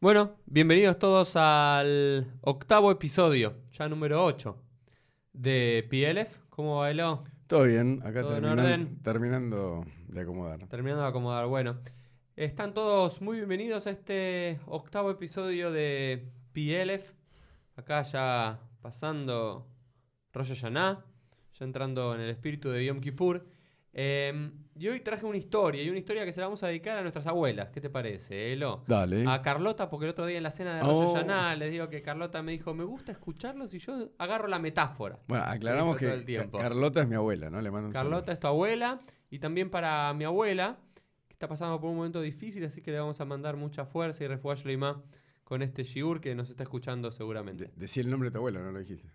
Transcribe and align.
Bueno, 0.00 0.36
bienvenidos 0.46 0.98
todos 0.98 1.34
al 1.36 2.26
octavo 2.42 2.90
episodio, 2.92 3.54
ya 3.72 3.88
número 3.88 4.24
8 4.24 4.56
de 5.32 5.86
PLF. 5.90 6.38
¿Cómo 6.50 6.78
bailó? 6.78 7.24
Todo 7.46 7.64
bien, 7.64 8.00
acá 8.04 8.20
¿Todo 8.22 8.36
en 8.36 8.42
terminan- 8.44 8.58
orden? 8.58 9.02
terminando 9.02 9.84
de 10.08 10.20
acomodar. 10.20 10.66
Terminando 10.68 11.02
de 11.02 11.08
acomodar. 11.08 11.46
Bueno, 11.46 11.78
están 12.36 12.74
todos 12.74 13.20
muy 13.20 13.38
bienvenidos 13.38 13.86
a 13.86 13.90
este 13.90 14.60
octavo 14.66 15.10
episodio 15.10 15.72
de 15.72 16.28
PLF. 16.52 17.12
Acá 17.76 18.02
ya 18.02 18.60
pasando 18.80 19.66
Rosh 20.32 20.48
Hashanah, 20.50 21.04
ya 21.58 21.64
entrando 21.64 22.14
en 22.14 22.20
el 22.20 22.30
espíritu 22.30 22.70
de 22.70 22.84
Yom 22.84 23.00
Kippur. 23.00 23.44
Eh, 23.92 24.50
y 24.78 24.88
hoy 24.88 25.00
traje 25.00 25.26
una 25.26 25.36
historia, 25.36 25.82
y 25.82 25.90
una 25.90 25.98
historia 25.98 26.24
que 26.24 26.32
se 26.32 26.40
la 26.40 26.46
vamos 26.46 26.62
a 26.62 26.68
dedicar 26.68 26.96
a 26.98 27.02
nuestras 27.02 27.26
abuelas. 27.26 27.70
¿Qué 27.70 27.80
te 27.80 27.90
parece, 27.90 28.52
Elo? 28.52 28.84
Dale. 28.86 29.24
A 29.28 29.42
Carlota, 29.42 29.90
porque 29.90 30.06
el 30.06 30.10
otro 30.10 30.24
día 30.26 30.36
en 30.36 30.42
la 30.44 30.50
cena 30.50 30.76
de 30.76 30.82
Rosh 30.82 30.90
Oh. 30.92 31.14
Hashanah 31.14 31.56
les 31.56 31.70
digo 31.70 31.88
que 31.88 32.00
Carlota 32.02 32.42
me 32.42 32.52
dijo, 32.52 32.74
me 32.74 32.84
gusta 32.84 33.12
escucharlos 33.12 33.72
y 33.74 33.78
yo 33.80 34.10
agarro 34.18 34.46
la 34.48 34.58
metáfora. 34.58 35.18
Bueno, 35.26 35.44
aclaramos 35.44 35.96
que 35.96 36.48
Carlota 36.52 37.02
es 37.02 37.08
mi 37.08 37.16
abuela, 37.16 37.50
¿no? 37.50 37.60
Le 37.60 37.70
mando 37.70 37.88
un 37.88 37.92
Carlota 37.92 38.32
es 38.32 38.38
tu 38.40 38.46
abuela 38.46 39.00
y 39.30 39.38
también 39.40 39.68
para 39.70 40.12
mi 40.14 40.24
abuela, 40.24 40.78
que 41.26 41.34
está 41.34 41.48
pasando 41.48 41.80
por 41.80 41.90
un 41.90 41.96
momento 41.96 42.20
difícil, 42.20 42.64
así 42.64 42.80
que 42.82 42.90
le 42.92 43.00
vamos 43.00 43.20
a 43.20 43.24
mandar 43.24 43.56
mucha 43.56 43.84
fuerza 43.84 44.24
y 44.24 44.28
refuash 44.28 44.64
Leimá 44.64 45.02
con 45.44 45.62
este 45.62 45.82
shiur 45.82 46.20
que 46.20 46.34
nos 46.34 46.50
está 46.50 46.62
escuchando 46.62 47.10
seguramente. 47.10 47.64
De- 47.64 47.72
decí 47.76 48.00
el 48.00 48.10
nombre 48.10 48.28
de 48.28 48.32
tu 48.32 48.38
abuela, 48.38 48.60
no 48.60 48.70
lo 48.70 48.78
dijiste. 48.78 49.08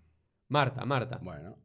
Marta, 0.50 0.84
Marta, 0.86 1.20
Bueno, 1.22 1.56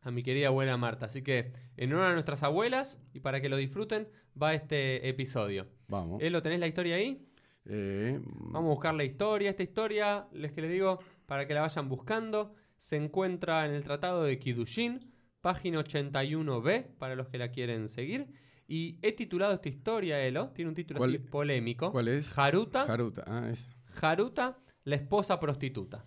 a 0.00 0.10
mi 0.10 0.22
querida 0.22 0.48
abuela 0.48 0.76
Marta. 0.76 1.06
Así 1.06 1.22
que 1.22 1.52
en 1.76 1.92
honor 1.92 2.06
a 2.06 2.12
nuestras 2.12 2.42
abuelas 2.42 3.00
y 3.12 3.20
para 3.20 3.40
que 3.40 3.48
lo 3.48 3.56
disfruten, 3.56 4.08
va 4.40 4.54
este 4.54 5.08
episodio. 5.08 5.66
vamos. 5.88 6.22
Elo, 6.22 6.42
¿tenés 6.42 6.60
la 6.60 6.66
historia 6.66 6.96
ahí? 6.96 7.24
Eh, 7.66 8.20
Vamos 8.24 8.70
a 8.70 8.74
buscar 8.74 8.94
la 8.94 9.04
historia. 9.04 9.50
Esta 9.50 9.62
historia, 9.62 10.26
les 10.32 10.52
que 10.52 10.62
les 10.62 10.70
digo, 10.70 11.00
para 11.26 11.46
que 11.46 11.54
la 11.54 11.60
vayan 11.60 11.88
buscando, 11.88 12.54
se 12.76 12.96
encuentra 12.96 13.66
en 13.66 13.72
el 13.72 13.82
Tratado 13.84 14.22
de 14.22 14.38
Kidushin, 14.38 15.12
página 15.40 15.78
81b, 15.80 16.86
para 16.98 17.14
los 17.14 17.28
que 17.28 17.38
la 17.38 17.50
quieren 17.50 17.88
seguir. 17.88 18.28
Y 18.66 18.98
he 19.02 19.12
titulado 19.12 19.54
esta 19.54 19.68
historia, 19.68 20.22
Elo, 20.24 20.50
tiene 20.50 20.68
un 20.70 20.74
título 20.74 20.98
¿Cuál- 20.98 21.16
así 21.16 21.26
polémico. 21.28 21.90
¿Cuál 21.90 22.08
es? 22.08 22.36
Haruta, 22.38 22.82
Haruta. 22.82 23.24
Ah, 23.26 23.48
es. 23.50 23.68
Haruta, 24.00 24.58
la 24.84 24.94
esposa 24.96 25.38
prostituta. 25.40 26.04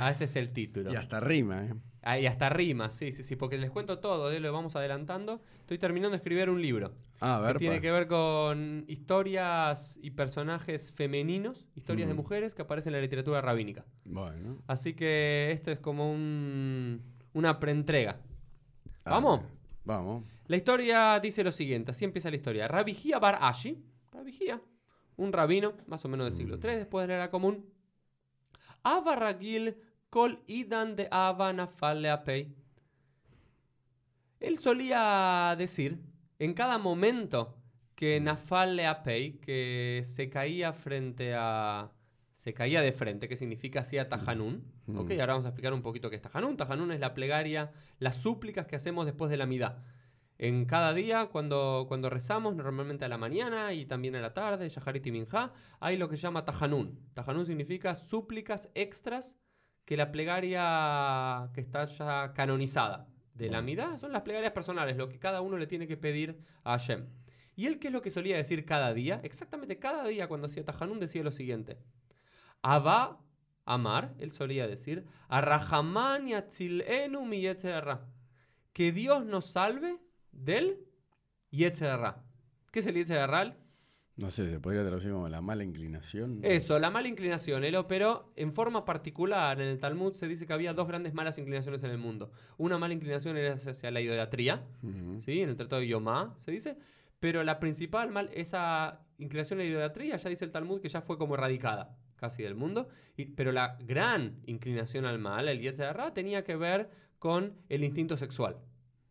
Ah, 0.00 0.10
ese 0.10 0.24
es 0.24 0.36
el 0.36 0.52
título. 0.52 0.92
Y 0.92 0.96
hasta 0.96 1.20
rima, 1.20 1.64
¿eh? 1.64 1.74
Ah, 2.02 2.18
y 2.18 2.26
hasta 2.26 2.48
rima, 2.48 2.90
sí, 2.90 3.10
sí, 3.12 3.22
sí, 3.22 3.34
porque 3.36 3.58
les 3.58 3.70
cuento 3.70 3.98
todo, 3.98 4.30
eh, 4.30 4.38
lo 4.40 4.52
vamos 4.52 4.76
adelantando. 4.76 5.40
Estoy 5.60 5.78
terminando 5.78 6.10
de 6.10 6.16
escribir 6.16 6.50
un 6.50 6.60
libro. 6.62 6.92
Ah, 7.20 7.36
a 7.36 7.40
ver. 7.40 7.52
que 7.54 7.58
tiene 7.60 7.76
pa. 7.76 7.80
que 7.82 7.90
ver 7.90 8.06
con 8.06 8.84
historias 8.86 9.98
y 10.02 10.10
personajes 10.10 10.92
femeninos, 10.92 11.66
historias 11.74 12.08
de 12.08 12.14
mujeres 12.14 12.54
que 12.54 12.62
aparecen 12.62 12.90
en 12.92 12.98
la 13.00 13.02
literatura 13.02 13.40
rabínica. 13.40 13.84
Bueno. 14.04 14.62
Así 14.66 14.94
que 14.94 15.50
esto 15.52 15.70
es 15.70 15.78
como 15.78 16.12
un, 16.12 17.02
una 17.32 17.58
preentrega. 17.58 18.18
Ah, 19.04 19.12
¿Vamos? 19.12 19.40
Vamos. 19.84 20.24
La 20.48 20.56
historia 20.56 21.18
dice 21.20 21.42
lo 21.42 21.52
siguiente, 21.52 21.90
así 21.92 22.04
empieza 22.04 22.28
la 22.30 22.36
historia. 22.36 22.68
Rabijía 22.68 23.18
Bar 23.18 23.38
Ashi, 23.40 23.82
Rabijía, 24.12 24.60
un 25.16 25.32
rabino, 25.32 25.72
más 25.86 26.04
o 26.04 26.08
menos 26.08 26.26
del 26.26 26.34
siglo 26.36 26.56
Mm. 26.58 26.60
III, 26.66 26.76
después 26.76 27.02
de 27.04 27.08
la 27.08 27.14
era 27.14 27.30
común. 27.30 27.66
Ava 28.86 29.16
Ragil 29.16 29.76
Kol 30.10 30.38
Idan 30.46 30.94
de 30.94 31.08
Ava 31.10 31.52
Nafal 31.52 32.02
Leapei. 32.02 32.54
Él 34.38 34.58
solía 34.58 35.56
decir, 35.58 35.98
en 36.38 36.54
cada 36.54 36.78
momento 36.78 37.56
que 37.96 38.20
Nafal 38.20 38.76
Leapei, 38.76 39.38
que 39.38 40.02
se 40.04 40.30
caía 40.30 40.72
frente 40.72 41.34
a... 41.34 41.90
Se 42.34 42.54
caía 42.54 42.80
de 42.80 42.92
frente, 42.92 43.28
que 43.28 43.34
significa 43.34 43.80
hacía 43.80 44.08
Tajanún. 44.08 44.62
Mm. 44.86 44.98
Ok, 44.98 45.10
ahora 45.12 45.32
vamos 45.32 45.46
a 45.46 45.48
explicar 45.48 45.72
un 45.72 45.82
poquito 45.82 46.08
qué 46.10 46.16
es 46.16 46.22
Tajanún. 46.22 46.56
Tajanún 46.56 46.92
es 46.92 47.00
la 47.00 47.12
plegaria, 47.12 47.72
las 47.98 48.14
súplicas 48.16 48.66
que 48.66 48.76
hacemos 48.76 49.04
después 49.04 49.30
de 49.30 49.36
la 49.36 49.46
midá. 49.46 49.82
En 50.38 50.66
cada 50.66 50.92
día, 50.92 51.26
cuando, 51.26 51.86
cuando 51.88 52.10
rezamos, 52.10 52.54
normalmente 52.54 53.04
a 53.06 53.08
la 53.08 53.16
mañana 53.16 53.72
y 53.72 53.86
también 53.86 54.16
a 54.16 54.20
la 54.20 54.34
tarde, 54.34 54.68
Shaharit 54.68 55.06
y 55.06 55.12
Minjá, 55.12 55.52
hay 55.80 55.96
lo 55.96 56.08
que 56.08 56.16
se 56.16 56.22
llama 56.22 56.44
Tajanún. 56.44 57.00
Tajanún 57.14 57.46
significa 57.46 57.94
súplicas 57.94 58.70
extras 58.74 59.36
que 59.86 59.96
la 59.96 60.12
plegaria 60.12 61.50
que 61.54 61.60
está 61.60 61.84
ya 61.84 62.34
canonizada 62.34 63.08
de 63.34 63.50
la 63.50 63.62
midá 63.62 63.96
son 63.98 64.12
las 64.12 64.22
plegarias 64.22 64.52
personales, 64.52 64.96
lo 64.96 65.08
que 65.08 65.18
cada 65.18 65.40
uno 65.40 65.56
le 65.56 65.66
tiene 65.66 65.86
que 65.86 65.96
pedir 65.96 66.38
a 66.64 66.72
Hashem. 66.72 67.06
¿Y 67.54 67.66
él 67.66 67.78
qué 67.78 67.88
es 67.88 67.92
lo 67.92 68.02
que 68.02 68.10
solía 68.10 68.36
decir 68.36 68.66
cada 68.66 68.92
día? 68.92 69.20
Exactamente 69.22 69.78
cada 69.78 70.06
día 70.06 70.28
cuando 70.28 70.48
hacía 70.48 70.64
Tajanún 70.64 71.00
decía 71.00 71.22
lo 71.22 71.30
siguiente. 71.30 71.78
Abba 72.60 73.20
Amar, 73.64 74.14
él 74.18 74.30
solía 74.30 74.68
decir, 74.68 75.06
Arrahamán 75.28 76.28
hara". 76.32 78.06
Que 78.72 78.92
Dios 78.92 79.24
nos 79.24 79.46
salve 79.46 79.98
del 80.44 80.78
Yetzer 81.50 81.88
hara. 81.90 82.22
¿Qué 82.70 82.80
es 82.80 82.86
el 82.86 82.94
Yetzer 82.94 83.18
hara? 83.18 83.56
No 84.16 84.30
sé, 84.30 84.48
se 84.48 84.60
podría 84.60 84.82
traducir 84.82 85.12
como 85.12 85.28
la 85.28 85.42
mala 85.42 85.62
inclinación. 85.62 86.40
Eso, 86.42 86.78
la 86.78 86.88
mala 86.90 87.06
inclinación, 87.08 87.64
Elo, 87.64 87.86
pero 87.86 88.32
en 88.34 88.54
forma 88.54 88.84
particular 88.86 89.60
en 89.60 89.68
el 89.68 89.78
Talmud 89.78 90.14
se 90.14 90.26
dice 90.26 90.46
que 90.46 90.54
había 90.54 90.72
dos 90.72 90.88
grandes 90.88 91.12
malas 91.12 91.36
inclinaciones 91.36 91.84
en 91.84 91.90
el 91.90 91.98
mundo. 91.98 92.30
Una 92.56 92.78
mala 92.78 92.94
inclinación 92.94 93.36
era 93.36 93.52
hacia 93.54 93.90
la 93.90 94.00
idolatría, 94.00 94.64
Ujú. 94.82 95.20
¿sí? 95.22 95.42
En 95.42 95.50
el 95.50 95.56
Tratado 95.56 95.80
de 95.82 95.88
Yomá 95.88 96.34
se 96.38 96.50
dice, 96.50 96.78
pero 97.20 97.42
la 97.44 97.60
principal 97.60 98.10
mal, 98.10 98.30
esa 98.32 99.00
inclinación 99.18 99.58
a 99.60 99.62
la 99.64 99.68
idolatría 99.68 100.16
ya 100.16 100.30
dice 100.30 100.46
el 100.46 100.50
Talmud 100.50 100.80
que 100.80 100.88
ya 100.88 101.02
fue 101.02 101.18
como 101.18 101.34
erradicada 101.34 101.94
casi 102.16 102.42
del 102.42 102.54
mundo, 102.54 102.88
y- 103.18 103.26
pero 103.26 103.52
la 103.52 103.76
gran 103.84 104.40
inclinación 104.46 105.04
al 105.04 105.18
mal, 105.18 105.46
el 105.48 105.60
Yetzer 105.60 105.88
hara, 105.88 106.14
tenía 106.14 106.42
que 106.42 106.56
ver 106.56 106.88
con 107.18 107.52
el 107.68 107.84
instinto 107.84 108.16
sexual, 108.16 108.56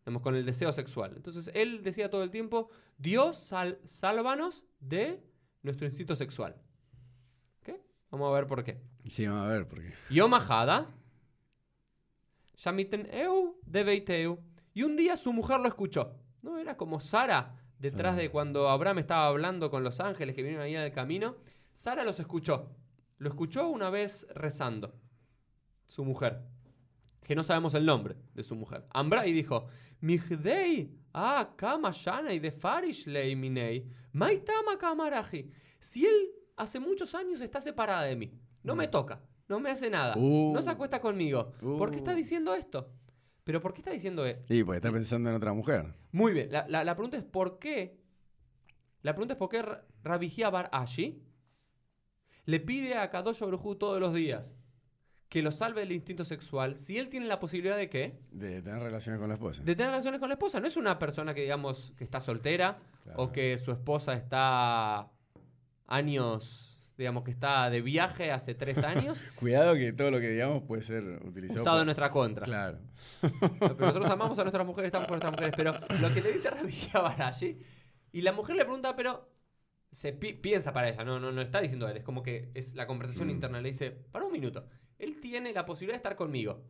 digamos, 0.06 0.22
con 0.22 0.36
el 0.36 0.46
deseo 0.46 0.72
sexual. 0.72 1.12
Entonces 1.16 1.50
él 1.52 1.82
decía 1.82 2.08
todo 2.08 2.22
el 2.22 2.30
tiempo, 2.30 2.70
Dios 2.96 3.36
sal- 3.36 3.78
sálvanos 3.84 4.64
de 4.78 5.20
nuestro 5.62 5.84
instinto 5.86 6.14
sexual. 6.14 6.54
¿Ok? 7.60 7.74
Vamos 8.10 8.30
a 8.30 8.34
ver 8.34 8.46
por 8.46 8.62
qué. 8.62 8.80
Sí, 9.08 9.26
vamos 9.26 9.44
a 9.44 9.48
ver, 9.48 9.66
porque. 9.68 9.92
Yom 10.10 10.32
Ahada, 10.34 10.94
Shamiten 12.56 13.08
Eu 13.12 13.58
de 13.66 13.84
Beiteu. 13.84 14.38
Y 14.74 14.82
un 14.84 14.96
día 14.96 15.16
su 15.16 15.32
mujer 15.32 15.60
lo 15.60 15.68
escuchó. 15.68 16.14
¿No? 16.42 16.58
Era 16.58 16.76
como 16.76 17.00
Sara, 17.00 17.56
detrás 17.78 18.14
Ah. 18.14 18.18
de 18.18 18.30
cuando 18.30 18.68
Abraham 18.68 18.98
estaba 18.98 19.26
hablando 19.26 19.70
con 19.70 19.82
los 19.82 19.98
ángeles 20.00 20.34
que 20.36 20.42
vinieron 20.42 20.64
ahí 20.64 20.76
en 20.76 20.82
el 20.82 20.92
camino. 20.92 21.36
Sara 21.74 22.04
los 22.04 22.20
escuchó. 22.20 22.70
Lo 23.18 23.28
escuchó 23.28 23.68
una 23.68 23.90
vez 23.90 24.26
rezando. 24.34 24.94
Su 25.86 26.04
mujer. 26.04 26.42
Que 27.26 27.34
no 27.34 27.42
sabemos 27.42 27.74
el 27.74 27.84
nombre 27.84 28.14
de 28.34 28.42
su 28.44 28.54
mujer. 28.54 28.86
Ambra 28.90 29.26
y 29.26 29.32
dijo: 29.32 29.66
Mihdei, 30.00 30.88
ah, 31.12 31.54
kama 31.56 31.90
shanei 31.90 32.38
de 32.38 32.52
farish 32.52 33.06
lei 33.08 33.34
minei, 33.34 33.84
maitama 34.12 34.78
kamaraji. 34.78 35.50
Si 35.80 36.06
él 36.06 36.30
hace 36.56 36.78
muchos 36.78 37.14
años 37.16 37.40
está 37.40 37.60
separada 37.60 38.02
de 38.04 38.14
mí, 38.14 38.30
no 38.62 38.76
me 38.76 38.86
toca, 38.86 39.20
no 39.48 39.58
me 39.58 39.70
hace 39.70 39.90
nada, 39.90 40.14
Uh. 40.16 40.52
no 40.54 40.62
se 40.62 40.70
acuesta 40.70 41.00
conmigo, 41.00 41.52
¿por 41.60 41.90
qué 41.90 41.96
está 41.96 42.12
Uh. 42.12 42.16
diciendo 42.16 42.54
esto? 42.54 42.92
¿Pero 43.42 43.60
por 43.60 43.72
qué 43.74 43.80
está 43.80 43.90
diciendo 43.90 44.24
esto? 44.24 44.44
Sí, 44.48 44.62
porque 44.62 44.76
está 44.78 44.92
pensando 44.92 45.28
en 45.30 45.36
otra 45.36 45.52
mujer. 45.52 45.94
Muy 46.12 46.32
bien, 46.32 46.50
la, 46.52 46.64
la- 46.68 46.84
la 46.84 46.94
pregunta 46.94 47.16
es 47.16 47.24
¿por 47.24 47.58
qué? 47.58 47.98
La 49.02 49.12
pregunta 49.14 49.34
es 49.34 49.38
¿por 49.38 49.48
qué 49.48 49.62
Ra- 49.62 49.84
Rabijía 50.04 50.48
Bar 50.50 50.68
Ashi 50.72 51.22
le 52.44 52.60
pide 52.60 52.94
a 52.96 53.10
Kadosh 53.10 53.40
Baruj 53.40 53.64
Hu 53.66 53.74
todos 53.76 54.00
los 54.00 54.14
días 54.14 54.54
que 55.28 55.42
lo 55.42 55.50
salve 55.50 55.80
del 55.80 55.92
instinto 55.92 56.24
sexual 56.24 56.76
si 56.76 56.98
él 56.98 57.08
tiene 57.08 57.26
la 57.26 57.40
posibilidad 57.40 57.76
de 57.76 57.88
qué? 57.88 58.18
De 58.30 58.62
tener 58.62 58.80
relaciones 58.80 59.18
con 59.20 59.28
la 59.28 59.34
esposa. 59.34 59.62
De 59.62 59.74
tener 59.74 59.90
relaciones 59.90 60.20
con 60.20 60.28
la 60.28 60.34
esposa. 60.34 60.60
No 60.60 60.66
es 60.66 60.76
una 60.76 60.98
persona 60.98 61.34
que 61.34 61.42
digamos 61.42 61.92
que 61.96 62.04
está 62.04 62.20
soltera 62.20 62.78
Claro. 63.02 63.22
o 63.22 63.32
que 63.32 63.56
su 63.58 63.70
esposa 63.72 64.14
está 64.14 65.10
años, 65.86 66.78
digamos 66.98 67.24
que 67.24 67.30
está 67.30 67.70
de 67.70 67.80
viaje 67.82 68.32
hace 68.32 68.54
tres 68.54 68.78
años, 68.82 69.20
Cuidado 69.38 69.74
que 69.74 69.92
todo 69.92 70.10
lo 70.10 70.18
que 70.18 70.30
digamos 70.30 70.62
puede 70.64 70.82
ser 70.82 71.04
utilizado. 71.24 71.60
usado 71.60 71.76
por- 71.76 71.80
en 71.82 71.86
nuestra 71.86 72.10
contra. 72.10 72.44
Claro. 72.46 72.78
Pero 73.20 73.76
nosotros 73.78 74.08
amamos 74.10 74.38
a 74.38 74.42
nuestras 74.42 74.66
mujeres, 74.66 74.88
estamos 74.88 75.08
con 75.08 75.18
nuestras 75.18 75.32
mujeres. 75.34 75.54
Pero 75.56 75.98
lo 76.00 76.12
que 76.12 76.20
le 76.22 76.32
dice 76.32 76.50
Rabia 76.50 77.00
Barashi, 77.00 77.58
y 78.12 78.22
la 78.22 78.32
mujer 78.32 78.56
le 78.56 78.64
pregunta, 78.64 78.96
pero 78.96 79.30
se 79.90 80.12
pi- 80.12 80.34
piensa 80.34 80.72
para 80.72 80.88
ella, 80.88 81.04
no, 81.04 81.20
no, 81.20 81.30
no 81.32 81.40
está 81.40 81.60
diciendo 81.60 81.88
él, 81.88 81.98
es 81.98 82.02
como 82.02 82.22
que 82.22 82.50
es 82.54 82.74
la 82.74 82.86
conversación 82.86 83.28
Mm. 83.28 83.30
interna. 83.30 83.60
Le 83.60 83.68
dice, 83.68 83.90
para 83.90 84.24
un 84.24 84.32
minuto, 84.32 84.66
él 84.98 85.20
tiene 85.20 85.52
la 85.52 85.66
posibilidad 85.66 85.94
de 85.94 85.98
estar 85.98 86.16
conmigo 86.16 86.64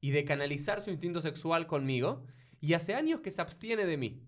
y 0.00 0.10
de 0.10 0.24
canalizar 0.24 0.80
su 0.80 0.90
instinto 0.90 1.20
sexual 1.20 1.66
conmigo, 1.66 2.26
y 2.60 2.74
hace 2.74 2.94
años 2.94 3.20
que 3.20 3.30
se 3.30 3.40
abstiene 3.40 3.86
de 3.86 3.96
mí. 3.96 4.22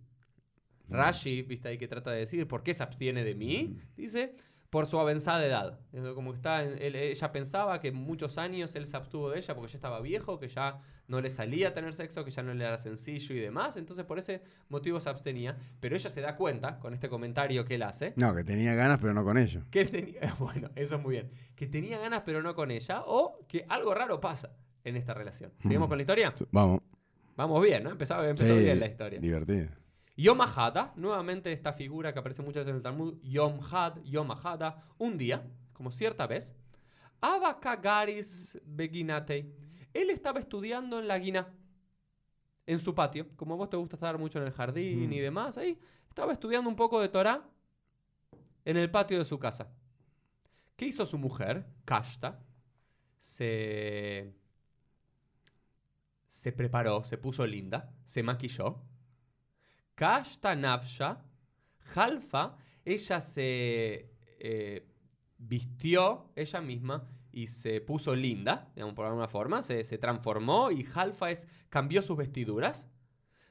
Rashi, 0.89 1.43
viste 1.43 1.69
ahí 1.69 1.79
que 1.79 1.89
trata 1.89 2.13
de 2.13 2.21
decir, 2.21 2.47
¿por 2.47 2.63
qué 2.63 2.75
se 2.75 2.83
abstiene 2.83 3.25
de 3.25 3.35
mí? 3.35 3.69
Mm. 3.69 3.95
Dice, 3.97 4.35
por 4.71 4.87
su 4.87 4.99
avanzada 4.99 5.45
edad. 5.47 5.79
Como 6.15 6.35
está 6.35 6.63
él- 6.63 6.95
ella 6.97 7.33
pensaba 7.33 7.81
que 7.81 7.93
muchos 7.93 8.37
años 8.39 8.75
él 8.77 8.87
se 8.87 8.97
abstuvo 8.97 9.31
de 9.31 9.39
ella 9.39 9.55
porque 9.55 9.73
ya 9.73 9.77
estaba 9.79 10.01
viejo, 10.01 10.39
que 10.39 10.49
ya 10.49 10.81
no 11.09 11.21
le 11.21 11.31
salía 11.31 11.69
a 11.69 11.73
tener 11.75 11.93
sexo, 11.93 12.25
que 12.25 12.31
ya 12.31 12.43
no 12.43 12.53
le 12.53 12.65
era 12.65 12.77
sencillo 12.79 13.35
y 13.35 13.39
demás. 13.39 13.77
Entonces 13.77 14.05
por 14.05 14.19
ese 14.19 14.43
motivo 14.69 14.99
se 15.01 15.09
abstenía. 15.09 15.57
Pero 15.81 15.95
ella 15.97 16.11
se 16.11 16.21
da 16.21 16.37
cuenta 16.37 16.79
con 16.79 16.95
este 16.95 17.09
comentario 17.09 17.65
que 17.65 17.77
él 17.77 17.83
hace. 17.83 18.13
No, 18.17 18.35
que 18.35 18.43
tenía 18.45 18.75
ganas, 18.75 18.99
pero 19.01 19.15
no 19.15 19.25
con 19.25 19.39
ellos. 19.39 19.65
Que 19.71 19.85
tenía, 19.85 20.35
bueno, 20.39 20.71
eso 20.75 20.97
es 20.97 21.01
muy 21.03 21.13
bien. 21.13 21.31
Que 21.55 21.67
tenía 21.67 21.99
ganas 21.99 22.23
pero 22.27 22.43
no 22.43 22.55
con 22.55 22.71
ella. 22.71 23.03
O 23.07 23.39
que 23.49 23.65
algo 23.69 23.95
raro 23.95 24.21
pasa 24.21 24.51
en 24.85 24.97
esta 24.97 25.15
relación. 25.15 25.53
¿Seguimos 25.63 25.87
Mm. 25.87 25.91
con 25.91 25.99
la 25.99 26.03
historia? 26.03 26.35
Vamos. 26.51 26.81
Vamos 27.37 27.63
bien, 27.63 27.85
¿no? 27.85 27.91
Empezó, 27.91 28.23
empezó 28.25 28.55
Sí, 28.55 28.61
bien 28.63 28.81
la 28.81 28.87
historia. 28.87 29.21
Divertido. 29.21 29.69
Yom 30.17 30.41
Hada, 30.41 30.93
nuevamente 30.97 31.53
esta 31.53 31.73
figura 31.73 32.13
que 32.13 32.19
aparece 32.19 32.43
muchas 32.43 32.65
veces 32.65 32.71
en 32.71 32.77
el 32.77 32.83
Talmud, 32.83 33.19
Yom 33.23 33.61
Had, 33.71 34.03
Yom 34.05 34.31
Hada, 34.31 34.83
un 34.99 35.19
día, 35.19 35.47
como 35.73 35.91
cierta 35.91 36.27
vez, 36.27 36.55
Abakagaris 37.21 38.59
Beginatei, 38.65 39.53
él 39.93 40.11
estaba 40.11 40.41
estudiando 40.41 40.99
en 40.99 41.09
la 41.09 41.19
Guina, 41.19 41.53
en 42.67 42.79
su 42.79 42.95
patio, 42.95 43.29
como 43.37 43.55
a 43.55 43.57
vos 43.59 43.71
te 43.71 43.77
gusta 43.77 43.97
estar 43.97 44.19
mucho 44.19 44.39
en 44.39 44.47
el 44.47 44.53
jardín 44.53 45.13
y 45.13 45.21
demás, 45.21 45.57
ahí 45.59 45.79
estaba 46.09 46.33
estudiando 46.33 46.69
un 46.69 46.77
poco 46.77 47.01
de 47.01 47.09
Torah 47.09 47.49
en 48.65 48.77
el 48.77 48.91
patio 48.91 49.19
de 49.19 49.25
su 49.25 49.39
casa. 49.39 49.73
¿Qué 50.77 50.87
hizo 50.87 51.07
su 51.07 51.17
mujer, 51.17 51.67
Kashta? 51.85 52.43
Se, 53.19 54.35
se 56.27 56.53
preparó, 56.53 57.05
se 57.05 57.17
puso 57.17 57.47
linda, 57.47 57.95
se 58.05 58.23
maquilló. 58.23 58.83
Nafsha, 59.99 61.23
Halfa, 61.95 62.57
ella 62.85 63.21
se 63.21 64.11
eh, 64.39 64.87
vistió 65.39 66.31
ella 66.35 66.61
misma 66.61 67.09
y 67.33 67.47
se 67.49 67.81
puso 67.81 68.15
linda, 68.15 68.71
digamos, 68.75 68.95
por 68.95 69.07
alguna 69.07 69.29
forma, 69.29 69.63
se, 69.63 69.85
transformó 69.99 70.71
y 70.71 70.87
Halfa 70.95 71.31
es, 71.31 71.47
cambió 71.69 72.03
sus 72.03 72.17
vestiduras. 72.17 72.89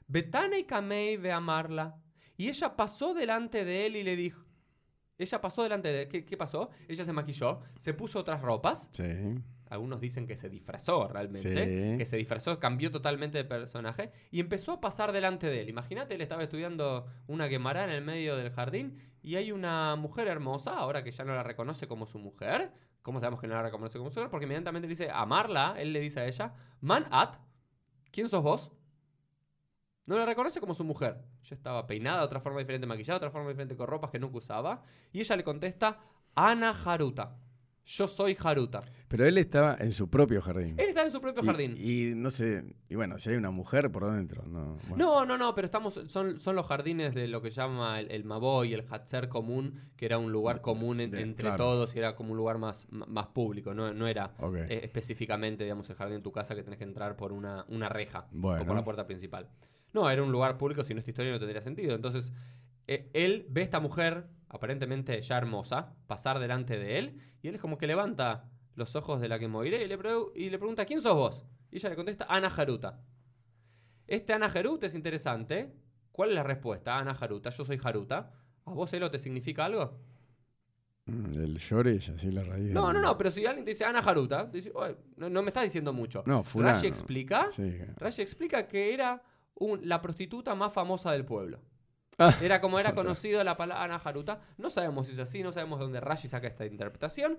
Betana 0.07 0.57
y 0.57 0.63
Kamei 0.63 1.17
ve 1.17 1.31
amarla. 1.31 2.01
Y 2.37 2.49
ella 2.49 2.75
pasó 2.75 3.13
delante 3.13 3.63
de 3.63 3.85
él 3.85 3.95
y 3.95 4.03
le 4.03 4.15
dijo, 4.15 4.43
ella 5.17 5.39
pasó 5.39 5.63
delante 5.63 5.91
de 5.91 6.01
él, 6.03 6.07
¿qué, 6.09 6.25
qué 6.25 6.35
pasó? 6.35 6.69
Ella 6.87 7.05
se 7.05 7.13
maquilló, 7.13 7.61
se 7.77 7.93
puso 7.93 8.19
otras 8.19 8.41
ropas, 8.41 8.89
Sí. 8.91 9.03
Algunos 9.69 9.99
dicen 9.99 10.27
que 10.27 10.37
se 10.37 10.49
disfrazó 10.49 11.07
realmente, 11.07 11.91
Sí. 11.91 11.97
que 11.97 12.05
se 12.05 12.17
disfrazó, 12.17 12.59
cambió 12.59 12.91
totalmente 12.91 13.37
de 13.37 13.45
personaje 13.45 14.11
y 14.31 14.39
empezó 14.39 14.73
a 14.73 14.81
pasar 14.81 15.11
delante 15.11 15.47
de 15.47 15.61
él. 15.61 15.69
Imagínate, 15.69 16.15
él 16.15 16.21
estaba 16.21 16.43
estudiando 16.43 17.07
una 17.27 17.49
quemará 17.49 17.83
en 17.83 17.89
el 17.89 18.03
medio 18.03 18.35
del 18.37 18.51
jardín 18.51 18.97
y 19.21 19.35
hay 19.35 19.51
una 19.51 19.95
mujer 19.95 20.27
hermosa, 20.27 20.77
ahora 20.77 21.03
que 21.03 21.11
ya 21.11 21.23
no 21.25 21.33
la 21.33 21.43
reconoce 21.43 21.87
como 21.87 22.05
su 22.05 22.19
mujer. 22.19 22.71
¿Cómo 23.01 23.19
sabemos 23.19 23.39
que 23.39 23.47
no 23.47 23.53
la 23.55 23.61
reconoce 23.63 23.97
como 23.97 24.09
su 24.09 24.15
mujer? 24.19 24.29
Porque 24.31 24.45
inmediatamente 24.45 24.87
le 24.87 24.91
dice 24.91 25.09
amarla, 25.11 25.75
él 25.77 25.93
le 25.93 25.99
dice 25.99 26.19
a 26.21 26.25
ella, 26.27 26.53
man 26.81 27.05
at, 27.11 27.35
¿quién 28.11 28.27
sos 28.29 28.41
vos? 28.43 28.71
No 30.05 30.17
la 30.17 30.25
reconoce 30.25 30.59
como 30.59 30.73
su 30.75 30.83
mujer. 30.83 31.23
Ella 31.43 31.55
estaba 31.55 31.87
peinada 31.87 32.19
de 32.19 32.25
otra 32.25 32.39
forma 32.39 32.59
diferente, 32.59 32.85
maquillada 32.85 33.19
de 33.19 33.25
otra 33.25 33.31
forma 33.31 33.49
diferente, 33.49 33.75
con 33.75 33.87
ropas 33.87 34.11
que 34.11 34.19
nunca 34.19 34.37
usaba. 34.37 34.83
Y 35.11 35.19
ella 35.19 35.35
le 35.35 35.43
contesta, 35.43 35.99
Ana 36.35 36.69
Haruta. 36.85 37.37
Yo 37.85 38.07
soy 38.07 38.35
Haruta. 38.43 38.81
Pero 39.07 39.25
él 39.27 39.37
estaba 39.37 39.77
en 39.79 39.91
su 39.91 40.09
propio 40.09 40.41
jardín. 40.41 40.73
Él 40.79 40.87
está 40.89 41.03
en 41.05 41.11
su 41.11 41.21
propio 41.21 41.43
Y- 41.43 41.45
jardín. 41.45 41.75
Y, 41.77 42.13
no 42.15 42.31
sé, 42.31 42.63
y 42.89 42.95
bueno, 42.95 43.19
si 43.19 43.29
hay 43.29 43.35
una 43.35 43.51
mujer 43.51 43.91
por 43.91 44.11
dentro, 44.11 44.43
no. 44.47 44.77
bueno. 44.89 44.95
No, 44.97 45.25
no, 45.25 45.37
no, 45.37 45.53
pero 45.53 45.65
estamos, 45.65 46.01
son, 46.07 46.39
son 46.39 46.55
los 46.55 46.65
jardines 46.65 47.13
de 47.13 47.27
lo 47.27 47.43
que 47.43 47.51
llama 47.51 47.99
el, 47.99 48.09
el 48.09 48.23
Maboy, 48.23 48.73
el 48.73 48.85
Hatzer 48.89 49.29
común, 49.29 49.79
que 49.95 50.07
era 50.07 50.17
un 50.17 50.31
lugar 50.31 50.61
común 50.61 50.99
en- 50.99 51.11
De- 51.11 51.21
entre 51.21 51.43
claro. 51.49 51.63
todos 51.63 51.95
y 51.95 51.99
era 51.99 52.15
como 52.15 52.31
un 52.31 52.37
lugar 52.37 52.57
más, 52.57 52.87
más 52.89 53.27
público, 53.27 53.75
no, 53.75 53.93
no 53.93 54.07
era 54.07 54.33
eh, 54.67 54.79
específicamente, 54.83 55.63
digamos, 55.63 55.87
el 55.91 55.95
jardín 55.95 56.17
de 56.17 56.23
tu 56.23 56.31
casa 56.31 56.55
que 56.55 56.63
tenés 56.63 56.79
que 56.79 56.85
entrar 56.85 57.15
por 57.15 57.31
una, 57.31 57.65
una 57.69 57.87
reja 57.87 58.27
o 58.33 58.41
por 58.65 58.75
la 58.75 58.83
puerta 58.83 59.05
principal. 59.05 59.47
No, 59.93 60.09
era 60.09 60.23
un 60.23 60.31
lugar 60.31 60.57
público, 60.57 60.83
si 60.83 60.93
no 60.95 60.99
esta 60.99 61.11
historia 61.11 61.31
no 61.31 61.37
tendría 61.39 61.61
sentido. 61.61 61.93
Entonces, 61.95 62.33
eh, 62.87 63.09
él 63.13 63.45
ve 63.49 63.61
a 63.61 63.63
esta 63.63 63.79
mujer, 63.79 64.25
aparentemente 64.49 65.21
ya 65.21 65.37
hermosa, 65.37 65.93
pasar 66.07 66.39
delante 66.39 66.77
de 66.77 66.99
él, 66.99 67.19
y 67.41 67.47
él 67.47 67.55
es 67.55 67.61
como 67.61 67.77
que 67.77 67.87
levanta 67.87 68.49
los 68.75 68.95
ojos 68.95 69.21
de 69.21 69.29
la 69.29 69.39
que 69.39 69.47
moriré 69.47 69.83
y 69.83 69.87
le, 69.87 69.97
y 70.35 70.49
le 70.49 70.57
pregunta, 70.57 70.85
¿quién 70.85 71.01
sos 71.01 71.15
vos? 71.15 71.45
Y 71.71 71.77
ella 71.77 71.89
le 71.89 71.95
contesta, 71.95 72.25
Ana 72.29 72.47
Haruta. 72.47 73.01
Este 74.07 74.33
Ana 74.33 74.47
Haruta 74.47 74.85
es 74.87 74.93
interesante. 74.93 75.73
¿Cuál 76.11 76.29
es 76.29 76.35
la 76.35 76.43
respuesta? 76.43 76.97
Ana 76.97 77.11
Haruta, 77.11 77.49
yo 77.49 77.65
soy 77.65 77.79
Haruta. 77.83 78.31
¿A 78.65 78.71
vos, 78.71 78.91
Elo, 78.93 79.09
te 79.11 79.19
significa 79.19 79.65
algo? 79.65 79.99
Mm, 81.07 81.25
El 81.39 81.57
y 81.57 82.11
así 82.11 82.31
la 82.31 82.43
raíz. 82.43 82.71
No, 82.71 82.91
no, 82.91 82.99
no, 82.99 83.17
pero 83.17 83.29
si 83.29 83.45
alguien 83.45 83.63
te 83.63 83.71
dice 83.71 83.85
Ana 83.85 83.99
Haruta, 83.99 84.45
dice, 84.45 84.71
"Oye, 84.73 84.95
no, 85.17 85.29
no 85.29 85.41
me 85.43 85.49
estás 85.49 85.63
diciendo 85.63 85.93
mucho. 85.93 86.23
No, 86.25 86.43
fulano. 86.43 86.73
Rashi 86.73 86.87
explica, 86.87 87.51
Sí. 87.51 87.77
Rashi 87.97 88.21
explica 88.23 88.67
que 88.67 88.93
era 88.93 89.21
un- 89.55 89.87
la 89.87 90.01
prostituta 90.01 90.55
más 90.55 90.73
famosa 90.73 91.11
del 91.11 91.23
pueblo. 91.25 91.61
Ah, 92.17 92.33
Era 92.41 92.61
como 92.61 92.79
era 92.79 92.95
conocido 92.95 93.43
la 93.43 93.57
palabra 93.57 93.95
Haruta. 94.03 94.41
No 94.57 94.69
sabemos 94.69 95.07
si 95.07 95.13
es 95.13 95.19
así, 95.19 95.43
no 95.43 95.51
sabemos 95.51 95.79
de 95.79 95.85
dónde 95.85 95.99
Rashi 95.99 96.27
saca 96.27 96.47
esta 96.47 96.65
interpretación. 96.65 97.37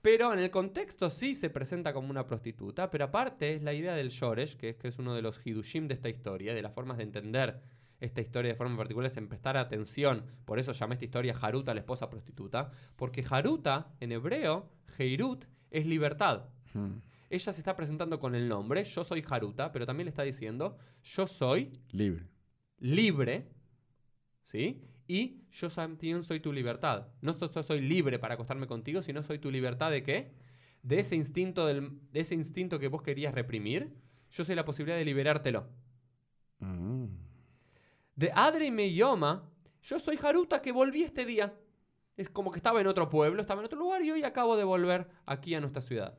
Pero 0.00 0.32
en 0.32 0.40
el 0.40 0.50
contexto 0.50 1.10
sí 1.10 1.34
se 1.34 1.48
presenta 1.48 1.92
como 1.92 2.10
una 2.10 2.26
prostituta. 2.26 2.90
Pero 2.90 3.04
aparte 3.04 3.54
es 3.54 3.62
la 3.62 3.72
idea 3.72 3.94
del 3.94 4.08
Shoresh, 4.10 4.56
que 4.56 4.70
es, 4.70 4.76
que 4.76 4.88
es 4.88 4.98
uno 4.98 5.14
de 5.14 5.22
los 5.22 5.44
Hidushim 5.44 5.86
de 5.86 5.94
esta 5.94 6.08
historia, 6.08 6.54
de 6.54 6.62
las 6.62 6.72
formas 6.72 6.96
de 6.96 7.04
entender 7.04 7.60
esta 8.00 8.20
historia 8.20 8.50
de 8.50 8.56
forma 8.56 8.76
particular, 8.76 9.06
es 9.06 9.16
en 9.16 9.28
prestar 9.28 9.56
atención. 9.56 10.24
Por 10.44 10.58
eso 10.58 10.72
llamé 10.72 10.94
esta 10.94 11.04
historia 11.04 11.36
Haruta, 11.40 11.72
la 11.72 11.80
esposa 11.80 12.10
prostituta. 12.10 12.72
Porque 12.96 13.24
Haruta, 13.28 13.92
en 14.00 14.10
hebreo, 14.10 14.68
Heirut, 14.98 15.44
es 15.70 15.86
libertad. 15.86 16.46
Mm. 16.74 16.96
Ella 17.30 17.52
se 17.52 17.60
está 17.60 17.76
presentando 17.76 18.18
con 18.18 18.34
el 18.34 18.48
nombre, 18.48 18.82
yo 18.84 19.04
soy 19.04 19.24
Haruta, 19.28 19.70
pero 19.72 19.86
también 19.86 20.06
le 20.06 20.10
está 20.10 20.22
diciendo, 20.24 20.76
yo 21.04 21.26
soy 21.28 21.72
Libre. 21.92 22.26
libre, 22.78 23.46
¿sí? 24.42 24.82
Y 25.08 25.42
yo 25.50 25.68
también 25.68 26.22
soy 26.24 26.40
tu 26.40 26.52
libertad. 26.52 27.08
No 27.20 27.32
so- 27.32 27.48
so- 27.48 27.62
soy 27.62 27.80
libre 27.80 28.18
para 28.18 28.34
acostarme 28.34 28.66
contigo, 28.66 29.02
sino 29.02 29.22
soy 29.22 29.38
tu 29.38 29.50
libertad 29.50 29.90
de 29.90 30.02
qué? 30.02 30.32
De 30.82 30.98
ese 31.00 31.16
instinto, 31.16 31.66
del, 31.66 31.98
de 32.12 32.20
ese 32.20 32.34
instinto 32.34 32.78
que 32.78 32.88
vos 32.88 33.02
querías 33.02 33.34
reprimir, 33.34 33.94
yo 34.30 34.44
soy 34.44 34.54
la 34.54 34.64
posibilidad 34.64 34.96
de 34.98 35.04
liberártelo. 35.04 35.68
Mm. 36.60 37.06
De 38.16 38.30
Adre 38.34 38.66
y 38.66 38.70
Meyoma, 38.70 39.48
yo 39.82 39.98
soy 39.98 40.18
Haruta 40.22 40.62
que 40.62 40.72
volví 40.72 41.02
este 41.02 41.24
día. 41.24 41.54
Es 42.16 42.28
como 42.30 42.50
que 42.52 42.58
estaba 42.58 42.80
en 42.80 42.86
otro 42.86 43.08
pueblo, 43.08 43.40
estaba 43.40 43.60
en 43.60 43.66
otro 43.66 43.78
lugar 43.78 44.02
y 44.02 44.10
hoy 44.10 44.22
acabo 44.22 44.56
de 44.56 44.64
volver 44.64 45.08
aquí 45.26 45.54
a 45.54 45.60
nuestra 45.60 45.82
ciudad. 45.82 46.18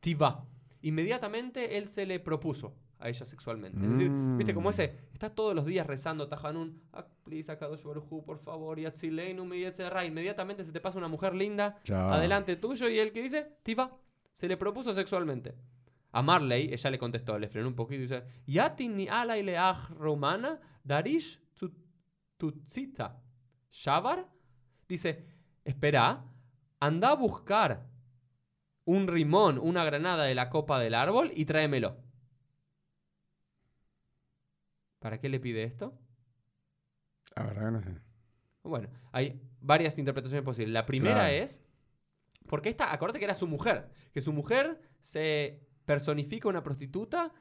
Tiva. 0.00 0.46
Inmediatamente 0.80 1.76
él 1.78 1.86
se 1.86 2.06
le 2.06 2.18
propuso 2.20 2.74
a 3.02 3.08
ella 3.08 3.26
sexualmente. 3.26 3.82
Es 3.82 3.90
decir, 3.90 4.10
viste 4.36 4.54
como 4.54 4.68
Mm. 4.68 4.72
ese, 4.72 4.98
está 5.12 5.30
todos 5.34 5.54
los 5.54 5.66
días 5.66 5.86
rezando 5.86 6.28
Tajanun, 6.28 6.80
ah, 6.92 7.06
please, 7.24 7.50
Akadosh 7.50 7.82
Baruj 7.82 8.24
por 8.24 8.38
favor, 8.38 8.78
y 8.78 8.86
Atzileinu, 8.86 9.52
y 9.54 9.64
etcétera. 9.64 10.04
Inmediatamente 10.04 10.64
se 10.64 10.72
te 10.72 10.80
pasa 10.80 10.98
una 10.98 11.08
mujer 11.08 11.34
linda 11.34 11.78
Chao. 11.84 12.12
adelante 12.12 12.56
tuyo 12.56 12.88
y 12.88 12.98
él 12.98 13.12
que 13.12 13.22
dice, 13.22 13.56
Tiva, 13.62 13.90
se 14.32 14.48
le 14.48 14.56
propuso 14.56 14.92
sexualmente. 14.92 15.54
A 16.12 16.22
Marley, 16.22 16.72
ella 16.72 16.90
le 16.90 16.98
contestó, 16.98 17.38
le 17.38 17.48
frenó 17.48 17.68
un 17.68 17.74
poquito 17.74 17.98
y 18.00 18.02
dice, 18.02 18.22
Yatin 18.46 18.96
ni 18.96 19.08
ala 19.08 19.34
leaj 19.36 19.90
romana, 19.98 20.60
darish 20.84 21.40
tu- 21.58 21.72
tutzita. 22.36 23.18
Shavar 23.70 24.28
dice, 24.86 25.24
espera, 25.64 26.22
anda 26.80 27.10
a 27.10 27.14
buscar 27.14 27.86
un 28.84 29.06
rimón, 29.06 29.58
una 29.58 29.84
granada 29.84 30.24
de 30.24 30.34
la 30.34 30.50
copa 30.50 30.78
del 30.80 30.94
árbol 30.94 31.30
y 31.34 31.44
tráemelo. 31.46 31.96
¿Para 35.02 35.18
qué 35.18 35.28
le 35.28 35.40
pide 35.40 35.64
esto? 35.64 35.98
La 37.34 37.44
verdad 37.44 37.66
que 37.66 37.70
no 37.72 37.82
sé. 37.82 38.00
Bueno, 38.62 38.88
hay 39.10 39.40
varias 39.60 39.98
interpretaciones 39.98 40.44
posibles. 40.44 40.72
La 40.72 40.86
primera 40.86 41.14
Claro. 41.28 41.34
es, 41.34 41.60
porque 42.48 42.68
esta, 42.68 42.92
acuérdate 42.92 43.18
que 43.18 43.24
era 43.24 43.34
su 43.34 43.48
mujer, 43.48 43.90
que 44.12 44.20
su 44.20 44.32
mujer 44.32 44.80
se 45.00 45.60
personifica 45.84 46.48
una 46.48 46.62
prostituta. 46.62 47.32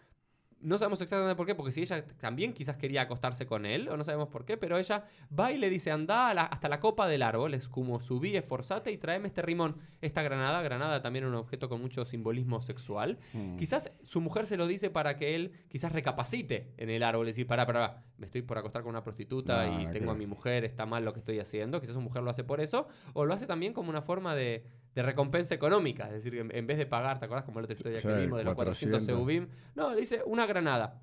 No 0.62 0.77
sabemos 0.77 1.01
exactamente 1.01 1.36
por 1.36 1.46
qué, 1.48 1.56
porque 1.56 1.72
si 1.72 1.82
ella 1.82 2.06
también 2.20 2.53
quizás 2.53 2.77
quería 2.77 3.01
acostarse 3.01 3.46
con 3.48 3.65
él, 3.65 3.89
o 3.89 3.98
no 3.98 4.03
sabemos 4.03 4.30
por 4.30 4.46
qué, 4.46 4.58
pero 4.58 4.77
ella 4.77 5.06
va 5.38 5.51
y 5.51 5.58
le 5.58 5.70
dice, 5.70 5.91
anda 5.91 6.34
la- 6.34 6.44
hasta 6.44 6.70
la 6.70 6.80
copa 6.80 7.08
del 7.08 7.24
árbol, 7.24 7.53
es 7.56 7.68
como 7.68 8.00
subí, 8.00 8.36
esforzate 8.36 8.91
y 8.91 8.98
tráeme 8.98 9.27
este 9.27 9.41
rimón, 9.41 9.77
esta 10.01 10.22
granada, 10.22 10.62
granada 10.62 11.01
también 11.01 11.25
un 11.25 11.34
objeto 11.36 11.68
con 11.68 11.82
mucho 11.82 12.06
simbolismo 12.06 12.62
sexual. 12.62 13.18
Mm. 13.34 13.58
Quizás 13.58 13.91
su 14.03 14.22
mujer 14.22 14.46
se 14.46 14.56
lo 14.58 14.68
dice 14.68 14.89
para 14.89 15.18
que 15.18 15.36
él 15.36 15.51
quizás 15.68 15.91
recapacite 15.91 16.74
en 16.77 16.89
el 16.89 17.01
árbol 17.03 17.25
y 17.27 17.32
decir, 17.32 17.48
para, 17.48 17.65
para, 17.65 18.03
me 18.18 18.25
estoy 18.27 18.44
por 18.44 18.58
acostar 18.58 18.84
con 18.84 18.89
una 18.91 19.03
prostituta 19.03 19.65
No, 19.65 19.82
y 19.82 19.86
no 19.86 19.91
tengo 19.91 20.12
a 20.12 20.15
mi 20.15 20.27
mujer, 20.27 20.63
está 20.63 20.86
mal 20.86 21.03
lo 21.03 21.13
que 21.13 21.20
estoy 21.20 21.39
haciendo. 21.39 21.82
Quizás 21.82 21.96
su 21.96 22.01
mujer 22.01 22.22
lo 22.24 22.30
hace 22.30 22.44
por 22.44 22.62
eso, 22.62 22.88
o 23.13 23.25
lo 23.25 23.34
hace 23.34 23.48
también 23.48 23.74
como 23.74 23.89
una 23.89 24.01
forma 24.03 24.36
de, 24.36 24.63
de 24.93 25.03
recompensa 25.03 25.53
económica. 25.55 26.07
Es 26.07 26.24
decir, 26.24 26.36
en, 26.39 26.53
en 26.55 26.67
vez 26.67 26.77
de 26.77 26.86
pagar, 26.86 27.19
¿te 27.19 27.25
acuerdas 27.25 27.45
como 27.45 27.60
la 27.60 27.65
otra 27.65 27.75
historia 27.75 27.98
Sí, 27.98 28.07
que 28.07 28.15
vimos 28.15 28.38
de 28.39 28.43
los 28.45 28.55
400 28.55 29.00
400. 29.05 29.05
Seubim? 29.05 29.48
No, 29.75 29.91
le 29.93 30.00
dice 30.01 30.21
una 30.25 30.45
granada. 30.45 31.01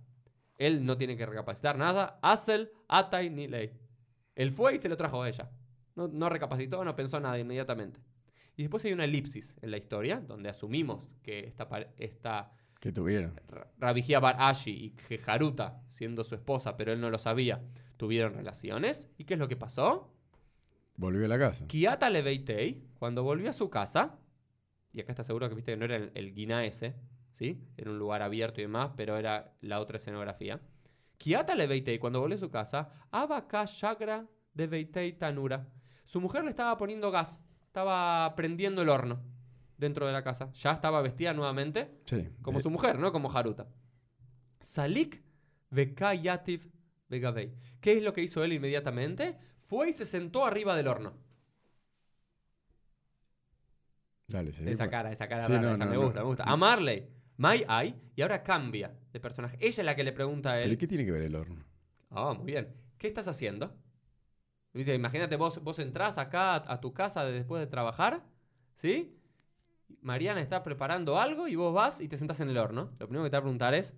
Él 0.57 0.85
no 0.85 0.97
tiene 0.99 1.17
que 1.17 1.25
recapacitar 1.25 1.79
nada. 1.79 2.19
Asel, 2.23 2.71
Atai, 2.89 3.31
ni 3.31 3.47
ley. 3.47 3.73
Él 4.35 4.51
fue 4.53 4.75
y 4.75 4.79
se 4.79 4.89
lo 4.89 4.97
trajo 4.97 5.23
a 5.23 5.29
ella. 5.29 5.51
No, 5.95 6.09
no 6.09 6.29
recapacitó, 6.29 6.85
no 6.85 6.95
pensó 6.95 7.19
nada 7.21 7.39
inmediatamente. 7.39 8.01
Y 8.57 8.63
después 8.63 8.85
hay 8.85 8.93
una 8.93 9.05
elipsis 9.05 9.55
en 9.63 9.71
la 9.71 9.77
historia, 9.79 10.21
donde 10.21 10.49
asumimos 10.49 11.13
que 11.23 11.47
esta, 11.47 11.69
esta 11.97 12.53
¿Qué 12.81 12.93
tuvieron? 12.93 13.41
Ra- 13.49 13.69
Rabijía 13.79 14.21
Bar 14.21 14.37
Ashi 14.39 14.71
y 14.71 14.91
que 14.91 15.21
Haruta, 15.27 15.81
siendo 15.89 16.25
su 16.25 16.35
esposa, 16.35 16.77
pero 16.77 16.93
él 16.93 17.01
no 17.01 17.09
lo 17.11 17.19
sabía, 17.19 17.63
tuvieron 17.97 18.35
relaciones. 18.35 19.09
¿Y 19.17 19.25
qué 19.25 19.35
es 19.35 19.41
lo 19.41 19.49
que 19.49 19.57
pasó? 19.57 20.13
Volvió 20.99 21.25
a 21.25 21.29
la 21.29 21.39
casa. 21.39 21.65
Kiata 21.67 22.11
Leveitei, 22.11 22.83
cuando 22.99 23.23
volvió 23.23 23.49
a 23.49 23.53
su 23.53 23.71
casa, 23.71 24.19
y 24.93 25.01
acá 25.01 25.13
está 25.13 25.23
seguro 25.25 25.49
que 25.49 25.55
viste 25.55 25.73
que 25.73 25.77
no 25.77 25.85
era 25.85 25.97
el, 25.97 26.11
el 26.15 26.35
Guiná 26.35 26.65
ese, 26.65 26.97
¿sí? 27.33 27.63
Era 27.77 27.91
un 27.91 27.99
lugar 28.01 28.21
abierto 28.21 28.61
y 28.61 28.65
demás, 28.65 28.91
pero 28.97 29.17
era 29.17 29.55
la 29.61 29.79
otra 29.81 29.99
escenografía. 29.99 30.61
Kiata 31.17 31.55
Leveitei, 31.55 31.99
cuando 32.01 32.21
volvió 32.21 32.37
a 32.37 32.41
su 32.41 32.51
casa, 32.51 32.91
Abaka 33.13 33.65
Shagra 33.65 34.27
de 34.55 34.67
Veitei 34.67 35.13
Tanura. 35.13 35.69
Su 36.05 36.21
mujer 36.21 36.43
le 36.43 36.51
estaba 36.51 36.77
poniendo 36.77 37.11
gas, 37.13 37.41
estaba 37.67 38.35
prendiendo 38.35 38.83
el 38.83 38.89
horno 38.89 39.23
dentro 39.77 40.05
de 40.07 40.13
la 40.13 40.25
casa. 40.25 40.51
Ya 40.53 40.73
estaba 40.73 41.01
vestida 41.01 41.33
nuevamente, 41.33 42.01
Sí. 42.07 42.29
como 42.43 42.59
Eh, 42.59 42.63
su 42.63 42.71
mujer, 42.71 42.99
¿no? 42.99 43.13
Como 43.13 43.31
Haruta. 43.31 43.69
Salik 44.59 45.23
Vekayativ 45.71 46.73
Vegavei. 47.09 47.55
¿Qué 47.81 47.93
es 47.93 48.03
lo 48.03 48.13
que 48.13 48.23
hizo 48.23 48.43
él 48.43 48.53
inmediatamente? 48.53 49.39
Fue 49.69 49.91
y 49.91 49.93
se 49.93 50.05
sentó 50.05 50.45
arriba 50.45 50.75
del 50.75 50.89
horno. 50.89 51.15
Dale, 54.27 54.53
seguí, 54.53 54.71
Esa 54.73 54.89
cara, 54.89 55.11
esa 55.11 55.29
cara 55.29 55.45
Sí, 55.47 55.53
rara, 55.53 55.59
no, 55.59 55.73
esa 55.73 55.85
no, 55.87 55.87
me 55.87 55.97
no. 55.97 56.05
gusta, 56.05 56.21
me 56.21 56.27
gusta. 56.27 56.45
A 56.45 56.57
Marley, 56.57 57.09
Mai 57.39 57.65
Ai, 57.69 57.95
y 58.15 58.23
ahora 58.23 58.43
cambia 58.45 58.95
de 59.13 59.21
personaje. 59.21 59.57
Ella 59.61 59.81
es 59.83 59.85
la 59.85 59.97
que 59.97 60.05
le 60.05 60.13
pregunta 60.13 60.51
a 60.53 60.61
¿Pero 60.61 60.77
él. 60.77 60.79
qué 60.79 60.87
tiene 60.87 61.05
que 61.05 61.11
ver 61.13 61.23
el 61.23 61.35
horno? 61.35 61.65
Ah, 62.11 62.35
muy 62.35 62.47
bien. 62.47 62.75
¿Qué 62.99 63.09
estás 63.09 63.29
haciendo? 63.29 63.75
¿Viste? 64.73 64.95
Imagínate, 64.95 65.37
vos, 65.37 65.63
vos 65.63 65.79
entrás 65.79 66.19
acá 66.19 66.55
a, 66.55 66.75
a 66.75 66.81
tu 66.81 66.93
casa 66.95 67.25
de- 67.25 67.33
después 67.33 67.61
de 67.61 67.67
trabajar, 67.67 68.25
¿sí? 68.77 69.17
Mariana 70.03 70.41
está 70.41 70.63
preparando 70.63 71.19
algo 71.21 71.49
y 71.49 71.57
vos 71.57 71.75
vas 71.75 72.01
y 72.01 72.09
te 72.09 72.17
sentás 72.17 72.41
en 72.41 72.51
el 72.51 72.59
horno. 72.59 72.93
Lo 72.99 73.09
primero 73.09 73.25
que 73.25 73.31
te 73.31 73.37
va 73.37 73.41
a 73.41 73.43
preguntar 73.43 73.75
es, 73.75 73.97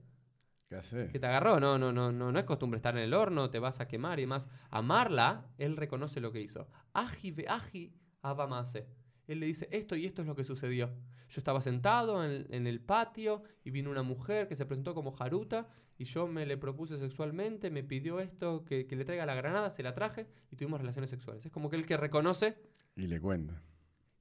¿Qué 0.71 0.77
hace? 0.77 1.09
¿Qué 1.09 1.19
te 1.19 1.27
agarró? 1.27 1.59
No, 1.59 1.79
no, 1.79 1.93
no, 1.93 2.13
no, 2.13 2.31
no 2.31 2.39
es 2.39 2.45
costumbre 2.45 2.77
estar 2.77 2.97
en 2.97 3.03
el 3.03 3.13
horno, 3.13 3.51
te 3.51 3.59
vas 3.59 3.81
a 3.81 3.89
quemar 3.89 4.21
y 4.21 4.23
demás. 4.23 4.49
Amarla, 4.71 5.49
él 5.59 5.77
reconoce 5.77 6.21
lo 6.21 6.31
que 6.31 6.41
hizo. 6.41 6.69
Aji 6.93 7.33
ve 7.33 7.47
aji 7.49 7.93
abamase. 8.23 8.87
Él 9.27 9.41
le 9.41 9.47
dice, 9.47 9.69
esto 9.73 9.97
y 9.97 10.07
esto 10.07 10.23
es 10.23 10.29
lo 10.29 10.37
que 10.37 10.45
sucedió. 10.45 10.95
Yo 11.29 11.41
estaba 11.41 11.61
sentado 11.61 12.25
en, 12.25 12.47
en 12.51 12.69
el 12.69 12.81
patio 12.81 13.43
y 13.65 13.73
vino 13.73 13.91
una 13.91 14.05
mujer 14.05 14.47
que 14.47 14.55
se 14.55 14.65
presentó 14.65 14.95
como 14.95 15.13
Haruta 15.19 15.67
y 15.99 16.05
yo 16.05 16.29
me 16.29 16.47
le 16.47 16.57
propuse 16.57 16.99
sexualmente, 16.99 17.69
me 17.69 17.83
pidió 17.83 18.21
esto, 18.21 18.65
que, 18.65 18.87
que 18.87 18.95
le 18.95 19.05
traiga 19.05 19.27
la 19.27 19.35
granada, 19.35 19.71
se 19.71 19.83
la 19.83 19.93
traje 19.93 20.29
y 20.53 20.57
tuvimos 20.57 20.81
relaciones 20.81 21.11
sexuales. 21.11 21.45
Es 21.45 21.51
como 21.51 21.69
que 21.69 21.75
él 21.75 21.85
que 21.85 21.97
reconoce. 21.97 22.57
Y 22.95 23.09
le 23.09 23.21
cuenta. 23.21 23.61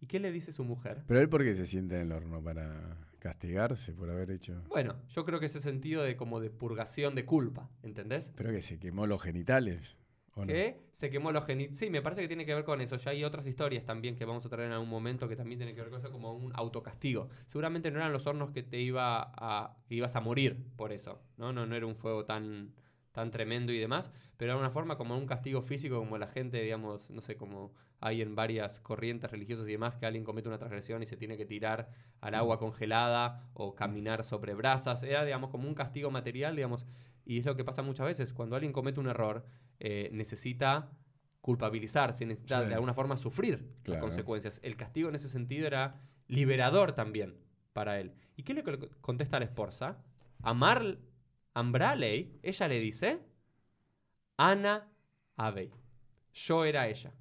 ¿Y 0.02 0.08
qué 0.08 0.20
le 0.20 0.32
dice 0.32 0.52
su 0.52 0.64
mujer? 0.64 1.04
¿Pero 1.06 1.20
él 1.20 1.30
por 1.30 1.44
qué 1.44 1.54
se 1.54 1.68
siente 1.68 1.94
en 1.96 2.08
el 2.08 2.12
horno? 2.12 2.42
¿Para 2.42 2.98
castigarse 3.20 3.94
por 3.94 4.10
haber 4.10 4.32
hecho...? 4.32 4.64
Bueno, 4.68 4.96
yo 5.10 5.26
creo 5.26 5.40
que 5.40 5.46
ese 5.48 5.60
sentido 5.60 6.04
de 6.04 6.16
como 6.16 6.40
de 6.40 6.50
purgación 6.50 7.16
de 7.16 7.26
culpa, 7.26 7.70
¿entendés? 7.84 8.34
¿Pero 8.36 8.52
que 8.52 8.62
se 8.62 8.80
quemó 8.80 9.08
los 9.08 9.22
genitales? 9.22 9.98
¿O 10.36 10.42
no? 10.42 10.48
que 10.48 10.80
se 10.92 11.10
quemó 11.10 11.32
los 11.32 11.46
genitales. 11.46 11.78
Sí, 11.78 11.90
me 11.90 12.02
parece 12.02 12.22
que 12.22 12.28
tiene 12.28 12.46
que 12.46 12.56
ver 12.56 12.64
con 12.64 12.80
eso. 12.82 12.96
Ya 12.96 13.12
hay 13.12 13.24
otras 13.24 13.46
historias 13.46 13.86
también 13.86 14.16
que 14.16 14.26
vamos 14.26 14.46
a 14.46 14.50
traer 14.50 14.68
en 14.68 14.74
algún 14.74 14.90
momento 14.90 15.28
que 15.28 15.36
también 15.36 15.60
tienen 15.60 15.76
que 15.76 15.82
ver 15.82 15.90
con 15.90 16.00
eso 16.00 16.12
como 16.12 16.34
un 16.34 16.52
autocastigo. 16.56 17.30
Seguramente 17.46 17.92
no 17.92 17.98
eran 17.98 18.14
los 18.14 18.26
hornos 18.26 18.52
que 18.52 18.64
te 18.64 18.80
iba 18.80 19.32
a 19.36 19.76
que 19.88 19.96
ibas 19.96 20.16
a 20.16 20.22
morir 20.22 20.58
por 20.78 20.94
eso, 20.94 21.22
¿no? 21.38 21.52
No, 21.52 21.66
no 21.66 21.76
era 21.76 21.86
un 21.86 21.96
fuego 21.96 22.26
tan 22.26 22.74
tan 23.12 23.32
tremendo 23.32 23.72
y 23.74 23.80
demás, 23.80 24.12
pero 24.38 24.52
era 24.52 24.60
una 24.60 24.70
forma 24.70 24.98
como 24.98 25.18
un 25.18 25.26
castigo 25.26 25.62
físico 25.62 25.98
como 26.00 26.18
la 26.18 26.28
gente, 26.28 26.62
digamos, 26.62 27.10
no 27.10 27.22
sé, 27.22 27.36
como 27.38 27.74
hay 28.00 28.22
en 28.22 28.36
varias 28.36 28.80
corrientes 28.80 29.30
religiosas 29.32 29.68
y 29.68 29.72
demás 29.72 29.96
que 29.96 30.06
alguien 30.06 30.24
comete 30.24 30.48
una 30.48 30.58
transgresión 30.58 31.02
y 31.04 31.08
se 31.08 31.18
tiene 31.18 31.36
que 31.36 31.46
tirar 31.46 31.90
al 32.22 32.36
agua 32.36 32.60
congelada 32.60 33.50
o 33.54 33.76
caminar 33.76 34.24
sobre 34.24 34.54
brasas. 34.54 35.04
Era, 35.04 35.26
digamos, 35.26 35.50
como 35.50 35.68
un 35.68 35.74
castigo 35.76 36.12
material, 36.12 36.56
digamos, 36.56 36.86
y 37.26 37.40
es 37.40 37.46
lo 37.46 37.56
que 37.56 37.64
pasa 37.66 37.82
muchas 37.82 38.06
veces. 38.08 38.32
Cuando 38.32 38.56
alguien 38.56 38.72
comete 38.74 39.00
un 39.00 39.08
error, 39.08 39.46
eh, 39.80 40.10
necesita 40.14 40.90
culpabilizarse, 41.42 42.26
necesita 42.26 42.62
Sí. 42.62 42.68
de 42.68 42.74
alguna 42.76 42.94
forma 42.94 43.18
sufrir 43.18 43.74
las 43.86 44.00
consecuencias. 44.00 44.60
El 44.64 44.76
castigo 44.76 45.10
en 45.10 45.16
ese 45.16 45.30
sentido 45.30 45.68
era 45.68 46.02
liberador 46.28 46.92
también 46.94 47.36
para 47.74 48.00
él. 48.00 48.14
¿Y 48.36 48.44
qué 48.44 48.54
le 48.54 48.64
co- 48.64 48.78
contesta 49.02 49.38
a 49.38 49.40
la 49.40 49.46
esposa? 49.46 49.98
Amar 50.42 50.98
Ambraley, 51.54 52.40
ella 52.42 52.68
le 52.68 52.80
dice, 52.80 53.20
Ana 54.38 54.88
Abey. 55.36 55.72
Yo 56.34 56.64
era 56.64 56.88
ella. 56.88 57.12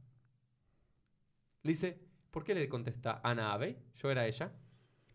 Le 1.62 1.72
dice, 1.72 1.98
¿por 2.30 2.44
qué 2.44 2.54
le 2.54 2.68
contesta 2.68 3.20
Ana 3.24 3.52
Abey? 3.52 3.76
Yo 3.94 4.10
era 4.10 4.26
ella. 4.26 4.52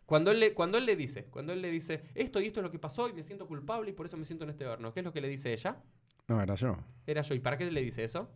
Cuando 0.05 0.32
él, 0.32 0.39
le, 0.39 0.53
cuando 0.53 0.77
él 0.77 0.86
le 0.86 0.96
dice, 0.96 1.25
cuando 1.25 1.53
él 1.53 1.62
le 1.62 1.72
dice, 1.72 2.03
esto 2.13 2.41
y 2.41 2.48
esto 2.48 2.60
es 2.60 2.63
lo 2.63 2.72
que 2.72 2.79
pasó 2.79 3.08
y 3.08 3.13
me 3.13 3.24
siento 3.24 3.48
culpable 3.48 3.91
y 3.91 3.93
por 3.93 4.05
eso 4.05 4.17
me 4.17 4.25
siento 4.25 4.43
en 4.43 4.50
este 4.50 4.67
horno, 4.67 4.93
¿qué 4.93 5.00
es 5.00 5.05
lo 5.05 5.13
que 5.13 5.22
le 5.22 5.29
dice 5.29 5.53
ella? 5.53 5.82
No, 6.27 6.41
era 6.41 6.55
yo. 6.55 6.77
Era 7.05 7.22
yo. 7.22 7.36
¿Y 7.36 7.39
para 7.39 7.58
qué 7.58 7.72
le 7.72 7.82
dice 7.82 8.03
eso? 8.03 8.29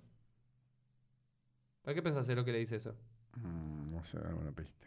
¿Para 1.82 1.96
qué 1.96 2.02
pensás 2.02 2.28
en 2.30 2.36
lo 2.38 2.46
que 2.46 2.52
le 2.52 2.60
dice 2.60 2.78
eso? 2.78 2.96
Mm, 3.36 3.94
no 3.94 4.04
sé, 4.04 4.20
dame 4.20 4.36
una 4.36 4.52
pista. 4.52 4.78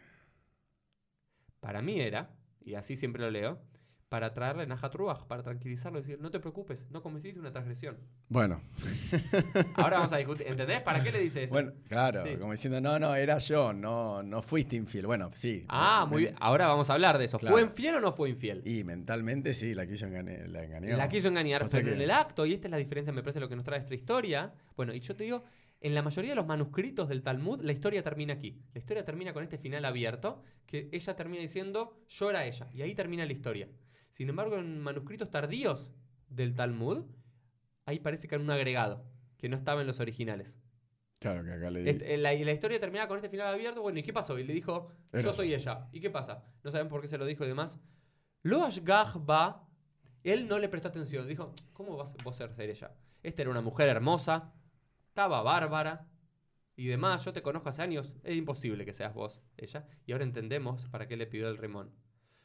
Para 1.59 1.81
mí 1.81 2.01
era, 2.01 2.35
y 2.59 2.73
así 2.73 2.95
siempre 2.95 3.21
lo 3.21 3.29
leo, 3.29 3.61
para 4.11 4.33
traerle 4.33 4.67
Najat 4.67 4.93
Ruach, 4.93 5.23
para 5.23 5.41
tranquilizarlo, 5.41 6.01
decir, 6.01 6.19
no 6.19 6.29
te 6.29 6.41
preocupes, 6.41 6.85
no 6.89 7.01
cometiste 7.01 7.39
una 7.39 7.49
transgresión. 7.49 7.95
Bueno, 8.27 8.59
Ahora 9.75 9.99
vamos 9.99 10.11
a 10.11 10.17
discutir, 10.17 10.47
¿entendés? 10.47 10.81
¿Para 10.81 11.01
qué 11.01 11.13
le 11.13 11.19
dice 11.19 11.43
eso? 11.43 11.53
bueno, 11.53 11.71
claro, 11.87 12.21
Sí. 12.25 12.35
como 12.37 12.51
diciendo, 12.51 12.81
no, 12.81 12.99
no, 12.99 13.15
era 13.15 13.37
yo, 13.37 13.71
no, 13.71 14.21
no 14.21 14.41
fuiste 14.41 14.75
infiel. 14.75 15.07
Bueno, 15.07 15.31
sí. 15.33 15.63
ah, 15.69 16.03
me- 16.05 16.11
muy 16.11 16.21
bien. 16.23 16.35
Ahora 16.41 16.67
vamos 16.67 16.89
a 16.89 16.93
hablar 16.93 17.17
de 17.19 17.23
eso. 17.23 17.39
Claro. 17.39 17.55
¿Fue 17.55 17.61
infiel 17.61 17.95
o 17.95 18.01
no 18.01 18.11
fue 18.11 18.29
infiel? 18.29 18.61
Y 18.67 18.83
mentalmente 18.83 19.53
sí, 19.53 19.73
la 19.73 19.87
quiso 19.87 20.07
engañar. 20.07 20.49
La 20.49 20.65
engañó. 20.65 20.97
La 20.97 21.07
quiso 21.07 21.29
engañar, 21.29 21.63
O 21.63 21.67
sea 21.69 21.79
pero 21.79 21.93
en 21.93 22.01
el 22.01 22.11
acto, 22.11 22.45
y 22.45 22.51
esta 22.53 22.67
es 22.67 22.71
la 22.71 22.77
diferencia, 22.77 23.13
me 23.13 23.21
parece, 23.23 23.39
lo 23.39 23.47
que 23.47 23.55
nos 23.55 23.63
trae 23.63 23.79
esta 23.79 23.95
historia. 23.95 24.51
Bueno, 24.75 24.93
y 24.93 24.99
yo 24.99 25.15
te 25.15 25.23
digo, 25.23 25.45
en 25.79 25.95
la 25.95 26.01
mayoría 26.01 26.31
de 26.31 26.35
los 26.35 26.45
manuscritos 26.47 27.07
del 27.07 27.23
Talmud, 27.23 27.61
la 27.61 27.71
historia 27.71 28.03
termina 28.03 28.33
aquí. 28.33 28.59
La 28.73 28.79
historia 28.79 29.05
termina 29.05 29.31
con 29.31 29.41
este 29.43 29.57
final 29.57 29.85
abierto, 29.85 30.43
que 30.67 30.89
ella 30.91 31.15
termina 31.15 31.41
diciendo, 31.41 31.97
yo 32.09 32.29
era 32.29 32.45
ella, 32.45 32.67
y 32.73 32.81
ahí 32.81 32.93
termina 32.93 33.25
la 33.25 33.31
historia. 33.31 33.69
Sin 34.11 34.29
embargo, 34.29 34.57
en 34.57 34.79
manuscritos 34.79 35.29
tardíos 35.29 35.91
del 36.29 36.53
Talmud, 36.53 37.05
ahí 37.85 37.99
parece 37.99 38.27
que 38.27 38.35
hay 38.35 38.41
un 38.41 38.51
agregado, 38.51 39.05
que 39.37 39.49
no 39.49 39.57
estaba 39.57 39.81
en 39.81 39.87
los 39.87 39.99
originales. 39.99 40.59
Claro, 41.19 41.43
que 41.43 41.53
acá 41.53 41.69
le. 41.69 41.89
Este, 41.89 42.17
la, 42.17 42.33
y 42.33 42.43
la 42.43 42.51
historia 42.51 42.79
termina 42.79 43.07
con 43.07 43.17
este 43.17 43.29
final 43.29 43.53
abierto. 43.53 43.81
Bueno, 43.81 43.99
¿y 43.99 44.03
qué 44.03 44.11
pasó? 44.11 44.39
Y 44.39 44.43
le 44.43 44.53
dijo, 44.53 44.89
Era 45.11 45.21
yo 45.21 45.33
soy 45.33 45.53
ella. 45.53 45.87
¿Y 45.91 46.01
qué 46.01 46.09
pasa? 46.09 46.43
No 46.63 46.71
saben 46.71 46.87
por 46.87 47.01
qué 47.01 47.07
se 47.07 47.17
lo 47.17 47.25
dijo 47.25 47.43
y 47.45 47.47
demás. 47.47 47.79
Lo 48.43 48.67
va, 49.29 49.67
él 50.23 50.47
no 50.47 50.57
le 50.57 50.67
prestó 50.67 50.87
atención. 50.87 51.27
Dijo, 51.27 51.53
¿cómo 51.73 51.95
vas 51.95 52.15
vos 52.23 52.41
a 52.41 52.49
ser 52.49 52.69
ella? 52.69 52.95
Esta 53.21 53.43
era 53.43 53.51
una 53.51 53.61
mujer 53.61 53.87
hermosa, 53.87 54.51
estaba 55.07 55.43
bárbara 55.43 56.07
y 56.75 56.87
demás. 56.87 57.23
Yo 57.23 57.33
te 57.33 57.43
conozco 57.43 57.69
hace 57.69 57.83
años. 57.83 58.13
Es 58.23 58.35
imposible 58.35 58.83
que 58.83 58.93
seas 58.93 59.13
vos, 59.13 59.43
ella. 59.57 59.87
Y 60.07 60.13
ahora 60.13 60.23
entendemos 60.23 60.87
para 60.87 61.07
qué 61.07 61.17
le 61.17 61.27
pidió 61.27 61.49
el 61.49 61.57
rimón. 61.57 61.93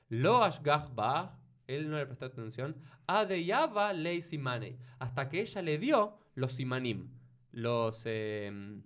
Lo 0.09 0.39
va, 0.39 1.41
él 1.67 1.91
no 1.91 1.97
le 1.99 2.07
prestó 2.07 2.27
atención. 2.27 2.77
Adeyava 3.07 3.93
lei 3.93 4.23
simanei. 4.23 4.77
Hasta 4.99 5.29
que 5.29 5.41
ella 5.41 5.63
le 5.63 5.79
dio 5.79 6.19
los 6.35 6.53
simanim. 6.53 7.09
Los. 7.53 8.03
em, 8.07 8.83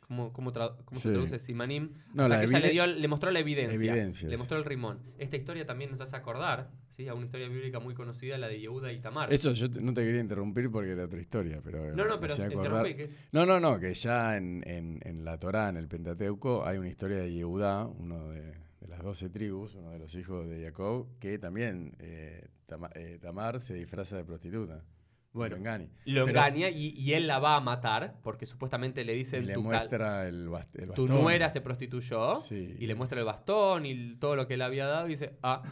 ¿Cómo, 0.00 0.32
cómo, 0.32 0.52
cómo 0.52 0.98
se 1.00 1.08
Sí. 1.08 1.12
traduce 1.12 1.38
simanim? 1.38 1.92
No, 2.14 2.24
Hasta 2.24 2.40
que 2.40 2.46
ella 2.46 2.58
le, 2.60 2.70
dio, 2.70 2.86
le 2.86 3.08
mostró 3.08 3.30
la 3.30 3.40
evidencia. 3.40 4.26
Le 4.28 4.36
mostró 4.38 4.56
el 4.56 4.64
rimón. 4.64 5.00
Esta 5.18 5.36
historia 5.36 5.66
también 5.66 5.90
nos 5.90 6.00
hace 6.00 6.16
acordar 6.16 6.70
¿sí? 6.96 7.06
a 7.08 7.12
una 7.14 7.26
historia 7.26 7.46
bíblica 7.48 7.78
muy 7.78 7.92
conocida, 7.92 8.38
la 8.38 8.48
de 8.48 8.58
Yehuda 8.58 8.90
y 8.90 9.00
Tamar. 9.00 9.30
Eso 9.30 9.52
yo 9.52 9.68
no 9.68 9.92
te 9.92 10.02
quería 10.02 10.20
interrumpir 10.22 10.70
porque 10.70 10.92
era 10.92 11.04
otra 11.04 11.20
historia, 11.20 11.60
pero. 11.62 11.94
no, 11.94 12.06
no, 12.06 12.18
pero 12.18 12.34
interrumpí. 12.42 12.94
que 12.94 13.02
es- 13.02 13.14
No, 13.32 13.44
no, 13.44 13.60
no, 13.60 13.78
que 13.78 13.92
ya 13.92 14.38
en, 14.38 14.62
en, 14.66 14.98
en 15.04 15.24
la 15.26 15.38
Torá, 15.38 15.68
en 15.68 15.76
el 15.76 15.88
Pentateuco, 15.88 16.64
hay 16.64 16.78
una 16.78 16.88
historia 16.88 17.18
de 17.18 17.30
Yehudá, 17.30 17.84
uno 17.86 18.28
de, 18.30 18.54
de 18.80 18.88
las 18.88 19.02
doce 19.02 19.28
tribus, 19.28 19.74
uno 19.74 19.90
de 19.90 19.98
los 19.98 20.14
hijos 20.14 20.48
de 20.48 20.62
Jacob, 20.64 21.08
que 21.18 21.38
también 21.38 21.94
eh, 21.98 22.48
Tama- 22.66 22.90
eh, 22.94 23.18
Tamar 23.20 23.60
se 23.60 23.74
disfraza 23.74 24.16
de 24.16 24.24
prostituta. 24.24 24.84
Bueno, 25.32 25.56
lo 25.56 25.60
engaña. 25.60 25.88
Lo 26.06 26.24
Pero- 26.24 26.38
engaña 26.38 26.68
y, 26.70 26.88
y 26.98 27.12
él 27.12 27.26
la 27.26 27.38
va 27.38 27.56
a 27.56 27.60
matar 27.60 28.16
porque 28.22 28.46
supuestamente 28.46 29.04
le 29.04 29.14
Y 29.14 29.18
dicen 29.18 29.46
le 29.46 29.54
tu, 29.54 29.62
muestra 29.62 30.26
el, 30.26 30.48
bast- 30.48 30.74
el 30.74 30.90
tu 30.92 31.02
bastón. 31.06 31.22
nuera 31.22 31.48
se 31.50 31.60
prostituyó 31.60 32.38
Sí. 32.38 32.76
y 32.78 32.86
le 32.86 32.94
muestra 32.94 33.18
el 33.18 33.24
bastón 33.26 33.84
y 33.86 34.16
todo 34.16 34.36
lo 34.36 34.46
que 34.46 34.56
le 34.56 34.64
había 34.64 34.86
dado 34.86 35.06
y 35.06 35.10
dice, 35.10 35.36
ah, 35.42 35.62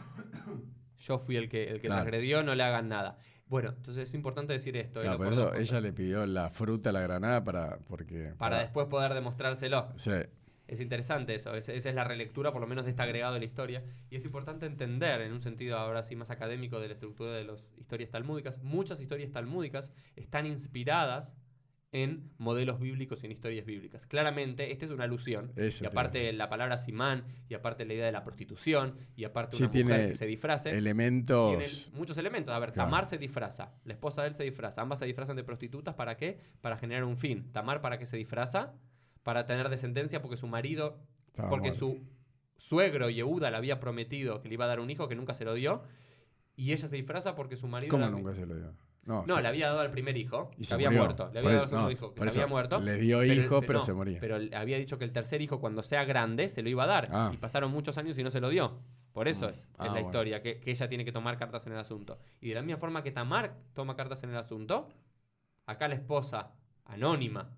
yo 0.97 1.19
fui 1.19 1.37
el 1.37 1.49
que, 1.49 1.63
el 1.69 1.79
que 1.81 1.87
Claro. 1.87 2.01
transgredió, 2.03 2.43
no 2.43 2.55
le 2.55 2.63
hagan 2.63 2.87
nada. 2.89 3.17
Bueno, 3.47 3.69
entonces 3.75 4.09
es 4.09 4.13
importante 4.13 4.53
decir 4.53 4.75
esto. 4.77 5.01
por 5.17 5.27
eso 5.27 5.53
ella 5.55 5.79
le 5.81 5.93
pidió 5.93 6.25
la 6.25 6.49
fruta, 6.49 6.91
la 6.91 7.01
granada, 7.01 7.43
para. 7.43 7.79
Porque, 7.87 8.33
Para 8.37 8.59
después 8.59 8.87
poder 8.87 9.13
demostrárselo. 9.13 9.87
Sí, 9.95 10.11
Es 10.67 10.79
interesante 10.81 11.33
eso, 11.35 11.53
es- 11.55 11.69
esa 11.69 11.89
es 11.89 11.95
la 11.95 12.03
relectura 12.03 12.51
por 12.51 12.61
lo 12.61 12.67
menos 12.67 12.83
de 12.85 12.91
este 12.91 13.01
agregado 13.01 13.33
de 13.33 13.39
la 13.39 13.45
historia 13.45 13.83
y 14.09 14.15
es 14.17 14.25
importante 14.25 14.65
entender 14.65 15.21
en 15.21 15.31
un 15.33 15.41
sentido 15.41 15.77
ahora 15.77 16.03
sí 16.03 16.15
más 16.15 16.29
académico 16.29 16.79
de 16.79 16.87
la 16.87 16.93
estructura 16.93 17.31
de 17.33 17.45
las 17.45 17.63
historias 17.77 18.09
talmúdicas, 18.11 18.61
muchas 18.63 18.99
historias 19.01 19.31
talmúdicas 19.31 19.91
están 20.15 20.45
inspiradas 20.45 21.35
en 21.93 22.29
modelos 22.37 22.79
bíblicos 22.81 23.23
y 23.23 23.27
en 23.27 23.31
historias 23.31 23.65
bíblicas. 23.65 24.05
Claramente, 24.05 24.73
esta 24.73 24.83
es 24.85 24.91
una 24.91 25.05
alusión. 25.05 25.53
Eso 25.55 25.77
y 25.77 25.81
te 25.81 25.87
aparte 25.87 26.33
la 26.33 26.49
palabra 26.49 26.77
simán, 26.77 27.23
y 27.47 27.53
aparte 27.53 27.85
la 27.85 27.93
idea 27.93 28.05
de 28.05 28.11
la 28.11 28.25
prostitución, 28.25 28.97
y 29.15 29.23
aparte 29.23 29.55
Sí, 29.55 29.63
una 29.63 29.71
mujer 29.71 30.09
que 30.09 30.15
se 30.15 30.25
disfrace. 30.25 30.71
Elementos. 30.77 31.57
Tiene 31.57 31.97
muchos 31.97 32.17
elementos. 32.17 32.53
A 32.53 32.59
ver, 32.59 32.71
Claro. 32.73 32.87
Tamar 32.89 33.05
se 33.05 33.17
disfraza, 33.17 33.71
la 33.85 33.93
esposa 33.93 34.21
de 34.21 34.27
él 34.27 34.33
se 34.33 34.43
disfraza, 34.43 34.81
ambas 34.81 34.99
se 34.99 35.05
disfrazan 35.05 35.37
de 35.37 35.45
prostitutas, 35.45 35.95
¿para 35.95 36.17
qué? 36.17 36.37
Para 36.59 36.77
generar 36.77 37.05
un 37.05 37.17
fin. 37.17 37.51
Tamar, 37.53 37.79
¿para 37.79 37.97
qué 37.97 38.05
se 38.05 38.17
disfraza? 38.17 38.73
Para 39.27 39.45
tener 39.45 39.67
descendencia 39.67 40.21
porque 40.21 40.37
su 40.37 40.47
marido, 40.47 41.01
estaba 41.27 41.49
porque 41.49 41.73
su 41.73 41.99
suegro 42.55 43.09
Yehuda 43.09 43.51
le 43.51 43.57
había 43.57 43.77
prometido 43.81 44.39
que 44.41 44.47
le 44.47 44.53
iba 44.53 44.63
a 44.63 44.69
dar 44.69 44.79
un 44.79 44.89
hijo 44.89 45.09
que 45.09 45.15
nunca 45.15 45.33
se 45.33 45.43
lo 45.43 45.53
dio, 45.53 45.83
y 46.55 46.71
ella 46.71 46.87
se 46.87 46.95
disfraza 46.95 47.35
porque 47.35 47.57
su 47.57 47.67
marido... 47.67 47.91
¿Cómo 47.91 48.05
la- 48.05 48.09
nunca 48.09 48.33
se 48.33 48.45
lo 48.45 48.55
dio? 48.55 48.73
No, 49.03 49.25
No, 49.27 49.35
se- 49.35 49.41
le 49.41 49.47
había 49.49 49.67
dado 49.67 49.81
al 49.81 49.91
primer 49.91 50.15
hijo, 50.15 50.49
y 50.57 50.63
se 50.63 50.69
se 50.69 50.73
había 50.75 50.87
murió. 50.89 51.01
muerto. 51.03 51.29
Le 51.33 51.39
había 51.39 51.51
dado 51.51 51.63
al 51.63 51.67
segundo 51.67 51.87
no, 51.89 51.91
hijo, 51.91 52.13
que 52.13 52.21
se 52.21 52.29
había 52.39 52.47
muerto. 52.47 52.79
Le 52.79 52.95
dio 52.95 53.19
Pero- 53.19 53.33
hijos, 53.33 53.63
pero, 53.67 53.79
no, 53.79 53.85
se 53.85 53.91
moría. 53.93 54.19
Pero 54.21 54.39
le 54.39 54.55
había 54.55 54.77
dicho 54.77 54.97
que 54.97 55.03
el 55.03 55.11
tercer 55.11 55.41
hijo, 55.41 55.59
cuando 55.59 55.83
sea 55.83 56.05
grande, 56.05 56.47
se 56.47 56.61
lo 56.63 56.69
iba 56.69 56.85
a 56.85 56.87
dar. 56.87 57.09
Ah. 57.11 57.31
Y 57.33 57.35
pasaron 57.37 57.69
muchos 57.69 57.97
años 57.97 58.17
y 58.17 58.23
no 58.23 58.31
se 58.31 58.39
lo 58.39 58.47
dio. 58.47 58.79
Por 59.11 59.27
eso 59.27 59.47
Mm. 59.47 59.49
es, 59.49 59.57
es 59.57 59.67
Ah, 59.77 59.85
la 59.87 59.91
bueno. 59.91 60.07
historia, 60.07 60.41
que, 60.41 60.61
que 60.61 60.71
ella 60.71 60.87
tiene 60.87 61.03
que 61.03 61.11
tomar 61.11 61.37
cartas 61.37 61.67
en 61.67 61.73
el 61.73 61.79
asunto. 61.79 62.17
Y 62.39 62.47
de 62.47 62.55
la 62.55 62.61
misma 62.61 62.77
forma 62.79 63.03
que 63.03 63.11
Tamar 63.11 63.57
toma 63.73 63.97
cartas 63.97 64.23
en 64.23 64.29
el 64.29 64.37
asunto, 64.37 64.87
acá 65.65 65.89
la 65.89 65.95
esposa 65.95 66.53
anónima 66.85 67.49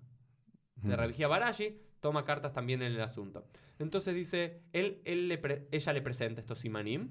de. 0.82 0.96
Rabijía 0.96 1.28
Barashi 1.28 1.78
toma 2.00 2.24
cartas 2.24 2.52
también 2.52 2.82
en 2.82 2.92
el 2.92 3.00
asunto. 3.00 3.46
Entonces 3.78 4.14
dice, 4.14 4.62
él, 4.72 5.00
él 5.04 5.28
le 5.28 5.38
pre- 5.38 5.68
ella 5.70 5.92
le 5.92 6.02
presenta 6.02 6.40
estos 6.40 6.58
simanim 6.58 7.10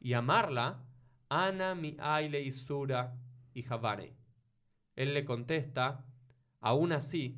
y 0.00 0.12
amarla, 0.12 0.82
Ana 1.28 1.74
mi 1.74 1.96
aile 1.98 2.40
isura 2.42 3.16
y 3.54 3.62
javane. 3.62 4.14
Él 4.94 5.12
le 5.14 5.24
contesta, 5.24 6.04
aún 6.60 6.92
así, 6.92 7.36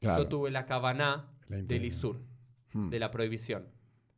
Claro, 0.00 0.22
yo 0.24 0.28
tuve 0.28 0.50
la 0.50 0.66
kavaná 0.66 1.28
la 1.48 1.56
del 1.62 1.84
isur, 1.84 2.20
Mm. 2.72 2.90
de 2.90 2.98
la 2.98 3.10
prohibición. 3.10 3.68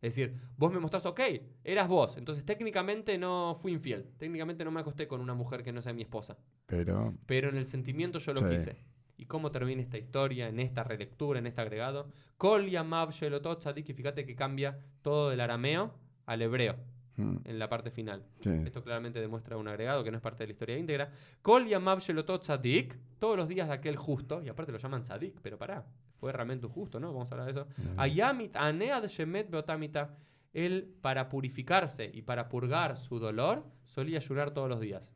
Es 0.02 0.14
decir, 0.14 0.34
vos 0.56 0.72
me 0.72 0.78
mostrás, 0.80 1.06
ok, 1.06 1.20
eras 1.64 1.88
vos, 1.88 2.16
entonces 2.16 2.44
técnicamente 2.44 3.16
no 3.18 3.56
fui 3.60 3.72
infiel, 3.72 4.10
técnicamente 4.18 4.64
no 4.64 4.70
me 4.70 4.80
acosté 4.80 5.06
con 5.08 5.20
una 5.20 5.34
mujer 5.34 5.62
que 5.62 5.72
no 5.72 5.80
sea 5.82 5.92
mi 5.92 6.02
esposa, 6.02 6.36
Pero, 6.66 7.14
pero 7.26 7.48
en 7.48 7.56
el 7.56 7.64
sentimiento 7.66 8.18
yo 8.18 8.32
lo 8.34 8.40
Sí. 8.40 8.46
quise. 8.56 8.76
¿Y 9.18 9.26
cómo 9.26 9.50
termina 9.50 9.82
esta 9.82 9.98
historia, 9.98 10.48
en 10.48 10.60
esta 10.60 10.84
relectura, 10.84 11.38
en 11.38 11.46
este 11.46 11.60
agregado? 11.60 12.08
Kol 12.36 12.68
yamav 12.68 13.10
shelotot 13.12 13.60
tzadik, 13.60 13.88
y 13.88 13.94
fíjate 13.94 14.26
que 14.26 14.34
cambia 14.34 14.78
todo 15.02 15.30
del 15.30 15.40
arameo 15.40 15.94
al 16.26 16.42
hebreo 16.42 16.76
mm, 17.16 17.36
en 17.44 17.58
la 17.58 17.68
parte 17.68 17.90
final. 17.90 18.24
sí. 18.40 18.50
Esto 18.64 18.82
claramente 18.82 19.20
demuestra 19.20 19.56
un 19.56 19.68
agregado 19.68 20.04
que 20.04 20.10
no 20.10 20.18
es 20.18 20.22
parte 20.22 20.42
de 20.42 20.48
la 20.48 20.52
historia 20.52 20.76
íntegra. 20.76 21.10
Kol 21.42 21.66
yamav 21.66 22.00
shelotot 22.00 22.42
tzadik, 22.42 22.96
todos 23.18 23.36
los 23.36 23.48
días 23.48 23.68
de 23.68 23.74
aquel 23.74 23.96
justo, 23.96 24.42
y 24.42 24.48
aparte 24.48 24.72
lo 24.72 24.78
llaman 24.78 25.02
tzadik, 25.02 25.40
pero 25.40 25.56
pará, 25.56 25.86
fue 26.18 26.32
realmente 26.32 26.66
un 26.66 26.72
justo, 26.72 27.00
¿no? 27.00 27.12
Vamos 27.12 27.30
a 27.30 27.34
hablar 27.34 27.52
de 27.52 27.60
eso. 27.60 27.68
Ayamit 27.96 28.56
anead 28.56 29.06
shemet 29.06 29.50
beotamita, 29.50 30.16
él 30.52 30.94
para 31.00 31.28
purificarse 31.28 32.10
y 32.12 32.22
para 32.22 32.48
purgar 32.48 32.96
su 32.96 33.18
dolor, 33.18 33.64
solía 33.84 34.18
ayunar 34.18 34.52
todos 34.52 34.68
los 34.68 34.80
días. 34.80 35.12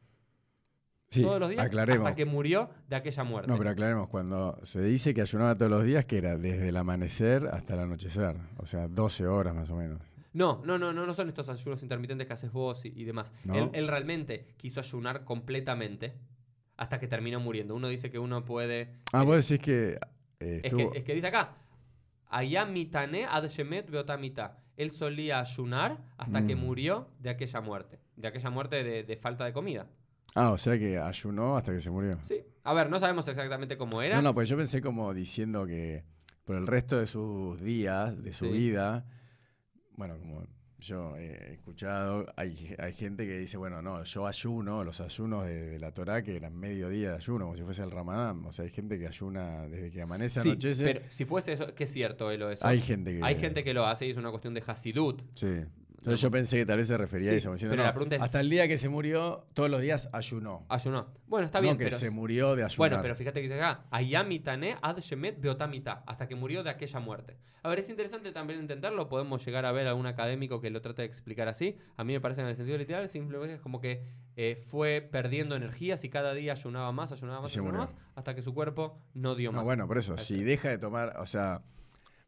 Sí, 1.11 1.23
todos 1.23 1.41
los 1.41 1.51
días 1.51 1.67
aclaremos. 1.67 2.07
hasta 2.07 2.15
que 2.17 2.25
murió 2.25 2.71
de 2.89 2.95
aquella 2.95 3.25
muerte. 3.25 3.51
No, 3.51 3.59
pero 3.59 3.71
aclaremos, 3.71 4.09
cuando 4.09 4.59
se 4.63 4.81
dice 4.81 5.13
que 5.13 5.23
ayunaba 5.23 5.57
todos 5.57 5.71
los 5.73 5.83
días, 5.85 6.05
que 6.05 6.19
era 6.19 6.37
desde 6.37 6.69
el 6.69 6.77
amanecer 6.77 7.49
hasta 7.49 7.75
el 7.75 7.81
anochecer, 7.81 8.37
o 8.59 8.65
sea, 8.67 8.87
12 8.87 9.27
horas 9.27 9.53
más 9.55 9.69
o 9.71 9.77
menos. 9.77 10.01
No, 10.33 10.63
no, 10.65 10.79
no, 10.79 10.93
no, 10.93 11.07
no 11.07 11.13
son 11.15 11.27
estos 11.29 11.49
ayunos 11.49 11.83
intermitentes 11.83 12.29
que 12.29 12.33
haces 12.33 12.53
vos 12.53 12.85
y, 12.85 12.93
y 12.95 13.03
demás. 13.03 13.33
¿No? 13.45 13.57
Él, 13.57 13.71
él 13.73 13.89
realmente 13.89 14.55
quiso 14.57 14.79
ayunar 14.79 15.25
completamente 15.25 16.15
hasta 16.77 17.01
que 17.01 17.09
terminó 17.09 17.41
muriendo. 17.41 17.75
Uno 17.75 17.89
dice 17.89 18.09
que 18.13 18.21
uno 18.21 18.45
puede. 18.45 18.93
Ah, 19.13 19.23
eh, 19.23 19.27
vos 19.27 19.49
decís 19.49 19.61
que 19.61 19.99
eh, 20.39 20.61
es, 20.63 20.73
que 20.73 20.91
es 20.95 21.03
que 21.03 21.15
dice 21.15 21.27
acá. 21.27 21.57
Ayamitane 22.29 23.27
ad 23.27 23.49
shemet 23.49 23.91
beotamita. 23.91 24.59
Él 24.77 24.93
solía 24.93 25.41
ayunar 25.41 25.99
hasta 26.17 26.47
que 26.47 26.55
Mm. 26.55 26.61
murió 26.61 27.09
de 27.19 27.31
aquella 27.31 27.61
muerte. 27.61 27.99
De 28.15 28.29
aquella 28.29 28.51
muerte 28.51 28.85
de, 28.85 29.03
de 29.03 29.17
falta 29.17 29.45
de 29.45 29.53
comida. 29.53 29.89
Ah, 30.35 30.51
o 30.51 30.59
sea 30.59 30.79
que 30.79 30.99
ayunó 30.99 31.57
hasta 31.57 31.73
que 31.73 31.81
se 31.81 31.91
murió. 31.91 32.19
Sí. 32.23 32.41
A 32.65 32.73
ver, 32.75 32.89
no 32.91 33.01
sabemos 33.01 33.27
exactamente 33.27 33.77
cómo 33.77 34.01
era. 34.03 34.17
No, 34.17 34.23
no, 34.23 34.35
pues 34.35 34.49
yo 34.49 34.57
pensé 34.57 34.81
como 34.81 35.13
diciendo 35.15 35.67
que 35.67 36.05
por 36.45 36.57
el 36.57 36.67
resto 36.67 36.99
de 36.99 37.07
sus 37.07 37.61
días, 37.63 38.23
de 38.23 38.33
su 38.33 38.47
Sí. 38.47 38.53
vida, 38.53 39.07
bueno, 39.97 40.19
como 40.19 40.47
yo 40.79 41.15
he 41.17 41.53
escuchado, 41.55 42.27
hay, 42.37 42.75
hay 42.79 42.93
gente 42.95 43.27
que 43.27 43.37
dice, 43.39 43.57
bueno, 43.59 43.83
no, 43.83 44.03
yo 44.05 44.27
ayuno, 44.27 44.83
los 44.83 45.01
ayunos 45.03 45.45
de, 45.47 45.67
de 45.73 45.79
la 45.79 45.93
Torá 45.93 46.23
que 46.23 46.37
eran 46.37 46.57
medio-día 46.57 47.11
de 47.11 47.17
ayuno, 47.17 47.45
como 47.45 47.57
si 47.57 47.63
fuese 47.65 47.83
el 47.83 47.91
Ramadán. 47.91 48.45
O 48.47 48.53
sea, 48.53 48.65
hay 48.65 48.71
gente 48.71 48.99
que 48.99 49.07
ayuna 49.07 49.67
desde 49.69 49.91
que 49.91 50.01
amanece, 50.01 50.41
Sí, 50.41 50.49
anochece. 50.51 50.85
pero 50.85 51.01
si 51.11 51.25
fuese 51.27 51.53
eso, 51.53 51.75
que 51.75 51.85
es 51.85 51.93
cierto, 51.93 52.31
Elo, 52.31 52.51
eso. 52.51 52.67
hay 52.67 52.81
gente 52.81 53.13
que... 53.19 53.23
Hay 53.23 53.37
gente 53.37 53.63
que 53.63 53.75
lo 53.75 53.87
hace 53.87 54.07
y 54.07 54.11
es 54.11 54.17
una 54.17 54.31
cuestión 54.31 54.55
de 54.55 54.63
Hasidut. 54.67 55.21
Sí. 55.35 55.65
Entonces 56.01 56.21
yo 56.23 56.31
pensé 56.31 56.57
que 56.57 56.67
tal 56.67 56.79
vez 56.79 56.89
se 56.89 56.97
refería 56.97 57.29
Sí, 57.29 57.35
a 57.35 57.39
eso, 57.39 57.53
diciendo, 57.53 57.73
pero 57.75 57.83
no, 57.83 57.89
la 57.89 57.93
pregunta 57.95 58.17
es- 58.17 58.23
hasta 58.23 58.41
el 58.41 58.49
día 58.49 58.67
que 58.67 58.79
se 58.79 58.89
murió, 58.89 59.47
todos 59.55 59.69
los 59.71 59.81
días 59.83 60.09
ayunó. 60.13 60.65
Ayunó. 60.71 61.09
Bueno, 61.27 61.45
está 61.45 61.59
no 61.59 61.63
bien, 61.65 61.77
que 61.79 61.85
pero. 61.85 61.99
se 61.99 62.11
murió 62.11 62.57
de 62.57 62.65
ayunar. 62.65 62.77
Bueno, 62.79 62.99
pero 63.03 63.15
fíjate 63.15 63.41
que 63.41 63.43
dice 63.43 63.55
acá, 63.57 63.85
Ayamitane 63.91 64.77
ad 64.81 64.99
shemet 64.99 65.41
beotamita, 65.41 66.03
hasta 66.07 66.27
que 66.27 66.35
murió 66.37 66.63
de 66.63 66.71
aquella 66.71 67.01
muerte. 67.01 67.37
A 67.63 67.69
ver, 67.69 67.79
es 67.81 67.91
interesante 67.91 68.33
también 68.33 68.59
entenderlo, 68.61 69.11
podemos 69.11 69.45
llegar 69.45 69.67
a 69.67 69.73
ver 69.73 69.87
a 69.89 69.95
un 69.95 70.07
académico 70.07 70.63
que 70.63 70.71
lo 70.71 70.81
trate 70.81 71.03
de 71.03 71.07
explicar 71.07 71.49
así. 71.49 71.77
A 71.99 72.05
mí 72.05 72.15
me 72.15 72.21
parece 72.21 72.41
en 72.41 72.47
el 72.47 72.57
sentido 72.57 72.79
literal, 72.79 73.07
simplemente 73.09 73.57
es 73.57 73.61
como 73.61 73.83
que 73.83 74.03
eh, 74.37 74.57
fue 74.71 75.03
perdiendo 75.03 75.55
energías 75.55 76.03
y 76.05 76.09
cada 76.09 76.33
día 76.33 76.53
ayunaba 76.53 76.91
más, 76.93 77.13
ayunaba 77.13 77.43
más, 77.43 77.53
ayunaba 77.53 77.77
más, 77.79 77.95
hasta 78.15 78.35
que 78.35 78.41
su 78.41 78.55
cuerpo 78.55 78.99
no 79.13 79.35
dio 79.35 79.51
No, 79.53 79.57
más. 79.59 79.65
bueno, 79.67 79.87
por 79.87 79.99
eso, 79.99 80.17
si 80.17 80.43
deja 80.43 80.71
de 80.71 80.79
tomar, 80.79 81.19
o 81.19 81.27
sea, 81.27 81.61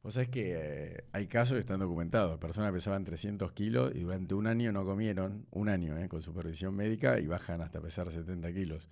vos 0.03 0.15
sabés 0.15 0.29
que 0.29 0.55
eh, 0.57 1.05
hay 1.13 1.27
casos 1.27 1.55
que 1.55 1.61
están 1.61 1.81
documentados, 1.81 2.39
personas 2.39 2.71
que 2.71 2.75
pesaban 2.79 3.05
300 3.05 3.53
kilos 3.53 3.93
y 3.95 4.01
durante 4.01 4.35
un 4.35 4.47
año 4.47 4.73
no 4.73 4.85
comieron, 4.85 5.47
un 5.51 5.69
año, 5.69 5.97
eh, 5.99 6.09
con 6.09 6.23
supervisión 6.23 6.75
médica, 6.75 7.21
y 7.21 7.27
bajan 7.27 7.61
hasta 7.61 7.81
pesar 7.81 8.11
70 8.11 8.53
kilos. 8.53 8.89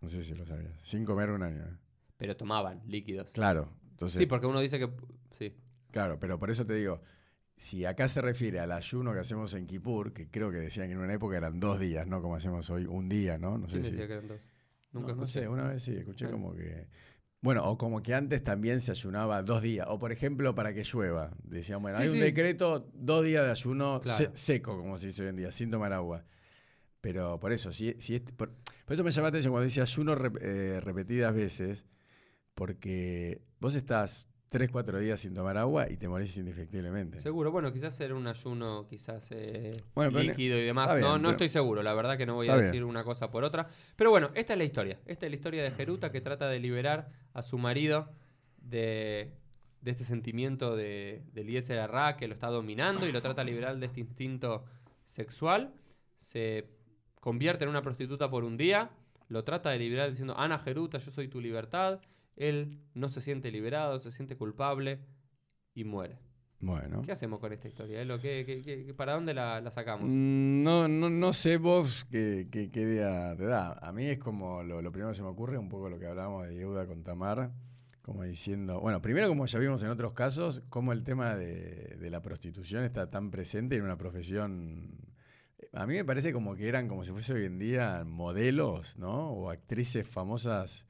No 0.00 0.08
sé 0.08 0.24
si 0.24 0.34
lo 0.34 0.44
sabías, 0.44 0.80
sin 0.80 1.04
comer 1.04 1.30
un 1.30 1.42
año. 1.42 1.62
eh. 1.64 1.76
Pero 2.16 2.36
tomaban 2.36 2.82
líquidos. 2.86 3.30
Claro, 3.32 3.72
entonces, 3.90 4.18
Sí, 4.18 4.26
porque 4.26 4.46
uno 4.46 4.60
dice 4.60 4.78
que... 4.78 4.90
Sí, 5.38 5.54
claro, 5.90 6.18
pero 6.20 6.38
por 6.38 6.50
eso 6.50 6.64
te 6.66 6.74
digo, 6.74 7.00
si 7.56 7.84
acá 7.84 8.08
se 8.08 8.20
refiere 8.20 8.60
al 8.60 8.72
ayuno 8.72 9.12
que 9.12 9.20
hacemos 9.20 9.54
en 9.54 9.66
Kippur, 9.66 10.12
que 10.12 10.28
creo 10.28 10.50
que 10.50 10.58
decían 10.58 10.88
que 10.88 10.92
en 10.92 10.98
una 10.98 11.14
época 11.14 11.36
eran 11.36 11.58
dos 11.60 11.80
días, 11.80 12.06
¿no? 12.06 12.20
Como 12.20 12.36
hacemos 12.36 12.68
hoy, 12.70 12.86
un 12.86 13.08
día, 13.08 13.38
¿no? 13.38 13.58
No 13.58 13.68
sé 13.68 13.80
¿quién 13.80 13.84
si... 13.84 13.90
decía 13.92 14.06
que 14.06 14.12
eran 14.14 14.28
dos? 14.28 14.48
Nunca 14.92 15.12
no, 15.14 15.20
no 15.20 15.26
sé, 15.26 15.48
una 15.48 15.68
vez 15.68 15.82
sí, 15.82 15.96
escuché 15.96 16.26
Ah. 16.26 16.30
como 16.30 16.54
que... 16.54 16.86
Bueno, 17.42 17.64
o 17.64 17.76
como 17.76 18.02
que 18.02 18.14
antes 18.14 18.42
también 18.44 18.80
se 18.80 18.92
ayunaba 18.92 19.42
dos 19.42 19.62
días. 19.62 19.86
O 19.90 19.98
por 19.98 20.12
ejemplo, 20.12 20.54
para 20.54 20.72
que 20.72 20.84
llueva. 20.84 21.32
Decían, 21.42 21.82
bueno, 21.82 21.98
Sí, 21.98 22.04
hay 22.04 22.08
un 22.08 22.20
decreto, 22.20 22.88
dos 22.94 23.24
días 23.24 23.44
de 23.44 23.50
ayuno 23.50 24.00
Claro. 24.00 24.16
se- 24.18 24.30
seco, 24.36 24.76
como 24.76 24.96
se 24.96 25.08
dice 25.08 25.22
hoy 25.24 25.28
en 25.30 25.36
día, 25.36 25.50
sin 25.52 25.68
tomar 25.70 25.92
agua. 25.92 26.24
Pero 27.00 27.40
por 27.40 27.52
eso, 27.52 27.72
si, 27.72 27.96
si 27.98 28.14
este- 28.14 28.32
por, 28.32 28.52
por 28.84 28.94
eso 28.94 29.02
me 29.02 29.10
llama 29.10 29.24
la 29.26 29.28
atención 29.30 29.52
cuando 29.52 29.64
dice 29.64 29.80
ayuno 29.82 30.14
rep- 30.14 30.38
eh, 30.40 30.80
repetidas 30.80 31.34
veces, 31.34 31.84
porque 32.54 33.42
vos 33.58 33.74
estás 33.74 34.28
tres, 34.52 34.70
cuatro 34.70 34.98
días 35.00 35.18
sin 35.18 35.34
tomar 35.34 35.56
agua 35.56 35.90
y 35.90 35.96
te 35.96 36.08
morís 36.08 36.36
indefectiblemente. 36.36 37.20
Seguro, 37.20 37.50
bueno, 37.50 37.72
quizás 37.72 37.98
era 38.00 38.14
un 38.14 38.26
ayuno 38.26 38.86
quizás 38.88 39.26
eh, 39.30 39.76
Bueno, 39.94 40.20
líquido 40.20 40.58
y 40.58 40.62
demás. 40.62 40.92
bien, 40.92 41.00
no, 41.00 41.18
no 41.18 41.30
estoy 41.30 41.48
seguro, 41.48 41.82
la 41.82 41.94
verdad 41.94 42.16
que 42.16 42.26
no 42.26 42.34
voy 42.34 42.48
a 42.48 42.56
decir 42.56 42.84
una 42.84 43.02
cosa 43.02 43.30
por 43.30 43.42
otra. 43.42 43.66
Pero 43.96 44.10
bueno, 44.10 44.30
esta 44.34 44.52
es 44.52 44.58
la 44.58 44.64
historia. 44.64 45.00
Esta 45.06 45.26
es 45.26 45.32
la 45.32 45.36
historia 45.36 45.62
de 45.62 45.70
Jeruta 45.72 46.12
que 46.12 46.20
trata 46.20 46.48
de 46.48 46.60
liberar 46.60 47.08
a 47.32 47.42
su 47.42 47.56
marido 47.58 48.10
de, 48.58 49.32
de 49.80 49.90
este 49.90 50.04
sentimiento 50.04 50.76
de, 50.76 51.22
del 51.32 51.46
Yetzer 51.48 51.90
Ra 51.90 52.16
que 52.16 52.28
lo 52.28 52.34
está 52.34 52.48
dominando 52.48 53.08
y 53.08 53.12
lo 53.12 53.22
trata 53.22 53.42
de 53.44 53.50
liberar 53.50 53.78
de 53.78 53.86
este 53.86 54.00
instinto 54.00 54.64
sexual. 55.04 55.72
Se 56.18 56.68
convierte 57.20 57.64
en 57.64 57.70
una 57.70 57.82
prostituta 57.82 58.30
por 58.30 58.44
un 58.44 58.56
día, 58.56 58.90
lo 59.28 59.44
trata 59.44 59.70
de 59.70 59.78
liberar 59.78 60.10
diciendo, 60.10 60.34
Ana 60.36 60.58
Jeruta, 60.58 60.98
yo 60.98 61.10
soy 61.10 61.28
tu 61.28 61.40
libertad. 61.40 62.00
Él 62.36 62.80
no 62.94 63.08
se 63.08 63.20
siente 63.20 63.50
liberado, 63.50 63.98
se 64.00 64.10
siente 64.12 64.36
culpable 64.36 65.00
y 65.74 65.84
muere. 65.84 66.18
Bueno. 66.60 67.02
¿Qué 67.02 67.10
hacemos 67.10 67.40
con 67.40 67.52
esta 67.52 67.66
historia? 67.66 68.00
Elo? 68.00 68.20
¿Qué, 68.20 68.44
qué- 68.46 68.62
qué- 68.62 68.94
para 68.94 69.14
dónde 69.14 69.34
la, 69.34 69.60
la 69.60 69.70
sacamos? 69.72 70.08
Mm, 70.08 70.62
No, 70.62 70.86
no, 70.86 71.10
no 71.10 71.32
sé 71.32 71.56
vos 71.56 72.04
qué, 72.10 72.46
idea 72.72 73.34
te 73.36 73.44
da. 73.46 73.72
A 73.82 73.92
mí 73.92 74.06
es 74.06 74.18
como 74.18 74.62
lo, 74.62 74.80
lo 74.80 74.92
primero 74.92 75.10
que 75.10 75.16
se 75.16 75.22
me 75.24 75.28
ocurre, 75.28 75.58
un 75.58 75.68
poco 75.68 75.88
lo 75.88 75.98
que 75.98 76.06
hablábamos 76.06 76.46
de 76.46 76.54
Yehuda 76.54 76.86
con 76.86 77.02
Tamar, 77.02 77.50
como 78.00 78.22
diciendo, 78.22 78.80
bueno, 78.80 79.02
primero 79.02 79.26
como 79.28 79.44
ya 79.46 79.58
vimos 79.58 79.82
en 79.82 79.88
otros 79.90 80.12
casos, 80.12 80.62
cómo 80.68 80.92
el 80.92 81.02
tema 81.02 81.34
de, 81.34 81.96
de 81.98 82.10
la 82.10 82.22
prostitución 82.22 82.84
está 82.84 83.10
tan 83.10 83.30
presente 83.30 83.76
en 83.76 83.82
una 83.82 83.96
profesión... 83.98 84.98
A 85.72 85.86
mí 85.86 85.94
me 85.94 86.04
parece 86.04 86.32
como 86.32 86.54
que 86.54 86.68
eran 86.68 86.86
como 86.86 87.02
si 87.02 87.10
fuese 87.12 87.32
hoy 87.34 87.44
en 87.46 87.58
día 87.58 88.04
modelos, 88.06 88.98
¿no? 88.98 89.30
O 89.32 89.50
actrices 89.50 90.06
famosas 90.06 90.86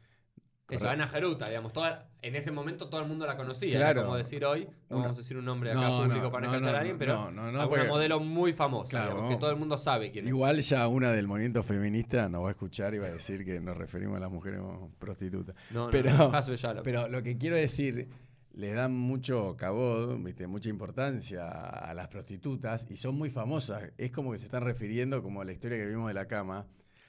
Eso, 0.74 0.88
Ana 0.88 1.08
Jeruta, 1.08 1.46
digamos. 1.46 1.72
Toda, 1.72 2.08
en 2.22 2.34
ese 2.36 2.50
momento 2.50 2.88
todo 2.88 3.00
el 3.00 3.08
mundo 3.08 3.26
la 3.26 3.36
conocía. 3.36 3.70
Claro. 3.76 4.00
Era 4.00 4.02
como 4.04 4.16
decir 4.16 4.44
hoy, 4.44 4.64
no 4.88 4.96
Una- 4.96 5.04
vamos 5.06 5.18
a 5.18 5.20
decir 5.22 5.36
un 5.36 5.44
nombre 5.44 5.70
acá 5.72 5.80
No, 5.80 6.02
público 6.02 6.24
no, 6.26 6.32
para 6.32 6.46
no 6.46 6.52
a 6.68 6.78
alguien, 6.78 6.98
pero 6.98 7.30
porque- 7.68 7.84
modelo 7.88 8.20
muy 8.20 8.52
famosa, 8.52 8.90
Claro, 8.90 9.10
digamos, 9.12 9.30
que 9.34 9.36
todo 9.40 9.50
el 9.50 9.56
mundo 9.56 9.76
sabe 9.78 10.10
quién 10.10 10.24
es. 10.24 10.28
Igual 10.28 10.60
ya 10.60 10.86
una 10.88 11.12
del 11.12 11.26
movimiento 11.26 11.62
feminista 11.62 12.28
nos 12.28 12.44
va 12.44 12.48
a 12.48 12.50
escuchar 12.52 12.94
y 12.94 12.98
va 12.98 13.06
a 13.06 13.12
decir 13.12 13.44
que 13.44 13.60
nos 13.60 13.76
referimos 13.76 14.16
a 14.16 14.20
las 14.20 14.30
mujeres 14.30 14.60
prostitutas. 14.98 15.54
No, 15.70 15.88
pero- 15.90 17.08
lo 17.08 17.22
que 17.22 17.36
quiero 17.38 17.56
decir, 17.56 18.08
le 18.54 18.72
dan 18.72 18.94
mucho 18.94 19.56
cabod, 19.56 20.18
¿viste? 20.18 20.46
mucha 20.46 20.68
importancia 20.68 21.48
a 21.48 21.94
las 21.94 22.08
prostitutas 22.08 22.84
y 22.90 22.96
son 22.98 23.14
muy 23.14 23.30
famosas. 23.30 23.92
Es 23.96 24.10
como 24.12 24.32
que 24.32 24.38
se 24.38 24.44
están 24.44 24.62
refiriendo, 24.62 25.22
como 25.22 25.42
la 25.42 25.52
historia 25.52 25.78
que 25.78 25.86
vimos 25.86 26.08
de 26.08 26.14
la 26.14 26.26
cama, 26.28 26.66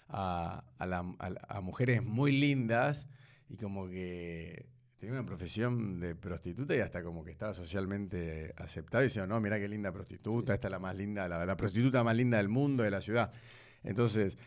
a, 0.10 0.64
a 0.78 0.86
la- 0.86 1.00
a- 1.20 1.58
a 1.58 1.62
mujeres 1.62 2.04
muy 2.04 2.32
lindas 2.32 3.08
y 3.50 3.58
como 3.58 3.88
que 3.88 4.66
tenía 4.98 5.14
una 5.14 5.26
profesión 5.26 6.00
de 6.00 6.16
prostituta 6.16 6.76
y 6.76 6.80
hasta 6.80 7.04
como 7.04 7.24
que 7.24 7.32
estaba 7.32 7.54
socialmente 7.54 8.54
aceptada. 8.58 9.04
Y 9.04 9.08
decían, 9.08 9.30
no, 9.30 9.40
mira 9.42 9.60
qué 9.60 9.68
linda 9.68 9.92
prostituta, 9.92 10.54
esta 10.54 10.68
es 10.68 10.72
la 10.72 10.80
más 10.80 10.96
linda, 10.96 11.28
la, 11.28 11.46
la 11.46 11.58
prostituta 11.58 12.04
más 12.04 12.16
linda 12.16 12.38
del 12.38 12.50
mundo, 12.50 12.84
de 12.84 12.92
la 12.92 13.02
ciudad. 13.02 13.34
Entonces, 13.84 14.38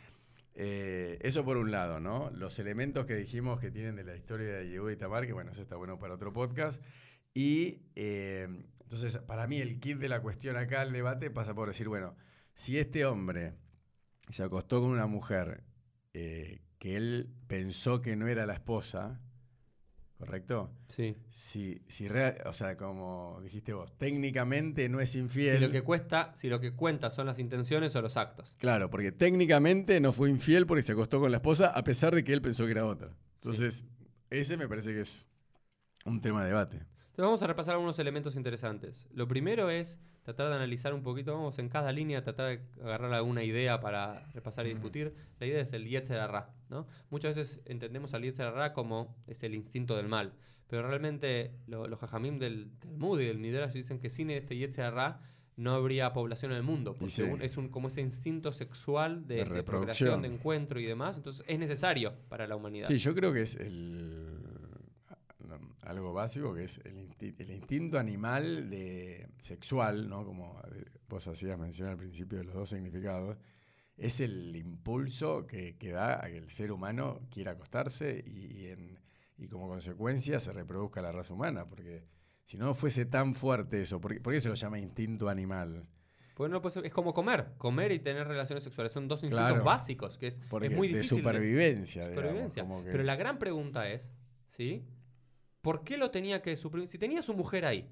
eh, 0.55 1.19
eso 1.21 1.45
por 1.45 1.59
un 1.59 1.71
lado, 1.71 2.01
¿no? 2.01 2.31
Los 2.31 2.59
elementos 2.59 3.05
que 3.05 3.15
dijimos 3.15 3.61
que 3.61 3.71
tienen 3.71 3.97
de 3.97 4.05
la 4.05 4.17
historia 4.17 4.57
de 4.57 4.71
Yehuda 4.71 4.93
y 4.93 4.97
Tamar, 4.97 5.27
que 5.27 5.35
bueno, 5.35 5.53
eso 5.53 5.61
está 5.61 5.77
bueno 5.77 5.99
para 5.99 6.15
otro 6.15 6.33
podcast. 6.33 6.83
Y 7.35 7.83
eh, 7.95 8.49
entonces, 8.81 9.19
para 9.19 9.47
mí, 9.47 9.61
el 9.61 9.79
kit 9.79 9.99
de 9.99 10.09
la 10.09 10.23
cuestión 10.23 10.57
acá, 10.57 10.83
el 10.83 10.93
debate, 10.93 11.31
pasa 11.31 11.55
por 11.55 11.69
decir, 11.69 11.89
bueno, 11.89 12.17
si 12.55 12.79
este 12.79 13.05
hombre 13.05 13.53
se 14.31 14.43
acostó 14.43 14.81
con 14.81 14.91
una 14.91 15.07
mujer 15.07 15.63
eh, 16.15 16.63
que 16.79 16.97
él 16.97 17.29
pensó 17.47 18.03
que 18.03 18.17
no 18.17 18.27
era 18.29 18.47
la 18.47 18.55
esposa, 18.55 19.21
¿correcto? 20.19 20.71
Sí. 20.89 21.17
Si, 21.31 21.83
si 21.89 22.09
rea- 22.09 22.37
o 22.47 22.53
sea, 22.53 22.77
como 22.77 23.41
dijiste 23.43 23.73
vos, 23.73 23.97
técnicamente 23.99 24.89
no 24.89 25.01
es 25.01 25.15
infiel. 25.15 25.59
Si 25.59 25.65
lo 25.67 25.71
que 25.71 25.83
cuesta, 25.83 26.33
si 26.35 26.49
lo 26.49 26.61
que 26.61 26.73
cuenta 26.73 27.11
son 27.11 27.27
las 27.27 27.39
intenciones 27.39 27.95
o 27.97 28.03
los 28.03 28.17
actos. 28.17 28.55
Claro, 28.59 28.91
porque 28.91 29.13
técnicamente 29.13 30.01
no 30.01 30.13
fue 30.13 30.31
infiel 30.31 30.67
porque 30.67 30.83
se 30.83 30.93
acostó 30.93 31.21
con 31.21 31.31
la 31.31 31.39
esposa 31.39 31.69
a 31.69 31.83
pesar 31.85 32.15
de 32.15 32.25
que 32.25 32.33
él 32.33 32.43
pensó 32.43 32.65
que 32.67 32.73
era 32.73 32.87
otra. 32.87 33.11
Entonces, 33.37 33.85
ese 34.31 34.57
me 34.57 34.69
parece 34.69 34.93
que 34.93 35.01
es 35.03 35.27
un 36.05 36.21
tema 36.21 36.43
de 36.43 36.49
debate. 36.49 36.87
Entonces 37.17 37.29
vamos 37.29 37.43
a 37.43 37.47
repasar 37.47 37.75
algunos 37.75 37.99
elementos 37.99 38.37
interesantes. 38.37 39.09
Lo 39.15 39.27
primero 39.27 39.71
es 39.71 39.99
tratar 40.23 40.51
de 40.51 40.57
analizar 40.57 40.93
un 40.93 41.03
poquito, 41.03 41.33
vamos 41.33 41.59
en 41.59 41.71
cada 41.71 41.91
línea, 41.91 42.23
tratar 42.23 42.49
de 42.59 42.83
agarrar 42.83 43.15
alguna 43.15 43.43
idea 43.43 43.81
para 43.81 44.31
repasar 44.35 44.67
y 44.67 44.71
discutir. 44.75 45.15
La 45.41 45.47
idea 45.47 45.63
es 45.63 45.73
el 45.73 45.87
Yetzer 45.89 46.19
Hará, 46.21 46.51
¿no? 46.69 46.87
Muchas 47.09 47.35
veces 47.37 47.63
entendemos 47.65 48.13
al 48.13 48.23
Yetzer 48.23 48.47
Hará 48.49 48.75
como 48.75 49.17
es 49.27 49.43
el 49.45 49.55
instinto 49.55 49.97
del 49.97 50.09
mal, 50.09 50.35
pero 50.67 50.87
realmente 50.87 51.53
lo- 51.67 51.87
los 51.89 51.99
jajamim 52.01 52.39
del 52.39 52.71
Talmud 52.81 53.19
y 53.21 53.25
del 53.27 53.39
Midrash 53.39 53.73
dicen 53.73 53.99
que 53.99 54.11
sin 54.11 54.31
este 54.31 54.55
Yetzer 54.59 54.85
Hará 54.85 55.23
no 55.57 55.73
habría 55.73 56.13
población 56.13 56.51
en 56.51 56.59
el 56.59 56.65
mundo, 56.65 56.93
porque 56.99 57.15
sí. 57.15 57.23
es 57.41 57.57
un, 57.57 57.71
como 57.71 57.89
ese 57.89 58.03
instinto 58.03 58.53
sexual 58.53 59.27
de, 59.27 59.37
De 59.37 59.45
reproducción. 59.47 60.21
de 60.21 60.29
encuentro 60.29 60.79
y 60.81 60.85
demás, 60.85 61.17
entonces 61.17 61.43
es 61.49 61.59
necesario 61.59 62.13
para 62.29 62.47
la 62.47 62.57
humanidad. 62.57 62.89
Sí, 62.89 62.99
yo 62.99 63.15
creo 63.15 63.33
que 63.33 63.41
es 63.41 63.57
el 63.57 64.36
algo 65.83 66.13
básico 66.13 66.55
que 66.55 66.65
es 66.65 66.79
el, 66.85 66.97
insti- 67.09 67.35
el 67.39 67.51
instinto 67.51 67.99
animal 67.99 68.69
de 68.71 69.29
sexual, 69.39 70.09
¿no? 70.09 70.25
Como 70.25 70.61
eh, 70.75 70.85
vos 71.09 71.27
hacías 71.29 71.59
mención 71.59 71.89
al 71.89 71.97
principio 71.97 72.39
de 72.39 72.45
los 72.45 72.55
dos 72.55 72.69
significados, 72.71 73.37
es 73.97 74.21
el 74.21 74.55
impulso 74.57 75.47
que, 75.47 75.77
que 75.77 75.91
da 75.91 76.25
a 76.25 76.29
que 76.29 76.39
el 76.39 76.51
ser 76.51 76.71
humano 76.73 77.21
quiera 77.31 77.53
acostarse 77.53 78.23
y, 78.27 78.61
y 78.61 78.67
en- 78.69 78.99
y 79.39 79.49
como 79.49 79.69
consecuencia 79.69 80.41
se 80.41 80.53
reproduzca 80.53 81.03
la 81.03 81.13
raza 81.13 81.35
humana, 81.35 81.67
porque 81.69 82.05
si 82.45 82.57
no 82.57 82.75
fuese 82.75 83.05
tan 83.05 83.35
fuerte 83.35 83.83
eso, 83.83 84.01
¿por 84.01 84.15
qué, 84.15 84.21
por 84.21 84.33
qué 84.33 84.41
se 84.41 84.49
lo 84.49 84.55
llama 84.55 84.79
instinto 84.79 85.29
animal? 85.29 85.87
Pues 86.35 86.51
no, 86.51 86.61
pues 86.61 86.77
es 86.77 86.93
como 86.93 87.15
comer, 87.15 87.53
comer 87.57 87.93
y 87.93 87.99
tener 87.99 88.27
relaciones 88.29 88.63
sexuales. 88.63 88.93
Son 88.93 89.09
dos 89.09 89.23
instintos 89.23 89.47
Claro. 89.49 89.65
básicos, 89.65 90.19
que 90.19 90.27
es, 90.27 90.35
es 90.35 90.51
muy 90.71 90.89
de 90.89 90.95
difícil. 90.99 91.17
de- 91.17 91.23
supervivencia, 91.23 92.09
digamos, 92.09 92.25
supervivencia. 92.27 92.63
como 92.63 92.85
que- 92.85 92.91
Pero 92.93 93.05
la 93.05 93.17
gran 93.17 93.39
pregunta 93.39 93.91
es, 93.91 94.13
¿sí? 94.49 94.85
¿Por 95.67 95.83
qué 95.83 95.97
lo 95.97 96.13
tenía 96.13 96.43
que 96.43 96.55
suprimir? 96.55 96.87
Si 96.89 96.97
tenía 96.97 97.23
su 97.23 97.35
mujer 97.35 97.65
ahí, 97.67 97.91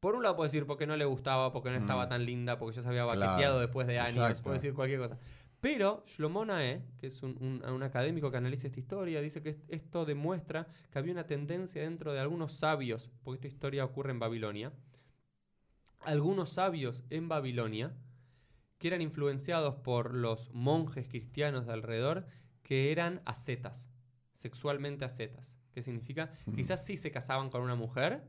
por 0.00 0.16
un 0.16 0.24
lado 0.24 0.34
puede 0.34 0.48
decir 0.48 0.66
porque 0.66 0.84
no 0.84 0.96
le 0.96 1.04
gustaba, 1.04 1.52
porque 1.52 1.70
no 1.70 1.76
estaba 1.76 2.06
Mm. 2.06 2.08
tan 2.08 2.24
linda, 2.26 2.58
porque 2.58 2.74
ya 2.74 2.82
se 2.82 2.88
había 2.88 3.04
Claro, 3.04 3.20
baqueteado 3.20 3.60
después 3.60 3.86
de 3.86 4.00
años, 4.00 4.16
exacto. 4.16 4.42
puede 4.42 4.56
decir 4.56 4.74
cualquier 4.74 4.98
cosa. 4.98 5.16
Pero 5.60 6.02
Shlomo 6.06 6.44
Nae, 6.44 6.82
que 6.98 7.06
es 7.06 7.22
un, 7.22 7.36
un- 7.40 7.64
un 7.70 7.82
académico 7.84 8.32
que 8.32 8.38
analiza 8.38 8.66
esta 8.66 8.80
historia, 8.80 9.20
dice 9.20 9.40
que 9.44 9.50
est- 9.50 9.62
esto 9.68 10.04
demuestra 10.06 10.66
que 10.90 10.98
había 10.98 11.12
una 11.12 11.24
tendencia 11.24 11.82
dentro 11.82 12.12
de 12.12 12.18
algunos 12.18 12.52
sabios, 12.54 13.10
porque 13.22 13.46
esta 13.46 13.54
historia 13.54 13.84
ocurre 13.84 14.10
en 14.10 14.18
Babilonia, 14.18 14.72
algunos 16.00 16.48
sabios 16.50 17.04
en 17.10 17.28
Babilonia 17.28 17.92
que 18.78 18.88
eran 18.88 19.02
influenciados 19.02 19.76
por 19.76 20.14
los 20.14 20.52
monjes 20.52 21.06
cristianos 21.06 21.64
de 21.66 21.74
alrededor 21.74 22.26
que 22.64 22.90
eran 22.90 23.20
ascetas, 23.24 23.88
sexualmente 24.32 25.04
ascetas. 25.04 25.54
¿Qué 25.78 25.82
significa? 25.82 26.30
Mm. 26.46 26.54
Quizás 26.56 26.84
sí 26.84 26.96
se 26.96 27.12
casaban 27.12 27.50
con 27.50 27.62
una 27.62 27.76
mujer 27.76 28.24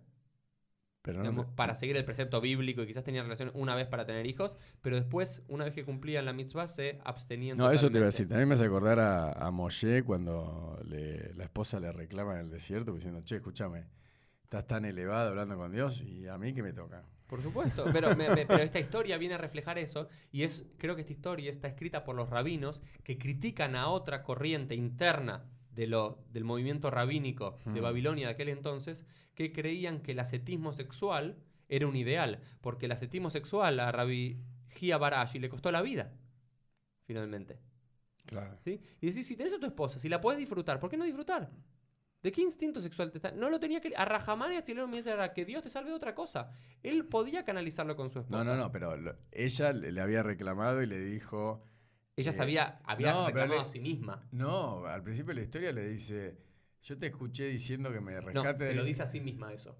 pero 1.02 1.24
no 1.24 1.24
digamos, 1.24 1.48
te- 1.48 1.54
para 1.56 1.76
seguir 1.76 1.98
el 1.98 2.06
precepto 2.06 2.42
bíblico 2.42 2.82
y 2.84 2.88
quizás 2.88 3.04
tenían 3.04 3.24
relación 3.26 3.52
una 3.56 3.74
vez 3.76 3.88
para 3.88 4.06
tener 4.06 4.28
hijos, 4.28 4.58
pero 4.82 4.96
después, 4.98 5.44
una 5.48 5.64
vez 5.66 5.74
que 5.74 5.86
cumplían 5.86 6.26
la 6.26 6.34
mitzvah, 6.34 6.68
se 6.68 7.00
abstenían 7.04 7.58
No, 7.58 7.72
eso 7.72 7.90
te 7.90 7.98
iba 7.98 8.08
a 8.08 8.12
totalmente. 8.12 8.12
decir. 8.12 8.28
También 8.28 8.48
me 8.50 8.56
hace 8.56 8.66
acordar 8.66 9.00
a, 9.00 9.32
a 9.32 9.52
Moshe 9.52 10.04
cuando 10.04 10.80
le- 10.86 11.34
la 11.34 11.46
esposa 11.46 11.80
le 11.80 11.92
reclama 11.92 12.34
en 12.36 12.42
el 12.42 12.50
desierto 12.52 12.94
diciendo, 12.94 13.22
che, 13.24 13.38
escúchame, 13.38 13.86
estás 14.44 14.68
tan 14.68 14.86
elevado 14.86 15.30
hablando 15.30 15.58
con 15.58 15.72
Dios 15.72 16.02
y 16.02 16.28
a 16.28 16.38
mí 16.38 16.54
que 16.54 16.64
me 16.64 16.74
toca. 16.74 17.04
Por 17.28 17.42
supuesto, 17.44 17.86
pero, 17.94 18.16
me- 18.16 18.30
me- 18.30 18.46
pero 18.48 18.64
esta 18.64 18.80
historia 18.80 19.18
viene 19.18 19.36
a 19.36 19.38
reflejar 19.38 19.78
eso 19.78 20.10
y 20.32 20.44
es 20.44 20.66
creo 20.78 20.96
que 20.96 21.02
esta 21.02 21.14
historia 21.14 21.52
está 21.52 21.68
escrita 21.68 22.04
por 22.04 22.16
los 22.16 22.30
rabinos 22.30 22.82
que 23.04 23.18
critican 23.20 23.76
a 23.76 23.90
otra 23.90 24.24
corriente 24.24 24.74
interna 24.76 25.46
de 25.80 25.88
lo, 25.88 26.20
del 26.34 26.44
movimiento 26.44 26.92
rabínico 26.92 27.56
de. 27.66 27.80
Babilonia 27.80 28.28
de 28.28 28.34
aquel 28.34 28.50
entonces 28.50 29.06
que 29.34 29.54
creían 29.54 30.02
que 30.02 30.12
el 30.12 30.20
ascetismo 30.20 30.74
sexual 30.74 31.38
era 31.70 31.88
un 31.88 31.96
ideal, 31.96 32.42
porque 32.60 32.88
el 32.88 32.92
ascetismo 32.92 33.30
sexual 33.30 33.80
a 33.80 33.90
Rabbi 33.90 34.44
Gia 34.72 34.98
Barashi 34.98 35.40
le 35.40 35.48
costó 35.48 35.72
la 35.72 35.82
vida, 35.82 36.12
finalmente. 37.06 37.62
Claro. 38.26 38.58
¿sí? 38.66 38.82
Y 39.00 39.08
decís, 39.08 39.26
si 39.26 39.38
tenés 39.38 39.54
a 39.54 39.60
tu 39.60 39.68
esposa, 39.68 40.00
si 40.00 40.10
la 40.10 40.20
podés 40.20 40.38
disfrutar, 40.38 40.82
¿por 40.82 40.90
qué 40.90 40.98
no 40.98 41.06
disfrutar? 41.06 41.50
¿De 42.22 42.32
qué 42.34 42.42
instinto 42.42 42.82
sexual 42.82 43.10
te 43.12 43.20
está? 43.20 43.32
No 43.32 43.50
lo 43.50 43.62
tenía 43.62 43.80
que... 43.80 43.96
A 43.96 44.04
Rajamán 44.04 44.52
y 44.52 44.58
a 44.58 44.86
me 44.88 45.00
era 45.00 45.32
que 45.32 45.46
Dios 45.46 45.64
te 45.64 45.70
salve 45.70 45.92
de 45.92 45.96
otra 45.96 46.14
cosa. 46.14 46.52
Él 46.84 47.06
podía 47.06 47.46
canalizarlo 47.46 47.96
con 47.96 48.10
su 48.10 48.20
esposa. 48.20 48.44
No, 48.44 48.52
no, 48.54 48.62
no, 48.62 48.70
pero 48.74 48.98
lo- 48.98 49.16
ella 49.32 49.72
le, 49.72 49.94
le 49.94 50.02
había 50.02 50.22
reclamado 50.22 50.82
y 50.82 50.88
le 50.88 51.00
dijo, 51.00 51.64
Ella 52.20 52.32
Eh, 52.32 52.34
sabía, 52.34 52.80
había 52.84 53.12
no, 53.14 53.26
reclamado 53.28 53.56
le- 53.56 53.62
a 53.62 53.66
sí 53.66 53.80
misma. 53.80 54.28
no, 54.32 54.86
al 54.86 55.04
principio 55.04 55.30
de 55.34 55.40
la 55.42 55.46
historia 55.46 55.72
le 55.72 55.88
dice, 55.90 56.38
yo 56.82 56.98
te 56.98 57.08
escuché 57.08 57.46
diciendo 57.46 57.92
que 57.92 58.00
me 58.02 58.14
No, 58.14 58.22
rescate. 58.22 58.66
se 58.68 58.74
lo 58.74 58.82
del-". 58.82 58.88
dice 58.88 59.04
a 59.04 59.08
sí 59.08 59.22
misma 59.22 59.54
eso. 59.54 59.78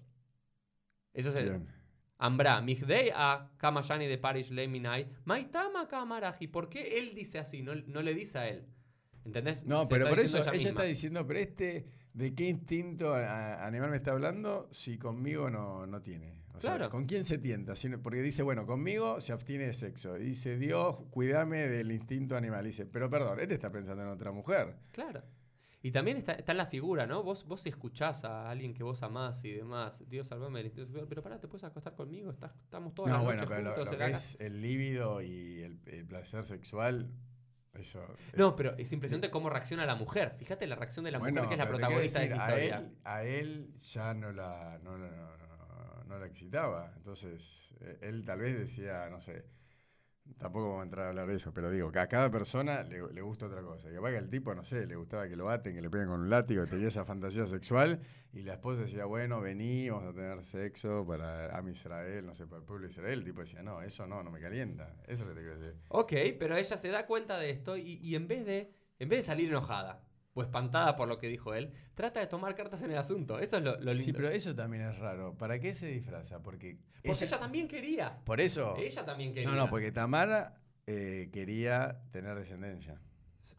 Eso 1.12 1.28
es 1.30 1.36
el... 1.36 1.66
Ambra, 2.18 2.60
Mihdei 2.60 3.10
a 3.14 3.50
Kamayani 3.56 4.06
de 4.06 4.18
Parish 4.18 4.50
Leminai, 4.50 5.08
Maitama 5.24 5.88
Kamaraji. 5.88 6.48
¿Por 6.48 6.68
qué 6.68 6.98
él 6.98 7.14
dice 7.14 7.38
así? 7.38 7.62
No, 7.62 7.74
no 7.74 8.02
le 8.02 8.14
dice 8.14 8.38
a 8.38 8.48
él. 8.48 8.66
¿Entendés? 9.24 9.64
No, 9.66 9.84
Se 9.84 9.94
pero 9.94 10.08
por 10.08 10.18
eso 10.20 10.38
ella, 10.38 10.52
misma. 10.52 10.68
está 10.70 10.82
diciendo, 10.84 11.26
pero 11.26 11.40
este, 11.40 11.86
¿de 12.14 12.34
qué 12.34 12.48
instinto 12.48 13.14
animal 13.14 13.90
me 13.90 13.96
está 13.96 14.12
hablando 14.12 14.68
si 14.70 14.98
conmigo 14.98 15.50
no, 15.50 15.86
no 15.86 16.00
tiene? 16.00 16.40
O 16.54 16.60
sea, 16.60 16.76
Claro. 16.76 16.90
¿con 16.90 17.06
quién 17.06 17.24
se 17.24 17.38
tienta? 17.38 17.74
Porque 18.02 18.20
dice, 18.20 18.42
bueno, 18.42 18.66
conmigo 18.66 19.20
se 19.20 19.32
abstiene 19.32 19.66
de 19.66 19.72
sexo. 19.72 20.14
Dice, 20.14 20.58
Dios, 20.58 20.96
cuídame 21.10 21.68
del 21.68 21.90
instinto 21.90 22.36
animal. 22.36 22.64
Dice, 22.64 22.84
pero 22.86 23.08
perdón, 23.08 23.40
este 23.40 23.54
está 23.54 23.70
pensando 23.70 24.02
en 24.02 24.08
otra 24.08 24.30
mujer. 24.30 24.76
Claro. 24.92 25.22
Y 25.82 25.92
también 25.92 26.18
está, 26.18 26.32
está 26.32 26.52
en 26.52 26.58
la 26.58 26.66
figura, 26.66 27.06
¿no? 27.06 27.22
Vos, 27.22 27.46
vos 27.46 27.64
escuchás 27.64 28.24
a 28.26 28.50
alguien 28.50 28.74
que 28.74 28.82
vos 28.82 29.02
amás 29.02 29.42
y 29.44 29.52
demás, 29.52 30.04
Dios 30.10 30.28
salvame 30.28 30.58
del 30.58 30.66
instinto 30.66 31.06
pero 31.08 31.22
pará, 31.22 31.40
¿te 31.40 31.48
puedes 31.48 31.64
acostar 31.64 31.94
conmigo? 31.94 32.30
Estás, 32.30 32.54
estamos 32.60 32.94
toda 32.94 33.10
la 33.10 33.18
No, 33.18 33.24
bueno, 33.24 33.44
pero 33.48 33.62
lo, 33.62 33.70
juntos 33.70 33.86
lo 33.86 34.04
en 34.04 34.10
que 34.10 34.16
es 34.16 34.36
el 34.40 34.60
líbido 34.60 35.22
y 35.22 35.62
el, 35.62 35.80
el 35.86 36.04
placer 36.04 36.44
sexual, 36.44 37.10
eso... 37.74 38.04
No, 38.36 38.56
pero 38.56 38.76
es 38.76 38.92
impresionante 38.92 39.30
cómo 39.30 39.48
reacciona 39.50 39.86
la 39.86 39.94
mujer. 39.94 40.34
Fíjate 40.38 40.66
la 40.66 40.76
reacción 40.76 41.04
de 41.04 41.12
la 41.12 41.18
mujer, 41.18 41.34
que 41.46 41.52
es 41.54 41.58
la 41.58 41.68
protagonista 41.68 42.18
de 42.20 42.24
esta 42.26 42.44
a 42.44 42.48
historia. 42.48 42.76
él, 42.78 42.96
a 43.04 43.24
él 43.24 43.74
ya 43.78 44.14
no 44.14 44.32
la, 44.32 44.78
no, 44.82 44.98
no, 44.98 45.06
no, 45.10 45.36
no- 45.36 46.04
no 46.04 46.18
la 46.18 46.26
excitaba. 46.26 46.92
Entonces, 46.96 47.74
eh, 47.80 47.98
él 48.02 48.24
tal 48.24 48.40
vez 48.40 48.58
decía, 48.58 49.08
no 49.10 49.20
sé, 49.20 49.44
tampoco 50.38 50.68
vamos 50.68 50.80
a 50.80 50.84
entrar 50.84 51.06
a 51.06 51.08
hablar 51.10 51.26
de 51.26 51.36
eso, 51.36 51.52
pero 51.52 51.70
digo, 51.70 51.90
que 51.90 51.98
a 51.98 52.08
cada 52.08 52.30
persona 52.30 52.82
le, 52.82 53.12
le 53.12 53.20
gusta 53.22 53.46
otra 53.46 53.62
cosa. 53.62 53.90
Y 53.90 53.94
capaz 53.94 54.10
que 54.10 54.18
al 54.18 54.28
tipo, 54.28 54.54
no 54.54 54.64
sé, 54.64 54.86
le 54.86 54.96
gustaba 54.96 55.28
que 55.28 55.36
lo 55.36 55.46
baten, 55.46 55.74
que 55.74 55.82
le 55.82 55.90
peguen 55.90 56.08
con 56.08 56.20
un 56.20 56.30
látigo, 56.30 56.66
tenía 56.66 56.88
esa 56.88 57.04
fantasía 57.04 57.46
sexual, 57.46 58.00
y 58.32 58.42
la 58.42 58.54
esposa 58.54 58.82
decía, 58.82 59.04
bueno, 59.04 59.40
vení, 59.40 59.90
vamos 59.90 60.10
a 60.10 60.14
tener 60.14 60.42
sexo 60.44 61.04
para 61.06 61.56
Am 61.56 61.68
Israel, 61.68 62.24
no 62.24 62.34
sé, 62.34 62.46
para 62.46 62.60
el 62.60 62.64
pueblo 62.64 62.86
de 62.86 62.92
Israel. 62.92 63.18
El 63.18 63.24
tipo 63.24 63.40
decía, 63.40 63.62
no, 63.62 63.82
eso 63.82 64.06
no, 64.06 64.22
no 64.22 64.30
me 64.30 64.40
calienta. 64.40 64.94
Eso 65.06 65.12
es 65.12 65.20
lo 65.20 65.26
que 65.28 65.34
te 65.34 65.40
quiero 65.40 65.58
decir. 65.58 65.80
Ok, 65.88 66.12
pero 66.38 66.56
ella 66.56 66.76
se 66.76 66.88
da 66.88 67.06
cuenta 67.06 67.38
de 67.38 67.50
esto 67.50 67.76
y, 67.76 67.98
y 68.02 68.14
en 68.14 68.28
vez 68.28 68.46
de 68.46 68.80
en 69.00 69.08
vez 69.08 69.20
de 69.20 69.22
salir 69.24 69.48
enojada, 69.48 70.04
o 70.34 70.42
espantada 70.42 70.96
por 70.96 71.08
lo 71.08 71.18
que 71.18 71.26
dijo 71.26 71.54
él, 71.54 71.72
trata 71.94 72.20
de 72.20 72.26
tomar 72.26 72.54
cartas 72.54 72.82
en 72.82 72.90
el 72.92 72.98
asunto. 72.98 73.38
Eso 73.38 73.56
es 73.56 73.62
lo, 73.64 73.72
lo 73.80 73.92
lindo. 73.92 74.04
Sí, 74.04 74.12
pero 74.12 74.28
eso 74.28 74.54
también 74.54 74.84
es 74.84 74.98
raro. 74.98 75.36
¿Para 75.36 75.58
qué 75.58 75.74
se 75.74 75.86
disfraza? 75.88 76.40
Porque, 76.42 76.78
Porque 77.04 77.24
ella, 77.24 77.38
también 77.40 77.66
quería. 77.68 78.18
Por 78.24 78.40
eso. 78.40 78.76
Ella 78.76 79.04
también 79.04 79.32
quería. 79.34 79.50
No, 79.50 79.56
no, 79.56 79.68
porque 79.68 79.90
Tamara 79.92 80.54
eh, 80.86 81.30
quería 81.32 82.00
tener 82.12 82.36
descendencia. 82.38 83.00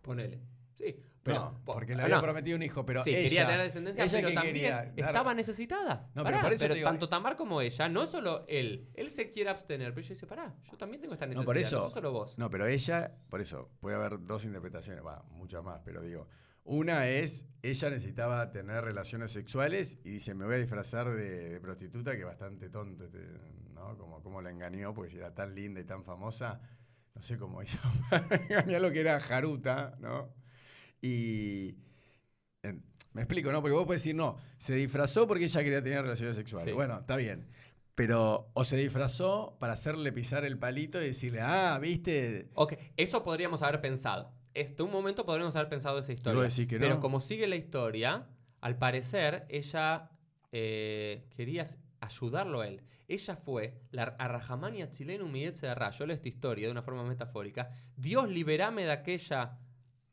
Ponele. 0.02 0.42
Sí. 0.76 0.96
Pero, 1.24 1.38
no, 1.38 1.62
po- 1.64 1.74
porque 1.74 1.94
le 1.94 2.02
había 2.02 2.16
no. 2.16 2.22
prometido 2.24 2.58
un 2.58 2.64
hijo, 2.64 2.84
pero 2.84 3.04
sí, 3.04 3.12
ella, 3.12 3.22
quería 3.30 3.46
tener 3.46 3.62
descendencia, 3.62 4.04
ella 4.06 4.18
pero 4.18 4.28
que 4.30 4.34
también 4.34 4.56
quería 4.56 4.76
dar- 4.76 4.94
estaba 4.96 5.34
necesitada. 5.36 6.08
No, 6.16 6.24
pero 6.24 6.38
Pará, 6.38 6.42
por 6.42 6.54
eso 6.54 6.68
te 6.68 6.74
digo- 6.74 6.88
tanto 6.88 7.10
Tamar 7.10 7.36
como 7.38 7.62
ella, 7.62 7.88
no 7.90 8.08
solo 8.08 8.44
él. 8.48 8.90
Él 8.96 9.10
se 9.12 9.30
quiere 9.30 9.52
abstener, 9.52 9.90
pero 9.94 10.00
ella 10.02 10.16
dice, 10.16 10.26
pará, 10.26 10.56
yo 10.64 10.78
también 10.78 11.00
tengo 11.00 11.14
esta 11.14 11.28
No, 11.28 11.32
necesidad, 11.34 11.46
por 11.46 11.58
eso. 11.60 11.80
no 11.84 11.90
solo 11.92 12.12
vos. 12.12 12.36
No, 12.40 12.50
pero 12.50 12.66
ella, 12.66 13.12
por 13.30 13.40
eso, 13.40 13.70
puede 13.82 13.98
haber 13.98 14.26
dos 14.26 14.46
interpretaciones, 14.46 15.06
va, 15.06 15.22
muchas 15.30 15.64
más, 15.64 15.80
pero 15.86 16.02
digo, 16.02 16.28
una 16.64 17.08
es, 17.10 17.46
ella 17.62 17.90
necesitaba 17.90 18.52
tener 18.52 18.84
relaciones 18.84 19.32
sexuales 19.32 20.00
y 20.04 20.12
dice, 20.12 20.34
me 20.34 20.46
voy 20.46 20.56
a 20.56 20.58
disfrazar 20.60 21.10
de, 21.10 21.50
de 21.50 21.60
prostituta, 21.62 22.16
que 22.18 22.24
bastante 22.24 22.70
tonto, 22.70 23.06
este, 23.06 23.20
¿no? 23.74 23.98
Como, 23.98 24.22
como 24.22 24.42
la 24.42 24.52
engañó, 24.52 24.94
porque 24.94 25.12
si 25.12 25.18
era 25.18 25.34
tan 25.34 25.56
linda 25.56 25.80
y 25.82 25.86
tan 25.86 26.04
famosa, 26.04 26.62
no 27.16 27.22
sé 27.22 27.38
cómo 27.38 27.62
hizo 27.64 27.78
para 28.10 28.36
engañar 28.38 28.82
lo 28.82 28.92
que 28.92 29.02
era 29.02 29.20
Jaruta, 29.20 29.96
¿no? 30.00 30.34
Y... 31.02 31.78
en- 32.64 32.84
me 33.14 33.24
explico, 33.24 33.52
¿no? 33.52 33.62
Porque 33.62 33.74
vos 33.76 33.86
podés 33.86 34.02
decir, 34.02 34.16
no, 34.16 34.38
se 34.58 34.74
disfrazó 34.76 35.28
porque 35.28 35.46
ella 35.46 35.64
quería 35.64 35.84
tener 35.84 36.02
relaciones 36.04 36.38
sexuales. 36.38 36.68
Sí. 36.70 36.74
Bueno, 36.74 37.00
está 37.00 37.18
bien. 37.18 37.48
Pero, 37.96 38.50
o 38.54 38.64
se 38.66 38.78
disfrazó 38.78 39.58
para 39.60 39.74
hacerle 39.74 40.12
pisar 40.14 40.46
el 40.46 40.58
palito 40.58 41.02
y 41.02 41.08
decirle, 41.08 41.42
ah, 41.42 41.78
viste, 41.82 42.50
Ok, 42.54 42.74
eso 42.98 43.24
podríamos 43.24 43.62
haber 43.62 43.82
pensado. 43.82 44.34
Este, 44.54 44.84
un 44.84 44.92
momento 44.92 45.26
podríamos 45.26 45.56
haber 45.56 45.70
pensado 45.70 46.00
esa 46.00 46.14
historia. 46.14 46.42
decís 46.42 46.68
que 46.68 46.80
pero 46.80 46.96
no? 46.96 47.02
como 47.02 47.20
sigue 47.20 47.48
la 47.48 47.56
historia, 47.56 48.28
al 48.60 48.78
parecer 48.78 49.46
ella 49.50 50.10
eh, 50.52 51.28
quería 51.36 51.66
ayudarlo 52.00 52.62
a 52.62 52.68
él. 52.68 52.82
Ella 53.08 53.36
fue 53.36 53.82
la 53.92 54.04
Arrajamania 54.04 54.90
chilenum 54.90 55.36
y 55.36 55.46
de 55.46 55.76
Ra. 55.76 55.90
Yo 55.92 56.06
leo 56.06 56.16
esta 56.16 56.30
historia 56.30 56.68
de 56.68 56.72
una 56.72 56.82
forma 56.82 57.04
metafórica. 57.04 57.70
Dios 57.98 58.30
liberame 58.30 58.86
de 58.86 58.92
aquella 58.92 59.60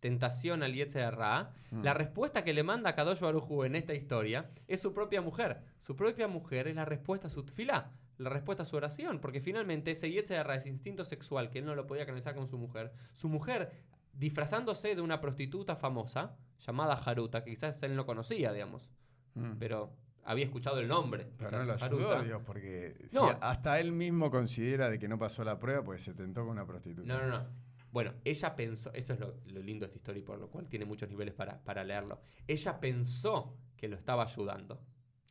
tentación 0.01 0.63
al 0.63 0.73
de 0.73 1.11
Ra. 1.11 1.53
Mm. 1.71 1.83
La 1.83 1.95
respuesta 1.95 2.45
que 2.45 2.53
le 2.53 2.63
manda 2.63 2.91
a 2.91 2.95
Kadosh 2.95 3.21
Baruj 3.21 3.51
Hu 3.51 3.65
en 3.65 3.77
esta 3.77 3.95
historia 3.95 4.51
es 4.67 4.81
su 4.81 4.93
propia 4.93 5.21
mujer. 5.21 5.63
Su 5.79 5.97
propia 5.97 6.29
mujer 6.29 6.69
es 6.69 6.77
la 6.77 6.85
respuesta 6.85 7.29
a 7.29 7.31
su 7.31 7.45
tfilá, 7.45 7.93
la 8.19 8.31
respuesta 8.31 8.65
a 8.65 8.67
su 8.67 8.77
oración, 8.77 9.21
porque 9.21 9.41
finalmente 9.41 9.93
ese 9.93 10.09
de 10.09 10.43
Ra, 10.43 10.57
ese 10.57 10.69
instinto 10.69 11.05
sexual 11.05 11.51
que 11.51 11.61
él 11.61 11.67
no 11.67 11.75
lo 11.75 11.87
podía 11.87 12.07
canalizar 12.07 12.35
con 12.35 12.49
su 12.49 12.59
mujer, 12.59 12.93
su 13.15 13.29
mujer 13.29 13.71
disfrazándose 14.19 14.95
de 14.95 15.01
una 15.01 15.21
prostituta 15.21 15.77
famosa 15.77 16.37
llamada 16.67 16.95
Haruta, 16.95 17.45
que 17.45 17.51
quizás 17.51 17.83
él 17.83 17.95
no 17.97 18.05
conocía, 18.05 18.53
digamos, 18.53 18.89
Mm. 19.35 19.53
pero 19.59 19.93
había 20.25 20.45
escuchado 20.47 20.81
el 20.81 20.89
nombre. 20.89 21.27
Pero 21.39 21.51
no 21.53 21.65
lo 21.65 21.73
Haruta. 21.75 21.85
ayudó 21.87 22.23
Dios, 22.23 22.43
porque 22.45 22.97
si 23.09 23.15
No. 23.15 23.29
hasta 23.41 23.79
él 23.79 23.93
mismo 23.93 24.31
considera 24.31 24.91
de 24.91 24.99
que 24.99 25.07
no 25.09 25.19
pasó 25.19 25.45
la 25.45 25.59
prueba, 25.59 25.83
pues 25.85 26.03
se 26.03 26.13
tentó 26.15 26.41
con 26.43 26.51
una 26.51 26.67
prostituta. 26.67 27.07
No, 27.07 27.19
no, 27.21 27.29
no. 27.29 27.47
Bueno, 27.93 28.13
ella 28.25 28.55
pensó, 28.55 28.93
esto 28.93 29.15
es 29.15 29.21
lo, 29.21 29.37
lo 29.47 29.63
lindo 29.63 29.85
de 29.85 29.87
esta 29.87 29.97
historia 29.99 30.21
y 30.21 30.25
por 30.25 30.39
lo 30.39 30.49
cual 30.51 30.69
tiene 30.69 30.85
muchos 30.85 31.09
niveles 31.09 31.33
para, 31.35 31.63
para 31.65 31.85
leerlo. 31.85 32.21
Ella 32.47 32.79
pensó 32.81 33.57
que 33.77 33.89
lo 33.89 33.97
estaba 33.97 34.25
ayudando. 34.25 34.83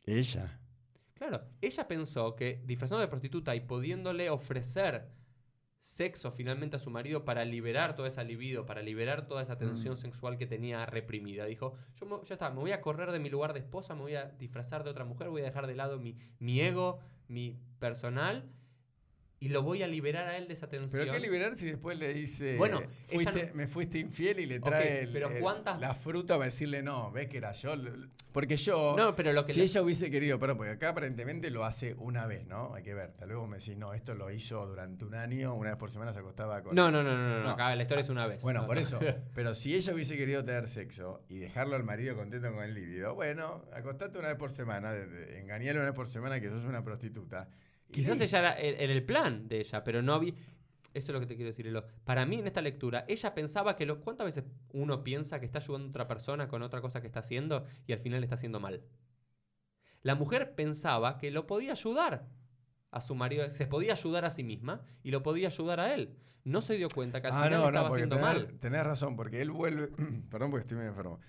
Ella. 0.04 0.58
Claro, 1.14 1.42
ella 1.60 1.86
pensó 1.86 2.34
que 2.34 2.62
disfrazando 2.64 3.00
de 3.02 3.08
prostituta 3.08 3.54
y 3.54 3.60
pudiéndole 3.60 4.30
ofrecer 4.30 5.08
sexo 5.80 6.30
finalmente 6.32 6.76
a 6.76 6.78
su 6.78 6.90
marido 6.90 7.24
para 7.24 7.44
liberar 7.44 7.94
toda 7.94 8.08
esa 8.08 8.24
libido, 8.24 8.66
para 8.66 8.82
liberar 8.82 9.26
toda 9.26 9.42
esa 9.42 9.58
tensión 9.58 9.94
Mm. 9.94 9.98
sexual 9.98 10.36
que 10.36 10.46
tenía 10.46 10.84
reprimida. 10.86 11.44
Dijo, 11.46 11.74
yo 12.00 12.06
me- 12.06 12.24
ya 12.24 12.34
está, 12.34 12.50
me 12.50 12.60
voy 12.60 12.72
a 12.72 12.80
correr 12.80 13.12
de 13.12 13.18
mi 13.20 13.30
lugar 13.30 13.52
de 13.52 13.60
esposa, 13.60 13.94
me 13.94 14.02
voy 14.02 14.14
a 14.16 14.26
disfrazar 14.38 14.82
de 14.84 14.90
otra 14.90 15.04
mujer, 15.04 15.28
voy 15.28 15.42
a 15.42 15.44
dejar 15.44 15.66
de 15.66 15.74
lado 15.76 15.98
mi, 15.98 16.16
mi 16.40 16.60
ego, 16.60 16.98
mi 17.28 17.58
personal 17.78 18.44
y 19.40 19.50
lo 19.50 19.62
voy 19.62 19.82
a 19.82 19.86
liberar 19.86 20.26
a 20.26 20.36
él 20.36 20.48
de 20.48 20.54
esa 20.54 20.68
tensión. 20.68 21.00
Pero 21.00 21.12
qué 21.12 21.20
liberar 21.20 21.56
si 21.56 21.66
después 21.66 21.96
le 21.98 22.12
dice, 22.12 22.56
Bueno, 22.56 22.82
fuiste- 23.06 23.46
no- 23.48 23.54
me 23.54 23.66
fuiste 23.68 23.98
infiel 24.00 24.40
y 24.40 24.46
le 24.46 24.58
trae 24.58 25.02
el- 25.02 25.12
pero 25.12 25.28
el- 25.28 25.40
¿cuántas- 25.40 25.80
la 25.80 25.94
fruta 25.94 26.34
para 26.34 26.46
decirle, 26.46 26.82
no, 26.82 27.12
ves 27.12 27.28
que 27.28 27.38
era 27.38 27.52
yo. 27.52 27.74
Porque 28.32 28.56
yo, 28.56 28.94
No, 28.96 29.14
pero 29.14 29.32
lo 29.32 29.46
que 29.46 29.52
si 29.52 29.60
le- 29.60 29.64
ella 29.66 29.82
hubiese 29.82 30.10
querido, 30.10 30.38
perdón, 30.40 30.56
porque 30.58 30.72
acá 30.72 30.88
aparentemente 30.90 31.50
lo 31.50 31.64
hace 31.64 31.94
una 31.98 32.26
vez, 32.26 32.46
¿no? 32.46 32.74
Hay 32.74 32.82
que 32.82 32.94
ver. 32.94 33.12
Tal 33.12 33.28
vez 33.28 33.36
vos 33.38 33.48
me 33.48 33.58
decís, 33.58 33.76
no, 33.76 33.94
esto 33.94 34.14
lo 34.14 34.30
hizo 34.30 34.66
durante 34.66 35.04
un 35.04 35.14
año, 35.14 35.54
una 35.54 35.70
vez 35.70 35.78
por 35.78 35.90
semana 35.90 36.12
se 36.12 36.18
acostaba 36.18 36.60
con... 36.62 36.74
No, 36.74 36.90
no, 36.90 37.02
no, 37.04 37.16
no, 37.16 37.28
no, 37.38 37.44
No. 37.44 37.50
acá 37.50 37.74
la 37.76 37.82
historia 37.82 38.02
es 38.02 38.08
una 38.10 38.26
vez. 38.26 38.42
Bueno, 38.42 38.62
No, 38.62 38.66
por 38.66 38.78
eso. 38.78 38.98
Pero 39.34 39.54
si 39.54 39.74
ella 39.74 39.94
hubiese 39.94 40.16
querido 40.16 40.44
tener 40.44 40.68
sexo 40.68 41.22
y 41.28 41.38
dejarlo 41.38 41.76
al 41.76 41.84
marido 41.84 42.16
contento 42.16 42.52
con 42.52 42.64
el 42.64 42.74
líbido, 42.74 43.14
bueno, 43.14 43.64
acostate 43.72 44.18
una 44.18 44.28
vez 44.28 44.36
por 44.36 44.50
semana, 44.50 44.92
engañale 45.36 45.78
una 45.78 45.86
vez 45.86 45.94
por 45.94 46.08
semana 46.08 46.40
que 46.40 46.48
sos 46.50 46.64
una 46.64 46.82
prostituta. 46.82 47.48
Quizás 47.90 48.18
sí. 48.18 48.24
ella 48.24 48.38
era 48.40 48.52
el, 48.52 48.74
era 48.76 48.92
el 48.92 49.04
plan 49.04 49.48
de 49.48 49.60
ella, 49.60 49.82
pero 49.84 50.02
no 50.02 50.14
había. 50.14 50.32
Eso 50.94 51.12
es 51.12 51.14
lo 51.14 51.20
que 51.20 51.26
te 51.26 51.36
quiero 51.36 51.48
decir, 51.50 51.66
Elo. 51.66 51.84
Para 52.04 52.24
mí, 52.26 52.36
en 52.36 52.46
esta 52.46 52.60
lectura, 52.62 53.04
ella 53.08 53.34
pensaba 53.34 53.76
que 53.76 53.86
lo. 53.86 54.00
¿Cuántas 54.00 54.24
veces 54.26 54.44
uno 54.72 55.04
piensa 55.04 55.38
que 55.40 55.46
está 55.46 55.58
ayudando 55.58 55.86
a 55.86 55.90
otra 55.90 56.08
persona 56.08 56.48
con 56.48 56.62
otra 56.62 56.80
cosa 56.80 57.00
que 57.00 57.06
está 57.06 57.20
haciendo 57.20 57.64
y 57.86 57.92
al 57.92 57.98
final 58.00 58.22
está 58.22 58.34
haciendo 58.36 58.58
mal? 58.60 58.82
La 60.02 60.14
mujer 60.14 60.54
pensaba 60.54 61.18
que 61.18 61.30
lo 61.30 61.46
podía 61.46 61.72
ayudar 61.72 62.26
a 62.90 63.00
su 63.00 63.14
marido, 63.14 63.50
se 63.50 63.66
podía 63.66 63.92
ayudar 63.92 64.24
a 64.24 64.30
sí 64.30 64.44
misma 64.44 64.80
y 65.02 65.10
lo 65.10 65.22
podía 65.22 65.48
ayudar 65.48 65.80
a 65.80 65.94
él. 65.94 66.16
No 66.44 66.62
se 66.62 66.76
dio 66.76 66.88
cuenta 66.88 67.20
que 67.20 67.26
al 67.26 67.34
Ah, 67.34 67.44
final 67.44 67.60
no, 67.60 67.66
estaba 67.66 67.88
no, 67.88 67.94
haciendo 67.94 68.16
tenés, 68.16 68.34
mal. 68.34 68.58
tenés 68.60 68.84
razón, 68.84 69.16
porque 69.16 69.42
él 69.42 69.50
vuelve. 69.50 69.88
Perdón, 70.30 70.50
porque 70.50 70.62
estoy 70.62 70.78
medio 70.78 70.90
enfermo. 70.90 71.20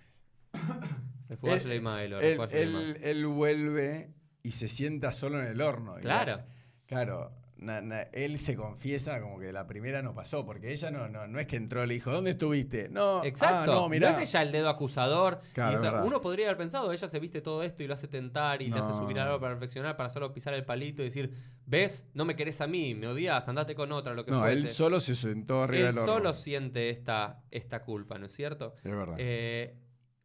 Él- 1.29 2.39
él- 2.51 2.97
él 3.03 3.25
vuelve 3.27 4.13
y 4.49 4.51
se 4.51 4.67
sienta 4.67 5.11
solo 5.11 5.39
en 5.39 5.45
el 5.47 5.61
horno. 5.61 5.95
Claro. 6.01 6.37
la- 6.37 6.45
claro. 6.87 7.31
na- 7.57 7.81
na- 7.81 8.03
él 8.13 8.39
se 8.39 8.55
confiesa 8.55 9.19
como 9.19 9.37
que 9.37 9.51
la 9.51 9.67
primera 9.67 10.01
no 10.01 10.13
pasó, 10.15 10.45
porque 10.45 10.71
ella 10.71 10.89
no, 10.91 11.09
no, 11.09 11.27
no 11.27 11.39
es 11.39 11.45
que 11.45 11.57
entró 11.57 11.83
y 11.83 11.87
le 11.87 11.93
dijo, 11.95 12.09
¿dónde 12.09 12.31
estuviste? 12.31 12.87
No, 12.87 13.21
Exacto. 13.25 13.55
ah, 13.71 13.75
no, 13.75 13.81
no, 13.81 13.89
mirá. 13.89 14.11
es 14.21 14.29
ella 14.29 14.41
el 14.43 14.51
dedo 14.53 14.69
acusador. 14.69 15.41
y 15.57 15.59
o 15.75 15.77
sea, 15.77 16.03
uno 16.03 16.21
podría 16.21 16.45
haber 16.47 16.57
pensado, 16.57 16.91
ella 16.93 17.07
se 17.09 17.19
viste 17.19 17.41
todo 17.41 17.61
esto 17.61 17.83
y 17.83 17.87
lo 17.87 17.93
hace 17.95 18.07
tentar 18.07 18.61
y 18.61 18.69
le 18.69 18.79
hace 18.79 18.91
No. 18.91 18.97
subir 18.97 19.19
algo 19.19 19.39
para 19.41 19.53
reflexionar, 19.55 19.97
para 19.97 20.07
hacerlo 20.07 20.33
pisar 20.33 20.53
el 20.53 20.63
palito 20.63 21.01
y 21.01 21.05
decir, 21.05 21.33
ves, 21.65 22.07
no 22.13 22.23
me 22.25 22.35
querés 22.37 22.61
a 22.61 22.65
mí, 22.67 22.95
me 22.95 23.07
odias, 23.07 23.47
andate 23.49 23.75
con 23.75 23.91
otra, 23.91 24.13
lo 24.13 24.23
que 24.23 24.31
no, 24.31 24.39
fuese. 24.39 24.53
él 24.55 24.67
solo 24.69 24.99
se 25.01 25.13
sentó 25.13 25.61
arriba 25.63 25.89
Él 25.89 25.95
del 25.95 26.03
horno. 26.03 26.13
solo 26.15 26.33
siente 26.33 26.89
esta, 26.89 27.43
esta 27.51 27.83
culpa, 27.83 28.17
¿no 28.17 28.25
es 28.27 28.33
cierto? 28.33 28.73
Es 28.85 28.95
verdad. 28.95 29.15
Eh, 29.19 29.75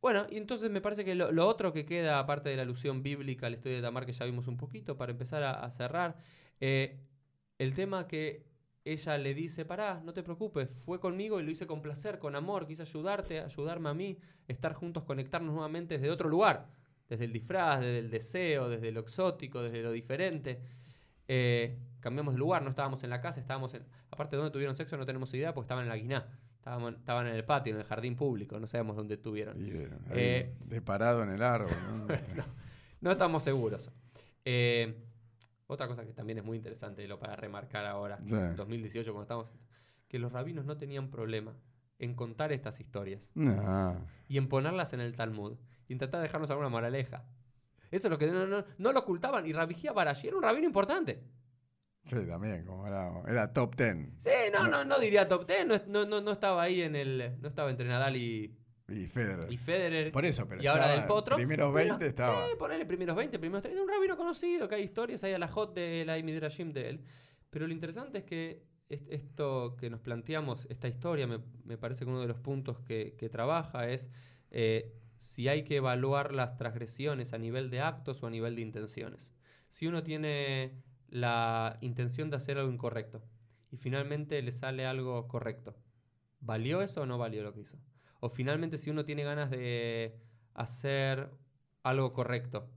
bueno, 0.04 0.26
y 0.28 0.36
entonces 0.36 0.70
me 0.70 0.82
parece 0.82 1.02
que 1.02 1.14
lo, 1.14 1.48
otro 1.48 1.72
que 1.72 1.86
queda, 1.86 2.18
aparte 2.18 2.50
de 2.50 2.56
la 2.56 2.62
alusión 2.64 3.02
bíblica 3.02 3.46
al 3.46 3.54
estudio 3.54 3.76
de 3.76 3.80
Tamar, 3.80 4.04
que 4.04 4.12
ya 4.12 4.26
vimos 4.26 4.46
un 4.48 4.58
poquito, 4.58 4.98
para 4.98 5.12
empezar 5.12 5.42
a, 5.42 5.70
cerrar, 5.70 6.18
eh, 6.60 7.00
el 7.56 7.72
tema 7.72 8.06
que 8.06 8.44
ella 8.84 9.16
le 9.16 9.32
dice, 9.32 9.64
pará, 9.64 10.02
no 10.04 10.12
te 10.12 10.22
preocupes, 10.22 10.68
fue 10.84 11.00
conmigo 11.00 11.40
y 11.40 11.42
lo 11.42 11.50
hice 11.50 11.66
con 11.66 11.80
placer, 11.80 12.18
con 12.18 12.36
amor, 12.36 12.66
quise 12.66 12.82
ayudarte, 12.82 13.40
ayudarme 13.40 13.88
a 13.88 13.94
mí, 13.94 14.18
estar 14.46 14.74
juntos, 14.74 15.04
conectarnos 15.04 15.54
nuevamente 15.54 15.94
desde 15.94 16.10
otro 16.10 16.28
lugar, 16.28 16.66
desde 17.08 17.24
el 17.24 17.32
disfraz, 17.32 17.80
desde 17.80 18.00
el 18.00 18.10
deseo, 18.10 18.68
desde 18.68 18.92
lo 18.92 19.00
exótico, 19.00 19.62
desde 19.62 19.80
lo 19.82 19.90
diferente. 19.90 20.60
Eh, 21.28 21.78
cambiamos 22.00 22.34
de 22.34 22.40
lugar, 22.40 22.62
no 22.62 22.68
estábamos 22.68 23.02
en 23.04 23.08
la 23.08 23.22
casa, 23.22 23.40
estábamos 23.40 23.72
en... 23.72 23.86
Aparte 24.10 24.36
de 24.36 24.42
dónde 24.42 24.52
tuvieron 24.52 24.76
sexo 24.76 24.98
no 24.98 25.06
tenemos 25.06 25.32
idea, 25.32 25.54
porque 25.54 25.64
estaban 25.64 25.84
en 25.84 25.88
la 25.88 25.96
guiná. 25.96 26.28
Estaban, 26.64 26.94
estaban 26.94 27.26
en 27.26 27.34
el 27.34 27.44
patio, 27.44 27.74
en 27.74 27.80
el 27.80 27.84
jardín 27.84 28.16
público, 28.16 28.58
no 28.58 28.66
sabemos 28.66 28.96
dónde 28.96 29.16
estuvieron. 29.16 29.62
Eh, 29.62 29.90
eh, 30.12 30.54
de 30.64 30.80
parado 30.80 31.22
en 31.22 31.28
el 31.28 31.42
árbol. 31.42 31.68
¿no? 32.36 32.44
No 33.02 33.10
estamos 33.12 33.42
seguros. 33.42 33.90
Eh, 34.46 34.94
otra 35.66 35.86
cosa 35.86 36.06
que 36.06 36.14
también 36.14 36.38
es 36.38 36.44
muy 36.44 36.56
interesante, 36.56 37.06
lo 37.06 37.18
para 37.18 37.36
remarcar 37.36 37.84
ahora, 37.84 38.18
en 38.26 38.56
2018, 38.56 39.12
cuando 39.12 39.24
estamos, 39.24 39.50
que 40.08 40.18
los 40.18 40.32
rabinos 40.32 40.64
no 40.64 40.78
tenían 40.78 41.10
problema 41.10 41.54
en 41.98 42.14
contar 42.14 42.50
estas 42.50 42.80
historias 42.80 43.28
y 44.26 44.38
en 44.38 44.48
ponerlas 44.48 44.94
en 44.94 45.00
el 45.00 45.14
Talmud 45.16 45.58
y 45.86 45.92
en 45.92 45.98
tratar 45.98 46.20
de 46.20 46.28
dejarnos 46.28 46.48
alguna 46.48 46.70
moraleja. 46.70 47.26
Eso 47.90 48.08
es 48.08 48.10
lo 48.10 48.16
que 48.16 48.26
no, 48.26 48.46
no, 48.46 48.64
no 48.78 48.92
lo 48.92 49.00
ocultaban. 49.00 49.46
Y 49.46 49.52
Rabijía 49.52 49.92
Barashi 49.92 50.28
era 50.28 50.36
un 50.38 50.42
rabino 50.42 50.66
importante. 50.66 51.22
Sí, 52.06 52.16
también, 52.28 52.64
como 52.64 52.86
era, 52.86 53.10
era 53.26 53.52
top 53.52 53.76
ten. 53.76 54.14
Sí, 54.18 54.30
no, 54.52 54.68
no, 54.68 54.84
no 54.84 54.98
diría 54.98 55.26
top 55.26 55.46
10, 55.46 55.88
no, 55.88 56.04
no, 56.04 56.20
no, 56.20 56.32
estaba 56.32 56.62
ahí 56.62 56.82
en 56.82 56.96
el. 56.96 57.36
No 57.40 57.48
estaba 57.48 57.70
entre 57.70 57.88
Nadal 57.88 58.16
y, 58.16 58.54
Y 58.88 59.06
Federer. 59.06 59.50
y 59.50 59.56
Federer. 59.56 60.12
Por 60.12 60.24
eso, 60.26 60.46
pero 60.46 60.62
y 60.62 60.66
ahora 60.66 60.88
del 60.88 61.06
Potro. 61.06 61.36
Primeros 61.36 61.72
Pero, 61.74 61.88
20 61.88 62.06
estaba. 62.06 62.46
Sí, 62.46 62.52
ponele 62.58 62.84
primeros 62.84 63.16
20, 63.16 63.38
primeros 63.38 63.62
30. 63.62 63.80
Un 63.82 63.88
rabino 63.88 64.16
conocido, 64.18 64.68
que 64.68 64.74
hay 64.74 64.82
historias, 64.82 65.24
hay 65.24 65.32
a 65.32 65.38
la 65.38 65.48
hot 65.48 65.74
de 65.74 66.04
la 66.04 66.16
Midrashim 66.22 66.72
de 66.72 66.90
él. 66.90 67.00
Pero 67.48 67.66
lo 67.66 67.72
interesante 67.72 68.18
es 68.18 68.24
que 68.24 68.62
est- 68.90 69.10
esto 69.10 69.74
que 69.80 69.88
nos 69.88 70.00
planteamos, 70.00 70.66
esta 70.68 70.88
historia, 70.88 71.26
me, 71.26 71.38
me 71.64 71.78
parece 71.78 72.04
que 72.04 72.10
uno 72.10 72.20
de 72.20 72.28
los 72.28 72.38
puntos 72.38 72.80
que, 72.80 73.14
que 73.16 73.30
trabaja 73.30 73.88
es 73.88 74.10
eh, 74.50 74.92
si 75.16 75.48
hay 75.48 75.64
que 75.64 75.76
evaluar 75.76 76.34
las 76.34 76.56
transgresiones 76.58 77.32
a 77.32 77.38
nivel 77.38 77.70
de 77.70 77.80
actos 77.80 78.22
o 78.22 78.26
a 78.26 78.30
nivel 78.30 78.56
de 78.56 78.60
intenciones. 78.62 79.32
Si 79.70 79.86
uno 79.86 80.02
tiene 80.02 80.82
la 81.14 81.78
intención 81.80 82.28
de 82.28 82.36
hacer 82.36 82.58
algo 82.58 82.72
incorrecto 82.72 83.22
y 83.70 83.76
finalmente 83.76 84.42
le 84.42 84.50
sale 84.50 84.84
algo 84.84 85.28
correcto, 85.28 85.76
¿valió 86.40 86.82
eso 86.82 87.02
o 87.02 87.06
no 87.06 87.18
valió 87.18 87.42
lo 87.44 87.54
que 87.54 87.60
hizo? 87.60 87.78
o 88.20 88.28
finalmente 88.30 88.78
si 88.78 88.88
uno 88.90 89.04
tiene 89.04 89.22
ganas 89.22 89.50
de 89.50 90.18
hacer 90.54 91.28
algo 91.82 92.14
correcto. 92.14 92.70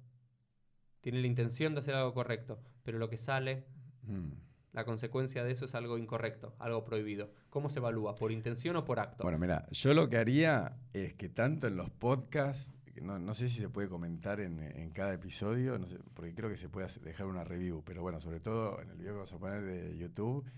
Tiene 0.99 1.21
la 1.21 1.27
intención 1.27 1.73
de 1.73 1.79
hacer 1.79 1.95
algo 1.95 2.13
correcto, 2.13 2.59
pero 2.83 2.97
lo 2.99 3.09
que 3.09 3.17
sale, 3.17 3.65
Mm. 4.03 4.31
la 4.73 4.83
consecuencia 4.83 5.43
de 5.45 5.51
eso 5.53 5.63
es 5.65 5.73
algo 5.73 5.97
incorrecto, 5.97 6.53
algo 6.59 6.83
prohibido. 6.83 7.31
¿Cómo 7.49 7.69
se 7.69 7.79
evalúa? 7.79 8.13
¿Por 8.15 8.33
intención 8.33 8.75
o 8.75 8.83
por 8.83 8.99
acto? 8.99 9.23
Bueno, 9.23 9.39
mira, 9.39 9.67
yo 9.71 9.93
lo 9.93 10.09
que 10.09 10.17
haría 10.17 10.75
es 10.91 11.13
que 11.13 11.29
tanto 11.29 11.65
en 11.67 11.77
los 11.77 11.89
podcasts, 11.89 12.73
no, 13.01 13.19
no 13.19 13.33
sé 13.33 13.49
si 13.49 13.59
se 13.59 13.69
puede 13.69 13.87
comentar 13.87 14.39
en, 14.39 14.59
en 14.59 14.91
cada 14.91 15.13
episodio, 15.13 15.79
porque 16.13 16.33
creo 16.33 16.49
que 16.49 16.57
se 16.57 16.69
puede 16.69 16.87
dejar 17.01 17.27
una 17.27 17.43
review, 17.43 17.83
pero 17.83 18.01
bueno, 18.01 18.19
sobre 18.19 18.39
todo 18.39 18.81
en 18.81 18.89
el 18.89 18.97
video 18.97 19.13
que 19.13 19.17
vamos 19.17 19.33
a 19.33 19.39
poner 19.39 19.63
de 19.63 19.97
YouTube, 19.97 20.49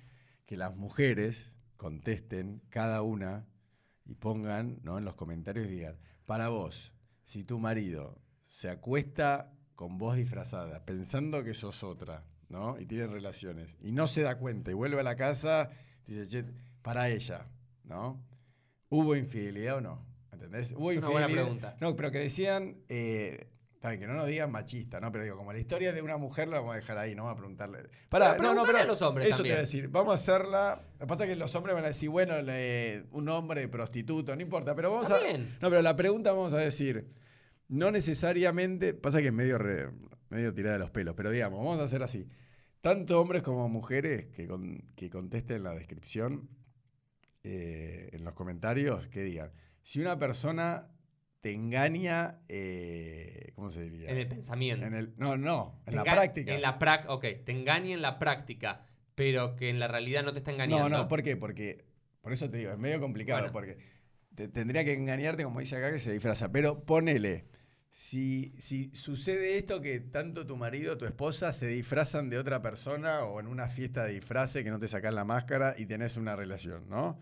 que 0.45 0.57
las 0.57 0.75
mujeres 0.75 1.55
contesten 1.77 2.61
cada 2.69 3.01
una 3.01 3.47
y 4.05 4.15
pongan 4.15 4.79
¿no? 4.83 4.97
en 4.97 5.05
los 5.05 5.15
comentarios 5.15 5.67
y 5.67 5.71
digan, 5.71 5.97
para 6.25 6.49
vos, 6.49 6.93
si 7.23 7.43
tu 7.43 7.59
marido 7.59 8.21
se 8.47 8.69
acuesta 8.69 9.53
con 9.75 9.97
vos 9.97 10.15
disfrazada, 10.15 10.83
pensando 10.83 11.43
que 11.43 11.53
sos 11.53 11.83
otra, 11.83 12.25
¿no? 12.49 12.79
Y 12.79 12.85
tienen 12.85 13.11
relaciones, 13.11 13.77
y 13.79 13.91
no 13.91 14.07
se 14.07 14.23
da 14.23 14.37
cuenta, 14.37 14.71
y 14.71 14.73
vuelve 14.73 14.99
a 14.99 15.03
la 15.03 15.15
casa, 15.15 15.69
dice, 16.05 16.27
"Che, 16.27 16.45
para 16.81 17.09
ella, 17.09 17.47
¿no? 17.83 18.21
¿Hubo 18.89 19.15
infidelidad 19.15 19.77
o 19.77 19.81
no? 19.81 20.08
¿Entendés? 20.45 20.73
Hubo 20.75 20.91
Es 20.91 20.97
una 20.99 21.09
buena 21.09 21.27
pregunta. 21.27 21.75
No, 21.81 21.95
pero 21.95 22.11
que 22.11 22.19
decían, 22.19 22.77
eh, 22.89 23.47
que 23.81 24.07
no 24.07 24.13
nos 24.13 24.27
digan 24.27 24.51
machista, 24.51 24.99
¿no? 24.99 25.11
Pero 25.11 25.23
digo, 25.23 25.37
como 25.37 25.53
la 25.53 25.59
historia 25.59 25.91
de 25.93 26.01
una 26.01 26.17
mujer 26.17 26.47
la 26.49 26.57
vamos 26.59 26.73
a 26.73 26.75
dejar 26.77 26.97
ahí, 26.97 27.15
no 27.15 27.23
vamos 27.23 27.37
a 27.37 27.39
preguntarle. 27.39 27.89
Pará, 28.09 28.35
Pero 28.37 28.49
no, 28.49 28.55
no, 28.55 28.65
pero 28.65 28.79
a 28.79 28.83
los 28.83 29.01
hombres 29.01 29.27
eso 29.27 29.37
también. 29.37 29.53
te 29.53 29.57
voy 29.57 29.57
a 29.57 29.61
decir. 29.65 29.87
Vamos 29.89 30.11
a 30.11 30.15
hacerla. 30.15 30.81
Lo 30.93 30.99
que 30.99 31.07
pasa 31.07 31.23
es 31.25 31.29
que 31.29 31.35
los 31.35 31.53
hombres 31.55 31.75
van 31.75 31.85
a 31.85 31.87
decir, 31.87 32.09
bueno, 32.09 32.41
le- 32.41 33.03
un 33.11 33.27
hombre 33.29 33.67
prostituto, 33.67 34.35
no 34.35 34.41
importa, 34.41 34.75
pero 34.75 34.91
vamos 34.93 35.09
a. 35.11 35.17
No, 35.61 35.69
pero 35.69 35.81
la 35.81 35.95
pregunta 35.95 36.31
vamos 36.31 36.53
a 36.53 36.57
decir, 36.57 37.07
no 37.69 37.91
necesariamente, 37.91 38.93
pasa 38.93 39.19
que 39.21 39.27
es 39.27 39.33
medio, 39.33 39.57
re- 39.57 39.89
medio 40.29 40.53
tirada 40.53 40.73
de 40.73 40.79
los 40.79 40.91
pelos, 40.91 41.15
pero 41.15 41.29
digamos, 41.31 41.59
vamos 41.59 41.79
a 41.79 41.83
hacer 41.83 42.03
así. 42.03 42.27
Tanto 42.81 43.19
hombres 43.21 43.43
como 43.43 43.67
mujeres 43.69 44.27
que, 44.27 44.45
con- 44.47 44.83
que 44.95 45.09
contesten 45.09 45.63
la 45.63 45.73
descripción 45.73 46.49
eh, 47.43 48.09
en 48.11 48.23
los 48.25 48.33
comentarios, 48.33 49.07
que 49.07 49.21
digan, 49.23 49.51
si 49.83 49.99
una 50.01 50.17
persona 50.19 50.87
te 51.41 51.53
engaña, 51.53 52.39
eh, 52.49 53.51
¿cómo 53.55 53.71
se 53.71 53.83
diría? 53.89 54.09
En 54.09 54.17
el 54.17 54.27
pensamiento. 54.27 54.85
En 54.85 54.93
el- 54.93 55.13
no, 55.17 55.37
no, 55.37 55.79
en 55.85 55.91
Te 55.91 55.95
la 55.95 56.03
práctica. 56.03 56.53
En 56.53 56.61
la 56.61 56.77
prac 56.79 57.07
ok, 57.09 57.21
te 57.45 57.51
engaña 57.51 57.93
en 57.93 58.01
la 58.01 58.19
práctica, 58.19 58.85
pero 59.15 59.55
que 59.55 59.69
en 59.69 59.79
la 59.79 59.87
realidad 59.87 60.23
no 60.23 60.33
te 60.33 60.39
está 60.39 60.51
no, 60.51 60.55
engañando. 60.63 60.89
no, 60.97 61.07
¿por 61.07 61.23
qué? 61.23 61.37
Porque, 61.37 61.85
por 62.21 62.33
eso 62.33 62.49
te 62.49 62.57
digo, 62.57 62.71
es 62.71 62.77
medio 62.77 62.99
complicado, 62.99 63.39
Bueno. 63.41 63.53
porque 63.53 63.77
te- 64.35 64.47
tendría 64.49 64.83
que 64.83 64.93
engañarte, 64.93 65.43
como 65.43 65.59
dice 65.61 65.77
acá, 65.77 65.91
que 65.91 65.99
se 65.99 66.11
disfraza. 66.11 66.51
Pero 66.51 66.83
ponele, 66.83 67.45
si, 67.89 68.53
si 68.59 68.93
sucede 68.93 69.57
esto 69.57 69.81
que 69.81 69.99
tanto 70.01 70.45
tu 70.45 70.57
marido, 70.57 70.97
tu 70.97 71.05
esposa 71.05 71.53
se 71.53 71.67
disfrazan 71.67 72.29
de 72.29 72.37
otra 72.37 72.61
persona 72.61 73.23
o 73.23 73.39
en 73.39 73.47
una 73.47 73.67
fiesta 73.69 74.03
de 74.03 74.13
disfraces 74.13 74.63
que 74.63 74.69
no 74.71 74.77
te 74.79 74.87
sacan 74.89 75.15
la 75.15 75.23
máscara 75.23 75.73
y 75.77 75.85
tenés 75.85 76.17
una 76.17 76.35
relación, 76.35 76.87
¿no? 76.89 77.21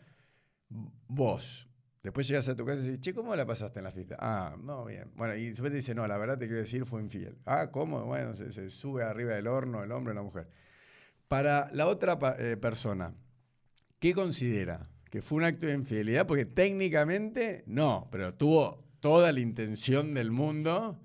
Vos. 1.08 1.70
Después 2.08 2.26
llegas 2.26 2.48
a 2.48 2.56
tu 2.56 2.63
casa 2.65 2.80
y 2.80 2.84
dices, 2.84 3.02
che, 3.02 3.13
¿cómo 3.13 3.36
la 3.36 3.46
pasaste 3.46 3.80
en 3.80 3.84
la 3.84 3.91
fiesta? 3.91 4.15
Ah, 4.17 4.56
no, 4.63 4.86
bien. 4.86 5.12
Bueno, 5.15 5.36
y 5.36 5.50
después 5.50 5.72
te 5.72 5.76
dice, 5.76 5.93
no, 5.93 6.08
la 6.08 6.17
verdad 6.17 6.38
te 6.38 6.46
quiero 6.46 6.62
decir, 6.62 6.86
fue 6.86 7.02
infiel. 7.02 7.38
Ah, 7.46 7.70
¿cómo? 7.70 8.06
Bueno, 8.06 8.34
se, 8.34 8.50
se 8.54 8.70
sube 8.70 9.04
arriba 9.04 9.34
del 9.34 9.46
horno 9.46 9.84
el 9.84 9.91
hombre 9.91 10.12
o 10.12 10.15
la 10.15 10.22
mujer. 10.22 10.48
Para 11.28 11.70
la 11.74 11.86
otra 11.88 12.17
eh, 12.39 12.56
persona, 12.56 13.13
¿qué 14.00 14.13
considera? 14.13 14.84
¿Que 15.12 15.22
fue 15.22 15.39
un 15.39 15.43
acto 15.43 15.67
de 15.67 15.74
infidelidad? 15.74 16.26
Porque 16.26 16.46
técnicamente 16.46 17.65
no, 17.67 18.08
pero 18.10 18.34
tuvo 18.36 18.86
toda 19.02 19.34
la 19.34 19.41
intención 19.41 20.13
del 20.13 20.32
mundo 20.32 21.02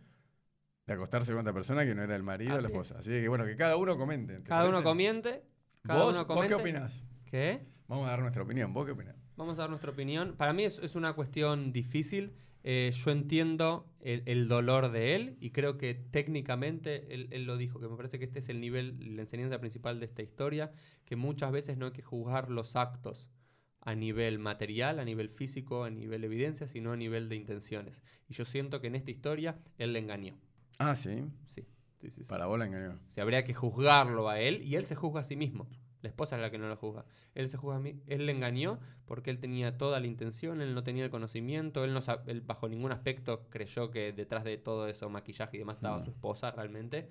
de 0.86 0.92
acostarse 0.92 1.32
con 1.32 1.40
otra 1.40 1.52
persona 1.52 1.84
que 1.84 1.96
no 1.96 2.04
era 2.04 2.14
el 2.14 2.22
marido 2.22 2.54
o 2.54 2.60
la 2.60 2.68
esposa. 2.68 2.98
Así 3.00 3.10
que 3.10 3.26
bueno, 3.26 3.44
que 3.44 3.56
cada 3.56 3.76
uno 3.76 3.98
comente. 3.98 4.36
¿te 4.36 4.42
Cada 4.44 4.62
uno 4.68 4.74
parece? 4.74 4.84
comiente. 4.84 5.42
Cada 5.82 6.04
¿Vos, 6.04 6.14
uno 6.14 6.26
vos 6.26 6.36
comente. 6.36 6.48
qué 6.54 6.54
opinás? 6.54 7.04
¿Qué? 7.24 7.66
Vamos 7.88 8.06
a 8.06 8.10
dar 8.10 8.20
nuestra 8.20 8.42
opinión. 8.44 8.72
¿Vos 8.72 8.86
qué 8.86 8.92
opinás? 8.92 9.16
Vamos 9.36 9.58
a 9.58 9.62
dar 9.62 9.70
nuestra 9.70 9.90
opinión. 9.90 10.34
Para 10.36 10.52
mí 10.52 10.64
es, 10.64 10.78
es 10.78 10.94
una 10.94 11.14
cuestión 11.14 11.72
difícil. 11.72 12.32
Eh, 12.64 12.92
yo 12.94 13.10
entiendo 13.10 13.86
el, 14.00 14.22
el 14.26 14.46
dolor 14.46 14.92
de 14.92 15.16
él 15.16 15.36
y 15.40 15.50
creo 15.50 15.78
que 15.78 15.94
técnicamente 15.94 17.12
él, 17.12 17.26
él 17.32 17.44
lo 17.44 17.56
dijo, 17.56 17.80
que 17.80 17.88
me 17.88 17.96
parece 17.96 18.18
que 18.20 18.24
este 18.24 18.38
es 18.38 18.48
el 18.48 18.60
nivel, 18.60 19.16
la 19.16 19.22
enseñanza 19.22 19.58
principal 19.58 19.98
de 19.98 20.06
esta 20.06 20.22
historia, 20.22 20.70
que 21.04 21.16
muchas 21.16 21.50
veces 21.50 21.76
no 21.76 21.86
hay 21.86 21.92
que 21.92 22.02
juzgar 22.02 22.50
los 22.50 22.76
actos 22.76 23.26
a 23.80 23.96
nivel 23.96 24.38
material, 24.38 25.00
a 25.00 25.04
nivel 25.04 25.28
físico, 25.28 25.82
a 25.84 25.90
nivel 25.90 26.22
evidencia, 26.22 26.68
sino 26.68 26.92
a 26.92 26.96
nivel 26.96 27.28
de 27.28 27.34
intenciones. 27.34 28.02
Y 28.28 28.34
yo 28.34 28.44
siento 28.44 28.80
que 28.80 28.86
en 28.86 28.94
esta 28.94 29.10
historia 29.10 29.58
él 29.78 29.92
le 29.92 29.98
engañó. 29.98 30.38
Ah, 30.78 30.94
sí. 30.94 31.24
Sí, 31.48 31.66
sí, 32.00 32.10
sí. 32.10 32.24
sí, 32.24 32.30
Para 32.30 32.44
sí. 32.44 32.48
vos 32.48 32.58
la 32.60 32.66
engañó. 32.66 33.00
Se 33.08 33.20
habría 33.20 33.42
que 33.42 33.54
juzgarlo 33.54 34.28
a 34.28 34.38
él 34.40 34.62
y 34.62 34.76
él 34.76 34.84
se 34.84 34.94
juzga 34.94 35.20
a 35.20 35.24
sí 35.24 35.34
mismo. 35.34 35.68
La 36.02 36.08
esposa 36.08 36.36
es 36.36 36.42
la 36.42 36.50
que 36.50 36.58
no 36.58 36.68
lo 36.68 36.76
juzga. 36.76 37.04
Él 37.34 37.48
se 37.48 37.56
juzga 37.56 37.76
a 37.76 37.80
mí. 37.80 38.00
Él 38.06 38.26
le 38.26 38.32
engañó 38.32 38.78
porque 39.06 39.30
él 39.30 39.38
tenía 39.38 39.78
toda 39.78 40.00
la 40.00 40.06
intención, 40.06 40.60
él 40.60 40.74
no 40.74 40.82
tenía 40.82 41.04
el 41.04 41.10
conocimiento, 41.10 41.84
él, 41.84 41.94
no 41.94 42.00
él 42.26 42.40
bajo 42.42 42.68
ningún 42.68 42.92
aspecto 42.92 43.46
creyó 43.48 43.90
que 43.90 44.12
detrás 44.12 44.44
de 44.44 44.58
todo 44.58 44.88
eso, 44.88 45.08
maquillaje 45.08 45.56
y 45.56 45.60
demás, 45.60 45.78
estaba 45.78 45.98
su 46.02 46.10
esposa 46.10 46.50
realmente. 46.50 47.08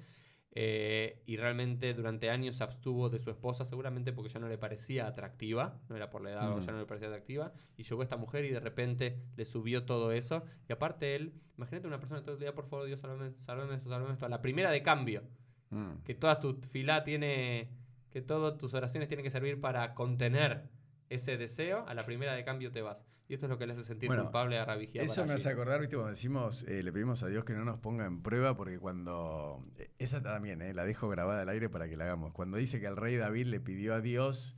Eh, 0.53 1.23
y 1.25 1.37
realmente 1.37 1.93
durante 1.93 2.29
años 2.29 2.57
se 2.57 2.63
abstuvo 2.65 3.09
de 3.09 3.19
su 3.19 3.29
esposa, 3.29 3.63
seguramente 3.63 4.11
porque 4.11 4.29
ya 4.29 4.39
no 4.41 4.49
le 4.49 4.57
parecía 4.57 5.07
atractiva, 5.07 5.79
no 5.87 5.95
era 5.95 6.09
por 6.09 6.21
la 6.21 6.31
edad, 6.31 6.57
Mm. 6.57 6.59
ya 6.59 6.71
no 6.73 6.79
le 6.79 6.85
parecía 6.85 7.07
atractiva. 7.07 7.53
Y 7.77 7.83
llegó 7.83 8.03
esta 8.03 8.17
mujer 8.17 8.43
y 8.43 8.49
de 8.49 8.59
repente 8.59 9.17
le 9.37 9.45
subió 9.45 9.85
todo 9.85 10.11
eso. 10.11 10.43
Y 10.67 10.73
aparte 10.73 11.15
él, 11.15 11.33
imagínate 11.55 11.87
una 11.87 11.99
persona 11.99 12.19
que 12.19 12.25
todo 12.25 12.33
el 12.35 12.41
día, 12.41 12.53
por 12.53 12.65
favor, 12.67 12.85
Dios, 12.85 12.99
sálvame, 12.99 13.31
sálvame 13.37 13.75
esto, 13.75 13.89
sálvame 13.89 14.11
esto. 14.13 14.25
A 14.25 14.29
la 14.29 14.41
primera 14.41 14.71
de 14.71 14.83
cambio, 14.83 15.23
Mm. 15.69 16.03
que 16.03 16.15
toda 16.15 16.41
tu 16.41 16.55
fila 16.55 17.05
tiene, 17.05 17.69
que 18.11 18.21
todas 18.21 18.57
tus 18.57 18.73
oraciones 18.73 19.07
tienen 19.09 19.23
que 19.23 19.31
servir 19.31 19.59
para 19.59 19.93
contener 19.93 20.69
ese 21.09 21.37
deseo, 21.37 21.85
a 21.87 21.93
la 21.93 22.03
primera 22.03 22.33
de 22.33 22.43
cambio 22.43 22.71
te 22.71 22.81
vas. 22.81 23.03
Y 23.27 23.33
esto 23.33 23.45
es 23.45 23.49
lo 23.49 23.57
que 23.57 23.65
le 23.65 23.73
hace 23.73 23.85
sentir 23.85 24.07
Bueno, 24.07 24.23
culpable 24.23 24.59
a 24.59 24.65
Rabijía. 24.65 25.03
Eso 25.03 25.25
me 25.25 25.33
hace 25.33 25.47
acordar, 25.49 25.79
viste, 25.79 25.95
cuando 25.95 26.09
decimos, 26.09 26.63
eh, 26.67 26.83
le 26.83 26.91
pedimos 26.91 27.23
a 27.23 27.27
Dios 27.27 27.45
que 27.45 27.53
no 27.53 27.63
nos 27.63 27.79
ponga 27.79 28.05
en 28.05 28.21
prueba, 28.21 28.55
porque 28.57 28.77
cuando. 28.77 29.65
eh, 29.77 29.89
Esa 29.99 30.21
también, 30.21 30.61
eh, 30.61 30.73
la 30.73 30.83
dejo 30.83 31.07
grabada 31.07 31.41
al 31.43 31.49
aire 31.49 31.69
para 31.69 31.87
que 31.87 31.95
la 31.95 32.03
hagamos. 32.03 32.33
Cuando 32.33 32.57
dice 32.57 32.81
que 32.81 32.87
el 32.87 32.97
rey 32.97 33.15
David 33.15 33.47
le 33.47 33.61
pidió 33.61 33.93
a 33.93 34.01
Dios, 34.01 34.57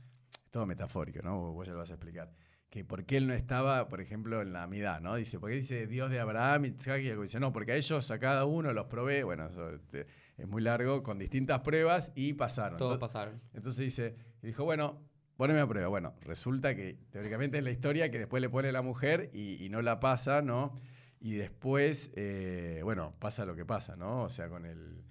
todo 0.50 0.66
metafórico, 0.66 1.22
¿no? 1.22 1.52
Vos 1.52 1.66
ya 1.68 1.72
lo 1.72 1.78
vas 1.78 1.90
a 1.90 1.94
explicar. 1.94 2.32
Que 2.74 2.84
por 2.84 3.04
qué 3.04 3.18
él 3.18 3.28
no 3.28 3.34
estaba, 3.34 3.86
por 3.86 4.00
ejemplo, 4.00 4.42
en 4.42 4.52
la 4.52 4.64
amidad, 4.64 5.00
¿no? 5.00 5.14
Dice, 5.14 5.38
porque 5.38 5.54
dice 5.54 5.86
Dios 5.86 6.10
de 6.10 6.18
Abraham, 6.18 6.64
Isaac 6.64 7.02
y 7.02 7.08
Jacob. 7.08 7.22
Dice, 7.22 7.38
no, 7.38 7.52
porque 7.52 7.70
a 7.70 7.76
ellos, 7.76 8.10
a 8.10 8.18
cada 8.18 8.46
uno 8.46 8.72
los 8.72 8.86
probé, 8.86 9.22
bueno, 9.22 9.46
eso 9.46 9.70
este, 9.70 10.08
es 10.36 10.48
muy 10.48 10.60
largo, 10.60 11.04
con 11.04 11.16
distintas 11.20 11.60
pruebas 11.60 12.10
y 12.16 12.32
pasaron. 12.32 12.76
Todos 12.76 12.94
Entonces- 12.94 13.14
pasaron. 13.14 13.40
entonces 13.52 13.84
dice, 13.84 14.16
y 14.42 14.48
dijo, 14.48 14.64
bueno, 14.64 15.00
poneme 15.36 15.60
a 15.60 15.68
prueba. 15.68 15.86
Bueno, 15.86 16.14
resulta 16.22 16.74
que 16.74 16.98
teóricamente 17.12 17.58
es 17.58 17.62
la 17.62 17.70
historia 17.70 18.10
que 18.10 18.18
después 18.18 18.40
le 18.40 18.48
pone 18.50 18.72
la 18.72 18.82
mujer 18.82 19.30
y, 19.32 19.64
y 19.64 19.68
no 19.68 19.80
la 19.80 20.00
pasa, 20.00 20.42
¿no? 20.42 20.80
Y 21.20 21.34
después, 21.34 22.10
eh, 22.16 22.80
bueno, 22.82 23.14
pasa 23.20 23.44
lo 23.46 23.54
que 23.54 23.64
pasa, 23.64 23.94
¿no? 23.94 24.24
O 24.24 24.28
sea, 24.28 24.48
con 24.48 24.66
el... 24.66 25.04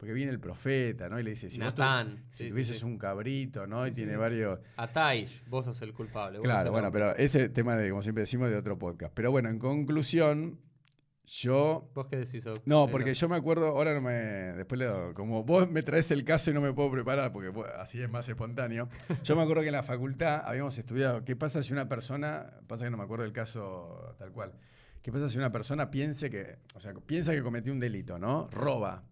Porque 0.00 0.14
viene 0.14 0.32
el 0.32 0.40
profeta, 0.40 1.10
¿no? 1.10 1.20
Y 1.20 1.22
le 1.22 1.30
dice, 1.30 1.50
si 1.50 1.58
vos 1.60 1.74
tu- 1.74 1.82
Natán. 1.82 2.24
si 2.30 2.38
sí, 2.38 2.44
sí, 2.44 2.50
tuvieses 2.50 2.78
sí. 2.78 2.84
un 2.86 2.96
cabrito, 2.96 3.66
¿no? 3.66 3.86
Y 3.86 3.90
Sí, 3.90 3.96
tiene 3.96 4.16
varios... 4.16 4.58
Ataish, 4.78 5.44
vos 5.46 5.66
sos 5.66 5.82
el 5.82 5.92
culpable. 5.92 6.38
vos 6.38 6.44
Claro, 6.46 6.72
bueno, 6.72 6.90
pero 6.90 7.14
ese 7.16 7.50
tema 7.50 7.76
de, 7.76 7.90
como 7.90 8.00
siempre 8.00 8.22
decimos, 8.22 8.48
de 8.48 8.56
otro 8.56 8.78
podcast. 8.78 9.12
Pero 9.14 9.30
bueno, 9.30 9.50
en 9.50 9.58
conclusión, 9.58 10.58
yo 11.26 11.90
¿Vos 11.94 12.06
qué 12.08 12.16
decís? 12.16 12.44
No, 12.64 12.86
Eh, 12.86 12.88
porque 12.90 13.12
yo 13.14 13.28
me 13.28 13.36
acuerdo, 13.36 13.66
ahora 13.68 13.92
no 13.94 14.00
me. 14.00 14.12
Después 14.12 14.78
le 14.78 14.86
doy- 14.86 15.12
Como 15.14 15.44
vos 15.44 15.70
me 15.70 15.82
traes 15.82 16.10
el 16.10 16.24
caso 16.24 16.50
y 16.50 16.54
no 16.54 16.60
me 16.60 16.72
puedo 16.72 16.90
preparar, 16.90 17.30
porque 17.30 17.50
vos- 17.50 17.68
así 17.78 18.00
es 18.02 18.10
más 18.10 18.28
espontáneo. 18.28 18.88
Yo 19.22 19.36
me 19.36 19.42
acuerdo 19.42 19.60
que 19.62 19.68
en 19.68 19.74
la 19.74 19.82
facultad 19.82 20.42
habíamos 20.44 20.76
estudiado 20.78 21.24
qué 21.24 21.36
pasa 21.36 21.62
si 21.62 21.72
una 21.72 21.88
persona. 21.88 22.54
Pasa 22.66 22.84
que 22.86 22.90
no 22.90 22.96
me 22.96 23.04
acuerdo 23.04 23.24
el 23.26 23.32
caso 23.32 24.14
tal 24.18 24.32
cual. 24.32 24.54
¿Qué 25.02 25.12
pasa 25.12 25.28
si 25.28 25.38
una 25.38 25.52
persona 25.52 25.90
piense 25.90 26.30
que. 26.30 26.56
O 26.74 26.80
sea, 26.80 26.92
piensa 26.94 27.32
que 27.32 27.42
cometió 27.42 27.72
un 27.72 27.78
delito, 27.80 28.18
¿no? 28.18 28.48
Roba. 28.50 29.04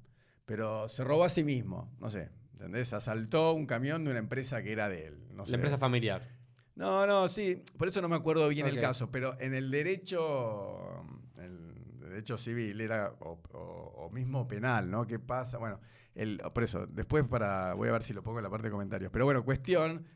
Pero 0.48 0.88
se 0.88 1.04
robó 1.04 1.24
a 1.24 1.28
sí 1.28 1.44
mismo. 1.44 1.94
No 2.00 2.08
sé. 2.08 2.30
¿Entendés? 2.54 2.92
Asaltó 2.94 3.52
un 3.52 3.66
camión 3.66 4.02
de 4.04 4.10
una 4.10 4.18
empresa 4.18 4.62
que 4.62 4.72
era 4.72 4.88
de 4.88 5.08
él. 5.08 5.18
No 5.34 5.44
sé. 5.44 5.52
La 5.52 5.56
empresa 5.56 5.76
familiar. 5.78 6.26
No, 6.74 7.06
no, 7.06 7.28
sí, 7.28 7.62
por 7.76 7.88
eso 7.88 8.00
no 8.00 8.08
me 8.08 8.16
acuerdo 8.16 8.48
bien 8.48 8.66
el 8.66 8.80
caso, 8.80 9.10
pero 9.10 9.38
en 9.40 9.52
el 9.52 9.70
derecho, 9.70 11.04
el 11.36 12.00
derecho 12.00 12.38
civil 12.38 12.80
era, 12.80 13.12
o, 13.20 13.40
o- 13.52 13.92
o 14.06 14.10
mismo 14.10 14.46
penal, 14.48 14.88
¿no? 14.90 15.06
¿Qué 15.06 15.18
pasa? 15.18 15.58
Bueno, 15.58 15.80
el, 16.14 16.38
por 16.54 16.62
eso, 16.64 16.86
después 16.86 17.24
para, 17.26 17.74
voy 17.74 17.88
a 17.88 17.92
ver 17.92 18.02
si 18.04 18.12
lo 18.12 18.22
pongo 18.22 18.38
en 18.38 18.44
la 18.44 18.50
parte 18.50 18.68
de 18.68 18.70
comentarios, 18.70 19.10
pero 19.12 19.24
bueno, 19.24 19.44
cuestión 19.44 20.06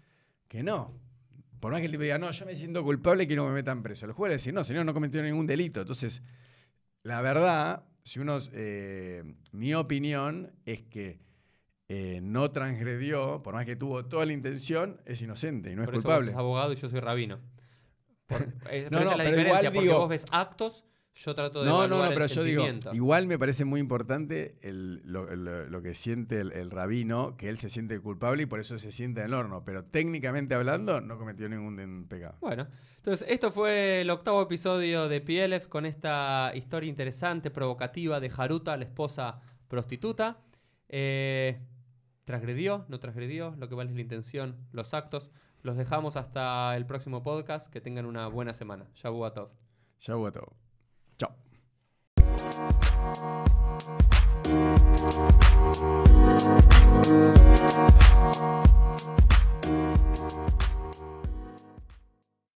que 0.49 0.62
no. 0.62 0.93
Por 1.61 1.72
más 1.72 1.80
que 1.80 1.87
el 1.87 1.93
tipo 1.93 2.03
diga, 2.05 2.18
no, 2.18 2.30
yo 2.30 2.47
me 2.47 2.57
siento 2.57 2.83
culpable 2.83 3.24
y 3.24 3.26
quiero 3.26 3.43
que 3.45 3.49
me 3.51 3.55
metan 3.57 3.83
preso. 3.83 4.07
El 4.07 4.12
juez 4.12 4.30
le 4.30 4.37
dice, 4.37 4.53
no, 4.53 4.64
señor, 4.64 4.87
no 4.87 4.95
cometió 4.95 5.22
ningún 5.22 5.47
delito. 5.47 5.80
Entonces, 5.80 6.22
la 7.03 7.20
verdad, 7.22 7.85
si 8.05 8.18
uno, 8.20 8.38
eh, 8.53 9.22
mi 9.53 9.74
opinión 9.74 10.53
es 10.64 10.82
que 10.82 11.20
eh, 11.88 12.20
no 12.22 12.50
transgredió, 12.50 13.42
por 13.42 13.55
más 13.55 13.66
que 13.66 13.76
tuvo 13.76 14.05
toda 14.07 14.24
la 14.26 14.32
intención, 14.32 15.00
es 15.05 15.20
inocente 15.22 15.70
y 15.70 15.76
no 15.76 15.82
es 15.82 15.88
eso 15.88 15.96
vos 15.96 16.03
culpable. 16.05 16.30
sos 16.30 16.38
abogado 16.38 16.72
y 16.72 16.76
yo 16.76 16.88
soy 16.88 17.00
rabino. 17.00 17.38
Por- 18.26 18.42
eh, 18.70 18.88
No, 18.90 18.98
pero 18.98 19.00
esa 19.00 19.00
no, 19.00 19.00
es 19.00 19.07
la 19.09 19.16
pero 19.16 19.28
diferencia, 19.36 19.44
igual 19.61 19.72
porque 19.74 19.80
digo- 19.88 19.98
vos 19.98 20.09
ves 20.09 20.24
actos, 20.32 20.84
yo 21.15 21.35
trato 21.35 21.63
de 21.63 21.69
No, 21.69 21.87
no, 21.87 22.03
no, 22.03 22.09
pero 22.15 22.27
yo 22.27 22.43
digo, 22.43 22.65
igual 22.95 23.27
me 23.27 23.39
parece 23.39 23.65
muy 23.67 23.81
importante 23.81 24.57
el- 24.63 25.03
lo, 25.05 25.35
lo- 25.37 25.67
lo 25.67 25.83
que 25.83 25.95
siente 25.95 26.41
el, 26.41 26.53
el 26.53 26.71
rabino, 26.71 27.37
que 27.37 27.49
él 27.51 27.59
se 27.59 27.69
siente 27.69 28.01
culpable 28.01 28.45
y 28.45 28.47
por 28.47 28.61
eso 28.61 28.79
se 28.79 28.91
siente 28.93 29.21
en 29.21 29.27
el 29.27 29.35
horno, 29.35 29.63
pero 29.65 29.85
técnicamente 29.85 30.55
hablando 30.55 31.01
no 31.03 31.19
cometió 31.19 31.49
ningún 31.49 32.07
pecado. 32.09 32.37
Bueno, 32.41 32.67
entonces 32.97 33.27
esto 33.29 33.53
fue 33.53 34.01
el 34.01 34.11
octavo 34.11 34.41
episodio 34.43 35.09
de 35.09 35.21
PLF 35.21 35.67
con 35.69 35.85
esta 35.85 36.51
historia 36.55 36.89
interesante, 36.89 37.51
provocativa 37.51 38.19
de 38.19 38.31
Haruta, 38.35 38.77
la 38.79 38.85
esposa 38.85 39.39
prostituta. 39.69 40.39
Eh, 40.89 41.61
transgredió, 42.25 42.85
no 42.89 43.01
transgredió, 43.01 43.55
lo 43.59 43.69
que 43.69 43.75
vale 43.75 43.91
es 43.91 43.97
la 43.97 44.03
intención, 44.03 44.57
los 44.73 44.95
actos. 44.95 45.31
Los 45.63 45.77
dejamos 45.77 46.17
hasta 46.17 46.77
el 46.77 46.87
próximo 46.87 47.23
podcast. 47.23 47.73
Que 47.73 47.81
tengan 47.81 48.05
una 48.07 48.27
buena 48.29 48.53
semana. 48.55 48.87
Shabuatov. 48.95 49.51
Ya 50.01 50.17
hubo 50.17 50.33
todo. 50.33 50.57
Thank 52.43 52.57
you. 60.53 60.62